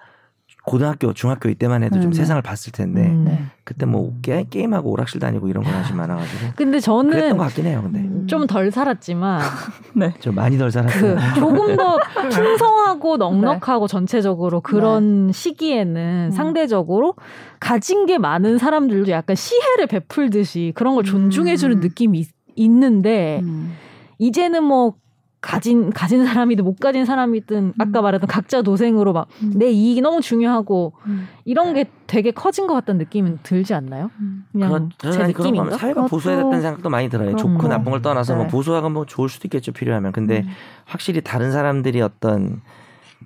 고등학교, 0.69 1.13
중학교 1.13 1.49
이때만 1.49 1.81
해도 1.81 1.95
좀 1.95 2.03
네, 2.03 2.09
네. 2.09 2.15
세상을 2.17 2.39
봤을 2.43 2.71
텐데 2.71 3.07
음. 3.07 3.25
네. 3.25 3.43
그때 3.63 3.87
뭐 3.87 4.13
게, 4.21 4.45
게임하고 4.47 4.91
오락실 4.91 5.19
다니고 5.19 5.47
이런 5.47 5.63
거 5.63 5.71
하지 5.71 5.93
많아가지고 5.93 6.51
근데 6.55 6.79
저는 6.79 7.09
그랬던 7.09 7.37
것 7.37 7.43
같긴 7.45 7.65
해요. 7.65 7.81
근데 7.83 8.27
좀 8.27 8.45
덜 8.45 8.71
살았지만 8.71 9.41
좀 10.21 10.35
많이 10.35 10.57
덜그 10.59 10.71
살았어요. 10.71 11.17
조금 11.35 11.75
더 11.75 11.97
풍성하고 12.31 13.17
넉넉하고 13.17 13.87
전체적으로 13.87 14.61
그런 14.61 15.31
시기에는 15.31 16.27
음. 16.27 16.31
상대적으로 16.31 17.15
가진 17.59 18.05
게 18.05 18.17
많은 18.19 18.59
사람들도 18.59 19.09
약간 19.11 19.35
시혜를 19.35 19.87
베풀듯이 19.87 20.73
그런 20.75 20.93
걸 20.93 21.03
존중해주는 21.03 21.77
음. 21.77 21.79
느낌이 21.79 22.19
있, 22.19 22.29
있는데 22.55 23.39
음. 23.43 23.75
이제는 24.19 24.63
뭐 24.63 24.93
가진 25.41 25.89
가진 25.91 26.25
사람이든 26.25 26.65
못 26.65 26.79
가진 26.79 27.05
사람이든 27.05 27.73
아까 27.79 28.01
말했던 28.01 28.27
각자 28.27 28.61
도생으로 28.61 29.13
막내 29.13 29.67
음. 29.67 29.71
이익이 29.71 30.01
너무 30.01 30.19
중요하고 30.21 30.91
음. 31.05 31.29
이런 31.45 31.73
게 31.73 31.85
되게 32.07 32.31
커진 32.31 32.67
것 32.67 32.73
같다는 32.73 32.99
느낌은 32.99 33.39
들지 33.43 33.73
않나요? 33.73 34.11
음. 34.19 34.43
그냥 34.51 34.89
그런, 34.99 35.13
제 35.13 35.27
느낌인가? 35.27 35.77
사회가 35.77 36.07
보수해야 36.07 36.39
그것도- 36.39 36.43
됐다는 36.43 36.61
생각도 36.61 36.89
많이 36.89 37.09
들어요. 37.09 37.35
좋고 37.37 37.57
거. 37.57 37.67
나쁜 37.69 37.91
걸 37.91 38.01
떠나서 38.01 38.35
뭐 38.35 38.43
네. 38.45 38.49
보수화가 38.51 38.89
뭐 38.89 39.05
좋을 39.05 39.29
수도 39.29 39.47
있겠죠 39.47 39.71
필요하면. 39.71 40.11
근데 40.11 40.39
음. 40.41 40.49
확실히 40.85 41.21
다른 41.21 41.51
사람들이 41.53 42.01
어떤 42.01 42.61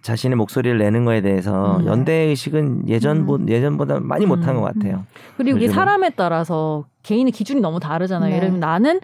자신의 0.04 0.36
목소리를 0.36 0.78
내는 0.78 1.06
거에 1.06 1.22
대해서 1.22 1.78
음. 1.78 1.86
연대 1.88 2.14
의식은 2.14 2.90
예전 2.90 3.26
보 3.26 3.36
음. 3.36 3.50
예전보다 3.50 4.02
많이 4.02 4.26
못한 4.28 4.56
음. 4.56 4.62
것 4.62 4.74
같아요. 4.74 5.06
그리고 5.38 5.58
이게 5.58 5.66
요즘은. 5.66 5.74
사람에 5.74 6.10
따라서 6.12 6.86
개인의 7.02 7.32
기준이 7.32 7.60
너무 7.62 7.80
다르잖아요. 7.80 8.30
네. 8.30 8.36
예를 8.36 8.48
들면 8.50 8.60
나는 8.60 9.00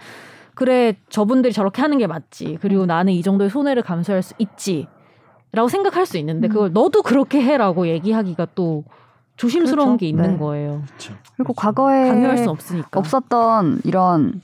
그래 0.60 0.94
저분들이 1.08 1.54
저렇게 1.54 1.82
하는 1.82 1.98
게 2.00 2.06
맞지. 2.06 2.58
그리고 2.60 2.86
나는 2.86 3.14
이 3.14 3.22
정도의 3.24 3.50
손해를 3.50 3.82
감수할 3.82 4.22
수 4.22 4.34
있지. 4.40 4.88
라고 5.54 5.70
생각할 5.70 6.06
수 6.06 6.18
있는데 6.18 6.48
음. 6.48 6.50
그걸 6.50 6.74
너도 6.74 7.02
그렇게 7.02 7.42
해라고 7.42 7.88
얘기하기가 7.88 8.46
또 8.56 8.84
조심스러운 9.38 9.92
그렇죠. 9.92 9.98
게 10.00 10.08
있는 10.10 10.34
네. 10.34 10.38
거예요. 10.38 10.84
그리고 11.38 11.54
과거에 11.54 12.10
강요할 12.10 12.38
수 12.40 12.50
없으니까. 12.50 13.00
없었던 13.00 13.84
이런 13.86 14.42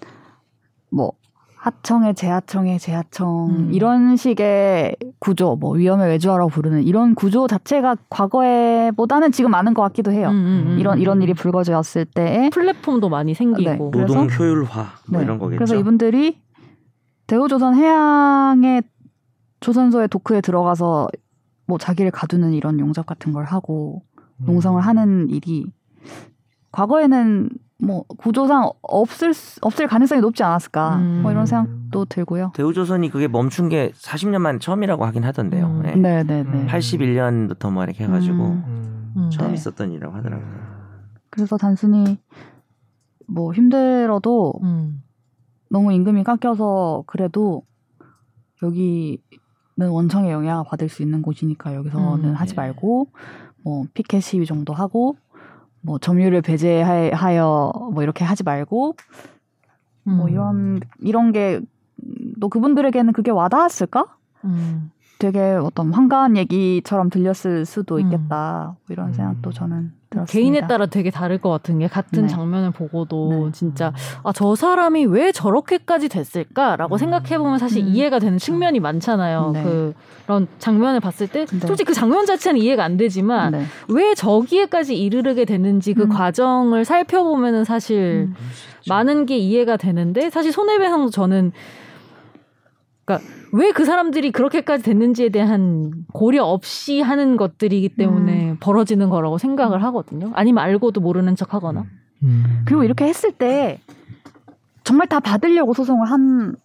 뭐 0.90 1.12
하청의 1.58 2.16
재하청의 2.16 2.80
재하청 2.80 3.50
음. 3.50 3.74
이런 3.74 4.16
식의 4.16 4.96
구조 5.26 5.56
뭐 5.56 5.72
위험의 5.74 6.08
외주화라고 6.10 6.52
부르는 6.52 6.84
이런 6.84 7.16
구조 7.16 7.48
자체가 7.48 7.96
과거에보다는 8.12 9.32
지금 9.32 9.50
많은 9.50 9.74
것 9.74 9.82
같기도 9.82 10.12
해요. 10.12 10.30
음, 10.30 10.36
음, 10.36 10.64
음. 10.74 10.80
이런 10.80 11.00
이런 11.00 11.24
일이 11.24 11.34
불거졌을 11.34 12.06
때에 12.06 12.52
플랫폼도 12.52 13.10
많이 13.10 13.34
생기고. 13.34 13.70
네. 13.72 13.76
노동 13.78 14.28
그래서- 14.28 14.44
효율화 14.44 14.86
뭐 15.10 15.20
네. 15.20 15.26
이런 15.26 15.40
거겠죠. 15.40 15.58
그래서 15.58 15.76
이분들이 15.78 16.40
대우조선 17.26 17.74
해양의 17.74 18.84
조선소의 19.62 20.10
도크에 20.10 20.42
들어가서 20.42 21.08
뭐 21.66 21.80
자기를 21.80 22.12
가두는 22.12 22.54
이런 22.54 22.80
용접 22.80 23.08
같은 23.08 23.34
걸 23.34 23.46
하고 23.46 24.04
음. 24.42 24.46
농성을 24.46 24.80
하는 24.80 25.28
일이 25.32 25.66
과거에는 26.72 27.50
뭐 27.78 28.04
구조상 28.18 28.70
없을 28.82 29.34
수- 29.34 29.60
없을 29.62 29.88
가능성이 29.88 30.22
높지 30.22 30.44
않았을까 30.44 30.96
음. 30.98 31.22
뭐 31.24 31.32
이런 31.32 31.46
생각도 31.46 32.06
들고요. 32.06 32.52
대우조선이 32.56 33.10
그게 33.10 33.28
멈춘 33.28 33.68
게 33.70 33.92
40년 33.96 34.40
만에 34.40 34.60
처음이라고 34.60 35.04
하긴 35.06 35.24
하던데요. 35.26 35.66
음. 35.68 35.82
네. 35.84 35.96
네, 35.96 36.24
네, 36.24 36.44
네. 36.44 36.50
음. 36.50 36.68
81년부터 36.68 37.72
뭐 37.72 37.84
이렇게 37.84 38.06
해가지고 38.06 38.36
음. 38.38 38.64
음. 38.66 39.14
음. 39.18 39.30
처음 39.30 39.50
네. 39.50 39.56
있었던 39.56 39.92
일이라고 39.92 40.16
하더라고요. 40.16 40.48
그래서 41.30 41.58
단순히 41.58 42.18
뭐 43.28 43.54
힘들어도 43.54 44.54
음. 44.64 45.02
너무 45.70 45.92
임금이 45.92 46.24
깎여서 46.24 47.04
그래도 47.08 47.64
여기는 48.64 49.18
원청의 49.78 50.32
영향을 50.32 50.64
받을 50.66 50.88
수 50.88 51.04
있는 51.04 51.22
곳이니까 51.22 51.76
여기서는 51.76 52.30
음, 52.30 52.34
하지 52.36 52.52
네. 52.56 52.62
말고 52.62 53.08
뭐 53.64 53.84
피켓 53.94 54.22
시위 54.24 54.46
정도 54.46 54.74
하고 54.74 55.18
뭐 55.86 56.00
점유를 56.00 56.42
배제하여 56.42 57.72
뭐 57.94 58.04
이렇게 58.04 58.26
하지 58.26 58.44
말고 58.44 58.96
뭐 60.04 60.26
음. 60.26 60.30
이런 60.30 60.80
이런 61.00 61.32
게 61.32 61.62
또 62.40 62.50
그분들에게는 62.50 63.14
그게 63.14 63.32
와닿았을까? 63.32 64.06
음. 64.46 64.92
되게 65.18 65.40
어떤 65.40 65.94
황가한 65.94 66.36
얘기처럼 66.38 67.10
들렸을 67.10 67.66
수도 67.66 67.96
음. 67.96 68.02
있겠다. 68.02 68.76
뭐 68.86 68.94
이런 68.94 69.08
음. 69.08 69.14
생각도 69.14 69.52
저는 69.52 69.94
들었습니다. 70.10 70.32
개인에 70.32 70.68
따라 70.68 70.86
되게 70.86 71.10
다를 71.12 71.38
것 71.38 71.50
같은 71.50 71.80
게 71.80 71.88
같은 71.88 72.24
네. 72.24 72.28
장면을 72.28 72.72
보고도 72.72 73.46
네. 73.48 73.52
진짜 73.52 73.92
아 74.24 74.32
저 74.36 74.54
사람이 74.54 75.06
왜 75.06 75.32
저렇게까지 75.32 76.10
됐을까라고 76.10 76.96
음. 76.96 76.98
생각해 76.98 77.38
보면 77.38 77.58
사실 77.58 77.84
음. 77.84 77.88
이해가 77.88 78.20
되는 78.20 78.38
측면이 78.38 78.80
많잖아요. 78.82 79.52
네. 79.54 79.94
그런 80.26 80.48
장면을 80.60 81.00
봤을 81.00 81.28
때 81.28 81.46
네. 81.46 81.60
솔직히 81.60 81.88
그 81.88 81.94
장면 81.94 82.26
자체는 82.26 82.60
이해가 82.60 82.84
안 82.84 82.98
되지만 82.98 83.52
네. 83.54 83.64
왜 83.88 84.14
저기에까지 84.14 84.96
이르게 84.98 85.46
됐는지 85.46 85.94
그 85.94 86.04
음. 86.04 86.10
과정을 86.10 86.84
살펴보면은 86.86 87.64
사실 87.64 88.28
음. 88.30 88.36
많은 88.90 89.26
게 89.26 89.38
이해가 89.38 89.78
되는데 89.78 90.30
사실 90.30 90.52
손해배상도 90.52 91.10
저는 91.12 91.52
그러니까 93.06 93.28
왜 93.52 93.72
그 93.72 93.86
사람들이 93.86 94.32
그렇게까지 94.32 94.84
됐는지에 94.84 95.30
대한 95.30 95.92
고려 96.12 96.44
없이 96.44 97.02
하는 97.02 97.38
것들이기 97.38 97.90
때문에 97.90 98.58
벌어지는 98.60 99.10
거라고 99.10 99.38
생각을 99.38 99.84
하거든요. 99.84 100.32
아니면 100.34 100.64
알고도 100.64 101.02
모르는 101.02 101.36
척 101.36 101.54
하거나. 101.54 101.86
음. 102.24 102.64
그리고 102.66 102.84
이렇게 102.84 103.06
했을 103.06 103.32
때 103.32 103.80
정말 104.84 105.08
다 105.08 105.20
받으려고 105.20 105.74
소송을 105.74 106.10
한 106.10 106.56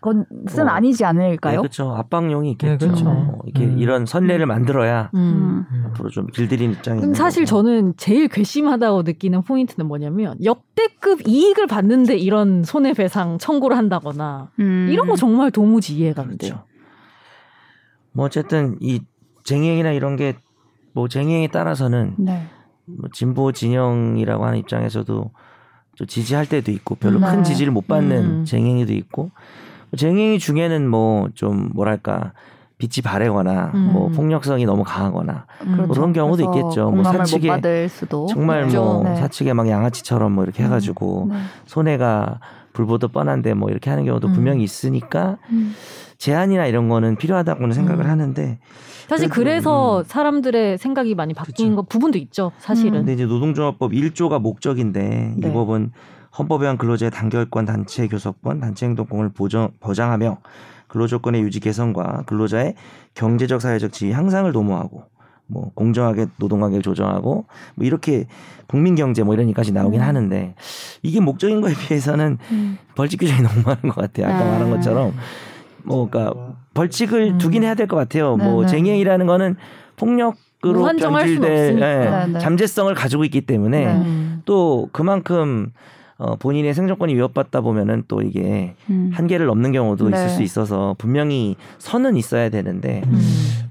것은 0.00 0.68
어. 0.68 0.70
아니지 0.70 1.04
않을까요? 1.04 1.60
그렇죠. 1.60 1.92
압박용이 1.92 2.52
있겠죠. 2.52 2.72
네, 2.72 2.78
그렇죠. 2.78 3.08
어, 3.08 3.38
이게 3.46 3.64
음. 3.64 3.78
이런 3.78 4.06
선례를 4.06 4.46
만들어야 4.46 5.10
음. 5.14 5.66
음. 5.70 5.84
앞으로 5.88 6.10
좀 6.10 6.26
길들인 6.26 6.72
입장이 6.72 7.14
사실 7.14 7.44
거고. 7.44 7.62
저는 7.62 7.94
제일 7.96 8.28
괘씸하다고 8.28 9.02
느끼는 9.02 9.42
포인트는 9.42 9.86
뭐냐면 9.86 10.36
역대급 10.44 11.26
이익을 11.26 11.66
받는데 11.66 12.16
이런 12.16 12.64
손해배상 12.64 13.38
청구를 13.38 13.76
한다거나 13.76 14.50
음. 14.60 14.88
이런 14.90 15.08
거 15.08 15.16
정말 15.16 15.50
도무지 15.50 15.96
이해가 15.96 16.22
안 16.22 16.28
돼요. 16.36 16.36
그렇죠. 16.38 16.64
뭐 18.12 18.26
어쨌든 18.26 18.76
이 18.80 19.00
쟁행이나 19.44 19.92
이런 19.92 20.16
게 20.16 20.34
뭐 20.94 21.08
쟁행에 21.08 21.48
따라서는 21.48 22.14
네. 22.18 22.46
뭐 22.86 23.08
진보 23.12 23.52
진영이라고 23.52 24.46
하는 24.46 24.58
입장에서도 24.58 25.30
좀 25.96 26.06
지지할 26.06 26.46
때도 26.48 26.70
있고 26.72 26.94
별로 26.94 27.18
네. 27.18 27.26
큰 27.26 27.44
지지를 27.44 27.72
못 27.72 27.86
받는 27.86 28.24
음. 28.24 28.44
쟁행이도 28.44 28.92
있고 28.94 29.22
뭐 29.24 29.32
쟁행이 29.96 30.38
중에는 30.38 30.88
뭐 30.88 31.28
좀 31.34 31.70
뭐랄까 31.74 32.32
빛이 32.78 33.02
바래거나 33.04 33.70
음. 33.74 33.90
뭐 33.92 34.08
폭력성이 34.08 34.66
너무 34.66 34.82
강하거나 34.84 35.46
음. 35.62 35.88
그런 35.88 36.12
경우도 36.12 36.42
있겠죠. 36.44 36.90
뭐 36.90 37.04
사측에 37.04 37.60
정말 38.28 38.66
있죠. 38.66 38.82
뭐 38.82 39.04
네. 39.04 39.14
사측에 39.16 39.52
막 39.52 39.68
양아치처럼 39.68 40.32
뭐 40.32 40.44
이렇게 40.44 40.64
해가지고 40.64 41.28
네. 41.30 41.36
손해가 41.66 42.40
불보듯 42.72 43.12
뻔한데 43.12 43.54
뭐 43.54 43.70
이렇게 43.70 43.90
하는 43.90 44.04
경우도 44.04 44.28
음. 44.28 44.32
분명히 44.32 44.64
있으니까 44.64 45.38
음. 45.50 45.74
제한이나 46.18 46.66
이런 46.66 46.88
거는 46.88 47.16
필요하다고는 47.16 47.72
생각을 47.72 48.04
음. 48.06 48.10
하는데 48.10 48.58
사실 49.08 49.28
그래서 49.28 49.98
음. 50.00 50.04
사람들의 50.04 50.78
생각이 50.78 51.14
많이 51.14 51.32
바뀐 51.34 51.70
그쵸. 51.70 51.76
거 51.76 51.82
부분도 51.82 52.18
있죠. 52.18 52.52
사실은. 52.58 52.94
음. 52.94 52.98
근데 53.00 53.12
이제 53.12 53.26
노동조합법 53.26 53.92
1조가 53.92 54.40
목적인데 54.40 55.34
네. 55.36 55.48
이 55.48 55.52
법은 55.52 55.92
헌법에 56.38 56.66
한 56.66 56.76
근로자의 56.76 57.10
단결권, 57.10 57.64
단체 57.64 58.08
교섭권, 58.08 58.60
단체 58.60 58.86
행동권을 58.86 59.30
보정, 59.30 59.70
보장하며 59.80 60.38
근로조건의 60.88 61.42
유지 61.42 61.60
개선과 61.60 62.24
근로자의 62.26 62.74
경제적 63.14 63.60
사회적 63.60 63.92
지위 63.92 64.12
향상을 64.12 64.50
도모하고 64.52 65.04
뭐 65.46 65.70
공정하게 65.74 66.26
노동관계를 66.38 66.82
조정하고 66.82 67.46
뭐 67.74 67.86
이렇게 67.86 68.26
국민 68.66 68.94
경제 68.94 69.22
뭐 69.22 69.34
이런 69.34 69.46
얘기까지 69.46 69.72
나오긴 69.72 70.00
음. 70.00 70.06
하는데 70.06 70.54
이게 71.02 71.20
목적인 71.20 71.60
거에 71.60 71.74
비해서는 71.74 72.38
음. 72.50 72.78
벌칙 72.94 73.20
규정이 73.20 73.42
너무 73.42 73.60
많은 73.62 73.82
것 73.82 73.96
같아요. 73.96 74.26
아까 74.26 74.44
아. 74.44 74.50
말한 74.52 74.70
것처럼 74.70 75.12
뭐 75.82 76.08
그러니까 76.08 76.54
벌칙을 76.72 77.34
음. 77.34 77.38
두긴 77.38 77.62
해야 77.62 77.74
될 77.74 77.86
것 77.86 77.96
같아요. 77.96 78.36
뭐 78.36 78.62
네네. 78.62 78.66
쟁행이라는 78.68 79.26
거는 79.26 79.56
폭력 79.96 80.36
으로 80.64 80.80
무한정할 80.80 81.28
수는 81.28 81.40
변질될 81.42 81.78
네네. 81.78 82.38
잠재성을 82.38 82.94
가지고 82.94 83.24
있기 83.24 83.42
때문에 83.42 83.84
네. 83.84 83.92
음. 83.92 84.42
또 84.46 84.88
그만큼 84.92 85.72
어, 86.16 86.36
본인의 86.36 86.74
생존권이 86.74 87.14
위협받다 87.14 87.60
보면은 87.60 88.04
또 88.06 88.22
이게 88.22 88.74
음. 88.88 89.10
한계를 89.12 89.46
넘는 89.46 89.72
경우도 89.72 90.10
네. 90.10 90.16
있을 90.16 90.28
수 90.28 90.42
있어서 90.42 90.94
분명히 90.98 91.56
선은 91.78 92.16
있어야 92.16 92.50
되는데 92.50 93.02
음. 93.06 93.20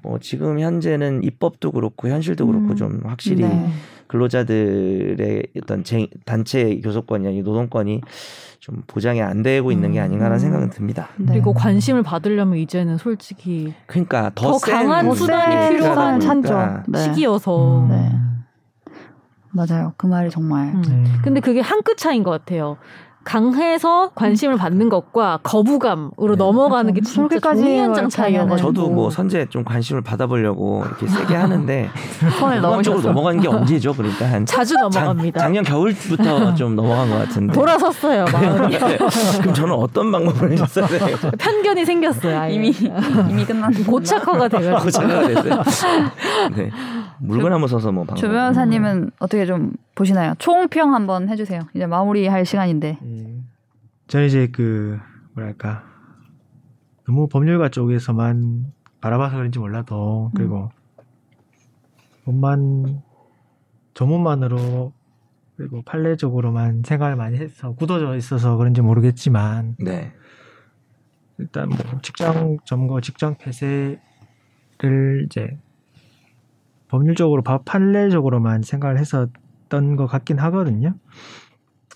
뭐 0.01 0.19
지금 0.19 0.59
현재는 0.59 1.23
입법도 1.23 1.71
그렇고 1.71 2.09
현실도 2.09 2.45
그렇고 2.47 2.67
음. 2.71 2.75
좀 2.75 2.99
확실히 3.05 3.43
네. 3.43 3.69
근로자들의 4.07 5.43
어떤 5.61 5.83
쟁- 5.83 6.07
단체 6.25 6.75
교섭권이나 6.81 7.31
이 7.31 7.41
노동권이 7.41 8.01
좀 8.59 8.81
보장이 8.87 9.21
안 9.21 9.41
되고 9.43 9.71
있는 9.71 9.91
게 9.93 9.99
아닌가라는 9.99 10.37
음. 10.37 10.39
생각은 10.39 10.69
듭니다. 10.69 11.09
네. 11.17 11.25
그리고 11.33 11.53
관심을 11.53 12.03
받으려면 12.03 12.57
이제는 12.59 12.97
솔직히 12.97 13.73
그러니까 13.87 14.31
더, 14.35 14.51
더 14.51 14.57
센 14.59 14.73
강한 14.75 15.05
더 15.07 15.15
수단이 15.15 15.77
보니까 15.77 16.19
찾죠. 16.19 16.83
네. 16.87 16.99
시기여서. 16.99 17.87
네. 19.53 19.65
맞아요. 19.67 19.93
그 19.97 20.05
말이 20.07 20.29
정말. 20.29 20.67
음. 20.73 21.19
근데 21.23 21.39
그게 21.39 21.61
한 21.61 21.81
끗 21.83 21.97
차이인 21.97 22.23
것 22.23 22.31
같아요. 22.31 22.77
강해서 23.25 24.11
관심을 24.15 24.57
받는 24.57 24.89
것과 24.89 25.39
거부감으로 25.43 26.35
넘어가는 26.37 26.93
게 26.93 26.99
진짜 26.99 27.39
종이 27.39 27.77
한장 27.79 27.93
그렇게 27.93 28.09
차이여가지고 28.09 28.57
저도 28.73 28.89
뭐 28.89 29.09
선재 29.09 29.45
좀 29.49 29.63
관심을 29.63 30.01
받아보려고 30.01 30.83
이렇게 30.85 31.07
세게 31.07 31.33
하는데 31.35 31.89
넘으셨어. 32.61 33.07
넘어간 33.07 33.39
게 33.39 33.47
언제죠? 33.47 33.93
그러니까 33.93 34.29
한 34.29 34.45
자주 34.45 34.73
작- 34.73 34.81
넘어갑니다. 34.81 35.39
작 35.39 35.51
년 35.53 35.63
겨울부터 35.63 36.53
좀 36.55 36.75
넘어간 36.75 37.09
것 37.09 37.17
같은데. 37.19 37.53
돌아섰어요. 37.53 38.25
마음이. 38.31 38.77
그럼 39.39 39.53
저는 39.53 39.73
어떤 39.73 40.11
방법을 40.11 40.51
해줬어야 40.51 40.87
돼요? 40.87 41.15
편견이 41.37 41.85
생겼어요. 41.85 42.37
아예. 42.39 42.53
이미 42.55 42.71
이미 43.29 43.45
끝난 43.45 43.71
고착화가 43.85 44.49
돼가지고. 44.49 44.75
하고 44.75 44.89
생각을 44.89 45.37
했어요. 45.37 45.63
네. 46.57 46.69
물건 47.25 47.53
한번 47.53 47.67
서서 47.69 47.91
뭐. 47.91 48.05
조 48.15 48.27
변호사님은 48.27 49.11
어떻게 49.19 49.45
좀 49.45 49.73
보시나요? 49.95 50.33
총평 50.39 50.93
한번 50.93 51.29
해주세요. 51.29 51.61
이제 51.73 51.85
마무리할 51.85 52.45
시간인데. 52.45 52.99
음, 53.01 53.47
저는 54.07 54.27
이제 54.27 54.47
그 54.51 54.99
뭐랄까 55.33 55.83
너무 57.05 57.27
법률가 57.27 57.69
쪽에서만 57.69 58.73
바라봐서 59.01 59.37
그런지 59.37 59.59
몰라도 59.59 60.31
그리고 60.35 60.69
법만 62.25 63.01
전문만으로 63.93 64.93
그리고 65.57 65.81
판례적으로만 65.83 66.83
생각을 66.85 67.15
많이 67.15 67.37
해서 67.37 67.73
굳어져 67.73 68.15
있어서 68.15 68.57
그런지 68.57 68.81
모르겠지만 68.81 69.75
네. 69.79 70.11
일단 71.37 71.69
뭐 71.69 71.77
직장 72.01 72.57
점거, 72.65 73.01
직장 73.01 73.35
폐쇄를 73.37 73.99
이제 75.25 75.57
법률적으로 76.97 77.41
바- 77.41 77.57
판례적으로만 77.65 78.61
생각을 78.61 78.99
했었던 78.99 79.95
것 79.95 80.05
같긴 80.05 80.37
하거든요. 80.37 80.93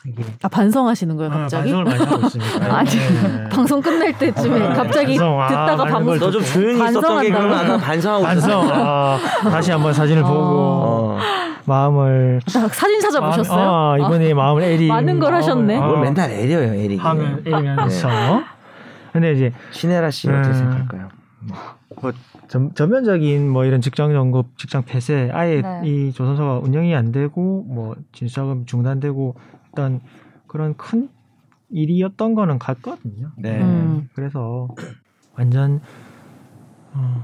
이게 0.07 0.23
아 0.41 0.47
반성하시는 0.47 1.15
거예요, 1.17 1.31
아, 1.31 1.37
갑자기? 1.41 1.71
반성을 1.71 1.83
많이 1.83 2.03
하고 2.03 2.25
있습니다. 2.25 2.65
아니, 2.75 2.89
네. 2.89 3.49
방송 3.49 3.79
끝날 3.81 4.17
때쯤에 4.17 4.67
아, 4.69 4.73
갑자기 4.73 5.17
반성, 5.17 5.39
아, 5.41 5.47
듣다가 5.49 5.75
많은 5.75 5.91
방송 5.93 6.05
걸너좀 6.17 6.43
조용히 6.43 6.89
있었던 6.89 7.21
게 7.21 7.29
그러면 7.29 7.53
아까 7.59 7.77
반성하고 7.77 8.23
반성. 8.23 8.69
아, 8.73 9.19
다시 9.43 9.71
한번 9.71 9.93
사진을 9.93 10.23
보고 10.23 10.33
어. 10.35 11.19
마음을 11.65 12.41
딱 12.51 12.73
사진 12.73 12.99
찾아보셨어요? 12.99 13.55
마음, 13.55 14.01
아, 14.01 14.07
이번에 14.07 14.33
마음을 14.33 14.63
에리 14.63 14.87
많은 14.87 15.19
걸 15.19 15.33
하셨네. 15.35 15.77
뭘 15.79 15.99
맨날 15.99 16.31
애려요, 16.31 16.73
에릭이. 16.73 16.97
하면 16.97 17.43
에리면서. 17.45 18.09
근데 19.13 19.33
이제 19.33 19.53
신혜라 19.71 20.09
씨 20.09 20.27
어떻게 20.29 20.47
음. 20.49 20.53
생각할까요? 20.53 21.09
전, 22.47 22.73
전면적인 22.75 23.49
뭐 23.49 23.65
이런 23.65 23.81
직장 23.81 24.13
연급, 24.13 24.57
직장 24.57 24.83
폐쇄, 24.83 25.29
아예 25.33 25.61
네. 25.61 25.81
이 25.85 26.11
조선소가 26.11 26.59
운영이 26.59 26.93
안 26.95 27.11
되고 27.11 27.63
뭐 27.63 27.95
진수작업 28.11 28.67
중단되고 28.67 29.35
어떤 29.71 30.01
그런 30.47 30.75
큰 30.77 31.09
일이었던 31.69 32.35
거는 32.35 32.59
같거든요. 32.59 33.31
네. 33.37 33.61
음. 33.61 34.09
그래서 34.13 34.67
완전 35.35 35.81
어, 36.93 37.23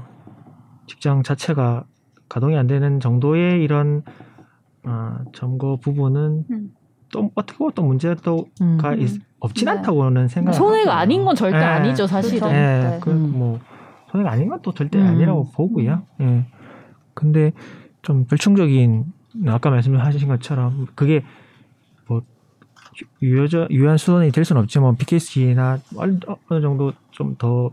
직장 0.86 1.22
자체가 1.22 1.84
가동이 2.28 2.56
안 2.56 2.66
되는 2.66 3.00
정도의 3.00 3.62
이런 3.62 4.02
어, 4.86 5.16
점거 5.32 5.76
부분은 5.76 6.44
음. 6.50 6.70
또 7.12 7.30
어떻게 7.34 7.58
보면 7.58 7.72
또 7.74 7.82
문제가 7.82 8.14
또 8.22 8.46
음. 8.60 8.76
가 8.76 8.94
있- 8.94 9.20
없진 9.40 9.66
네. 9.66 9.72
않다고는 9.72 10.28
생각. 10.28 10.52
손해가 10.52 10.98
아닌 10.98 11.24
건 11.24 11.34
절대 11.36 11.58
네. 11.58 11.64
아니죠, 11.64 12.06
사실은. 12.06 12.40
그렇죠. 12.48 12.54
예, 12.54 12.90
네. 12.90 13.00
그 13.00 13.10
뭐 13.10 13.58
손해가 14.14 14.30
아닌 14.30 14.48
건또 14.48 14.72
절대 14.72 15.00
음. 15.00 15.06
아니라고 15.06 15.50
보고요. 15.50 16.02
예. 16.20 16.46
근데 17.14 17.50
좀 18.02 18.26
불충적인 18.26 19.04
아까 19.48 19.70
말씀하신 19.70 20.28
것처럼 20.28 20.86
그게 20.94 21.24
뭐 22.06 22.22
유효저 23.20 23.66
유효한 23.70 23.96
수단이 23.98 24.30
될 24.30 24.44
수는 24.44 24.62
없지만 24.62 24.96
BKC나 24.96 25.78
어느 25.96 26.60
정도 26.60 26.92
좀 27.10 27.34
더 27.36 27.72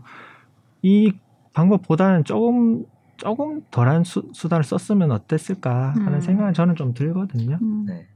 이 0.84 1.12
방법보다는 1.52 2.24
조금 2.24 2.84
조금 3.16 3.62
덜한 3.70 4.02
수, 4.02 4.28
수단을 4.32 4.64
썼으면 4.64 5.12
어땠을까 5.12 5.90
하는 5.90 6.14
음. 6.14 6.20
생각은 6.20 6.54
저는 6.54 6.74
좀 6.74 6.92
들거든요. 6.92 7.56
음. 7.62 7.86
네. 7.86 8.08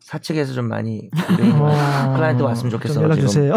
사측에서 0.00 0.52
좀 0.52 0.68
많이 0.68 1.08
뭐, 1.58 1.68
클라이언트 2.14 2.42
왔으면 2.42 2.70
좋겠어, 2.70 2.94
좀 2.94 3.02
연락. 3.04 3.16
주세요. 3.16 3.52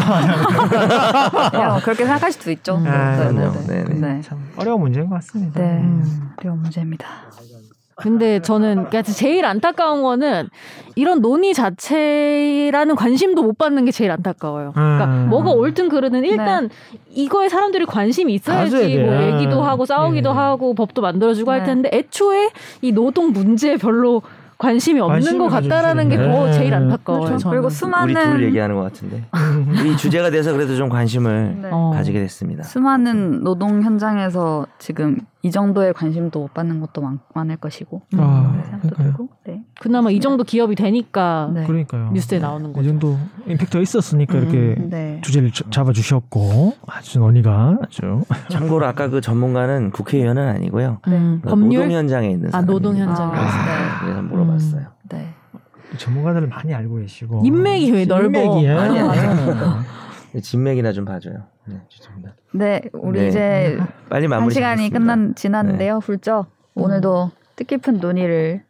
그냥 1.52 1.68
뭐 1.74 1.80
그렇게 1.82 2.06
생각할 2.06 2.32
수도 2.32 2.50
있죠. 2.52 2.76
음. 2.76 2.88
아, 2.88 3.30
네, 3.32 3.32
네. 3.32 3.50
네. 3.68 3.84
네, 3.84 3.94
네. 4.16 4.22
참 4.22 4.50
어려운 4.58 4.82
문제인 4.82 5.08
것 5.08 5.16
같습니다. 5.16 5.60
네. 5.60 5.80
음. 5.82 6.32
어려운 6.40 6.62
문제입니다. 6.62 7.06
근데 8.00 8.40
저는 8.42 8.86
그러니까 8.86 9.02
제일 9.02 9.46
안타까운 9.46 10.02
거는 10.02 10.48
이런 10.96 11.22
논의 11.22 11.54
자체라는 11.54 12.96
관심도 12.96 13.44
못 13.44 13.58
받는 13.58 13.84
게 13.86 13.92
제일 13.92 14.12
안타까워요. 14.12 14.72
그러니까 14.74 15.06
음. 15.06 15.30
뭐가 15.30 15.52
옳든 15.52 15.90
그르든 15.90 16.24
일단 16.24 16.70
이거에 17.10 17.50
사람들이 17.50 17.86
관심이 17.86 18.34
있어야지 18.34 18.98
뭐. 19.00 19.22
얘기도 19.22 19.62
하고 19.62 19.86
싸우기도 19.86 20.32
네. 20.32 20.36
하고 20.40 20.74
법도 20.74 21.02
만들어주고 21.02 21.52
할 21.52 21.60
네. 21.60 21.66
텐데 21.66 21.90
애초에 21.92 22.52
이 22.82 22.94
노동 22.94 23.34
문제에 23.34 23.76
별로 23.76 24.22
관심이 24.60 25.00
없는 25.00 25.38
것 25.38 25.48
같다라는 25.48 26.10
게 26.10 26.18
더. 26.18 26.52
제일 26.52 26.74
안타까워요. 26.74 27.24
그렇죠. 27.24 27.44
저는. 27.44 27.52
그리고 27.56 27.68
우리 27.68 27.74
수많은 27.74 28.14
둘 28.14 28.44
얘기하는 28.44 28.76
것 28.76 28.82
같은데 28.84 29.26
우리 29.82 29.96
주제가 29.96 30.30
돼서 30.30 30.52
그래도 30.52 30.76
좀 30.76 30.90
관심을 30.90 31.60
네. 31.62 31.70
어. 31.72 31.92
가지게 31.94 32.20
됐습니다. 32.20 32.64
수많은 32.64 33.42
노동 33.44 33.82
현장에서 33.82 34.68
지금 34.78 35.18
이 35.42 35.50
정도의 35.50 35.94
관심도 35.94 36.42
못 36.42 36.54
받는 36.54 36.82
것도 36.82 37.02
많, 37.02 37.20
많을 37.34 37.56
것이고 37.56 38.02
음. 38.14 38.20
아, 38.20 38.62
생각도 38.66 38.90
그러니까요. 38.90 39.08
들고. 39.08 39.30
네. 39.46 39.64
그나마 39.80 40.12
이 40.12 40.20
정도 40.20 40.44
기업이 40.44 40.76
되니까 40.76 41.52
네. 41.54 41.66
그러니까요. 41.66 42.12
뉴스에 42.14 42.40
나오는 42.40 42.70
이 42.72 42.74
거죠. 42.74 42.90
정도 42.90 43.18
임팩트가 43.48 43.80
있었으니까 43.82 44.38
음, 44.38 44.42
이렇게 44.42 44.82
네. 44.90 45.22
주제를 45.24 45.52
자- 45.52 45.64
잡아 45.70 45.94
주셨고 45.94 46.74
아주 46.88 47.20
논의가 47.20 47.78
아주 47.82 48.22
참고로 48.52 48.86
아까 48.86 49.08
그 49.08 49.22
전문가는 49.22 49.92
국회의원은 49.92 50.48
아니고요. 50.50 51.00
음, 51.08 51.40
그 51.42 51.50
법률 51.50 51.84
노동 51.84 51.96
현장에 51.98 52.30
있는 52.30 52.48
아, 52.50 52.52
사람. 52.52 52.66
노동 52.66 52.98
현장에 52.98 53.32
아, 53.34 53.42
네. 53.66 54.06
그래서 54.06 54.22
물어봤어요. 54.24 54.84
네. 55.10 55.34
전문가들을 55.98 56.48
많이 56.50 56.74
알고 56.74 56.98
계시고 56.98 57.44
인맥이 57.46 57.92
왜 57.94 58.06
넓어? 58.06 58.26
인맥이야. 58.26 58.82
아니, 58.82 59.00
아니. 59.00 59.80
진맥이나 60.44 60.92
좀 60.92 61.06
봐줘요. 61.06 61.36
네, 61.66 61.82
죄송합니다. 61.90 62.34
네, 62.54 62.82
우리 62.94 63.20
네. 63.22 63.28
이제 63.30 63.78
빨리 64.10 64.26
한 64.26 64.30
마무리. 64.32 64.54
시간이 64.54 64.84
짓겠습니다. 64.84 65.00
끝난 65.14 65.36
지났는데요. 65.36 65.98
훌쩍 66.04 66.48
오늘도 66.76 67.32
뜻깊은 67.56 68.00
논의를 68.00 68.64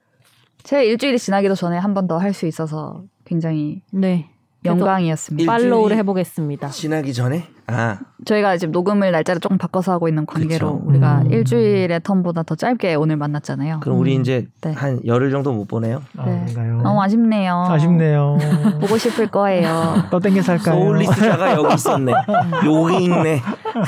제 0.64 0.86
일주일이 0.86 1.18
지나기도 1.20 1.56
전에 1.56 1.78
한 1.78 1.94
번 1.94 2.08
더 2.08 2.18
할 2.20 2.34
수 2.34 2.46
있어서 2.48 3.04
굉장히 3.26 3.82
네. 3.92 4.30
영광이었습니다. 4.66 5.52
팔로우를 5.52 5.96
해보겠습니다. 5.98 6.68
지나기 6.70 7.14
전에 7.14 7.48
아 7.68 7.98
저희가 8.26 8.58
지금 8.58 8.72
녹음을 8.72 9.12
날짜를 9.12 9.40
조금 9.40 9.58
바꿔서 9.58 9.92
하고 9.92 10.08
있는 10.10 10.26
관계로 10.26 10.80
그쵸. 10.80 10.82
우리가 10.90 11.22
음. 11.22 11.32
일주일의 11.32 12.02
턴보다 12.04 12.44
더 12.44 12.56
짧게 12.56 12.96
오늘 12.96 13.16
만났잖아요. 13.16 13.80
그럼 13.82 14.00
우리 14.00 14.16
음. 14.18 14.22
이제 14.22 14.48
네. 14.62 14.74
한 14.74 15.00
열흘 15.06 15.32
정도 15.32 15.54
못 15.54 15.66
보내요. 15.68 16.02
아, 16.18 16.26
네. 16.26 16.46
너무 16.84 17.02
아쉽네요. 17.02 17.68
아쉽네요. 17.70 18.38
보고 18.82 18.98
싶을 18.98 19.28
거예요. 19.28 20.04
또 20.12 20.20
땡겨 20.20 20.42
살까요? 20.42 20.76
소울리스자가 20.76 21.54
여기 21.56 21.74
있었네. 21.76 22.12
여기 22.66 23.04
있네. 23.06 23.42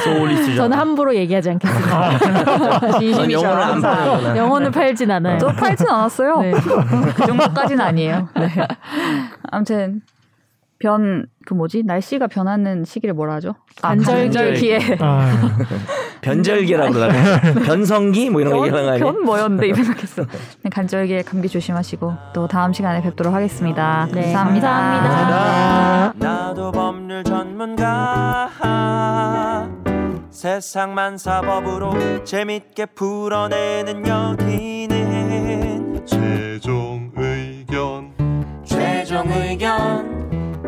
소울리스자. 0.04 0.56
저는 0.56 0.78
함부로 0.78 1.14
얘기하지 1.16 1.50
않겠습니다. 1.50 3.00
진심이죠. 3.00 3.40
영어를 3.42 3.64
안 3.64 3.72
항상. 3.74 3.96
파는구나. 3.96 4.38
영혼을 4.38 4.72
팔진 4.72 5.12
않아요. 5.12 5.38
또 5.38 5.48
팔진 5.48 5.88
않았어요. 5.90 6.40
네. 6.40 6.52
그 6.52 7.26
정도까지는 7.26 7.82
아니에요. 7.84 8.30
네. 8.36 8.48
아무튼 9.52 10.02
변 10.82 11.26
그 11.46 11.54
뭐지 11.54 11.84
날씨가 11.84 12.28
변하는 12.28 12.84
시기를 12.86 13.14
뭐라 13.14 13.36
하죠? 13.36 13.56
아, 13.82 13.90
간절기. 13.96 14.30
간절기에 14.30 14.98
아, 15.00 15.58
변절기라고 16.22 16.94
그러나 16.94 17.40
변성기 17.66 18.30
뭐 18.30 18.42
이런 18.42 18.54
거 18.58 18.66
얘기하는 18.68 18.84
거 18.86 18.92
변, 18.92 18.94
아니에요? 18.94 19.14
변 19.14 19.24
뭐였는데 19.26 19.70
이 19.70 19.74
생각했어. 19.74 20.26
네, 20.64 20.70
간절기에 20.70 21.24
감기 21.24 21.48
조심하시고 21.50 22.14
또 22.34 22.48
다음 22.48 22.74
시간에 22.74 23.02
뵙도록 23.02 23.34
하겠습니다. 23.34 24.08
네, 24.12 24.22
감사합니다. 24.34 24.70
감사합니다. 25.02 26.14
나도 26.28 26.72
법률 26.72 27.24
전문가 27.24 28.50
세상만 30.30 31.18
사법으로 31.18 32.24
재밌게 32.24 32.86
풀어내는 32.88 34.08
여기는 34.08 36.06
최종 36.06 37.12
의견 37.16 38.12
최종 38.64 39.28
의견 39.32 40.21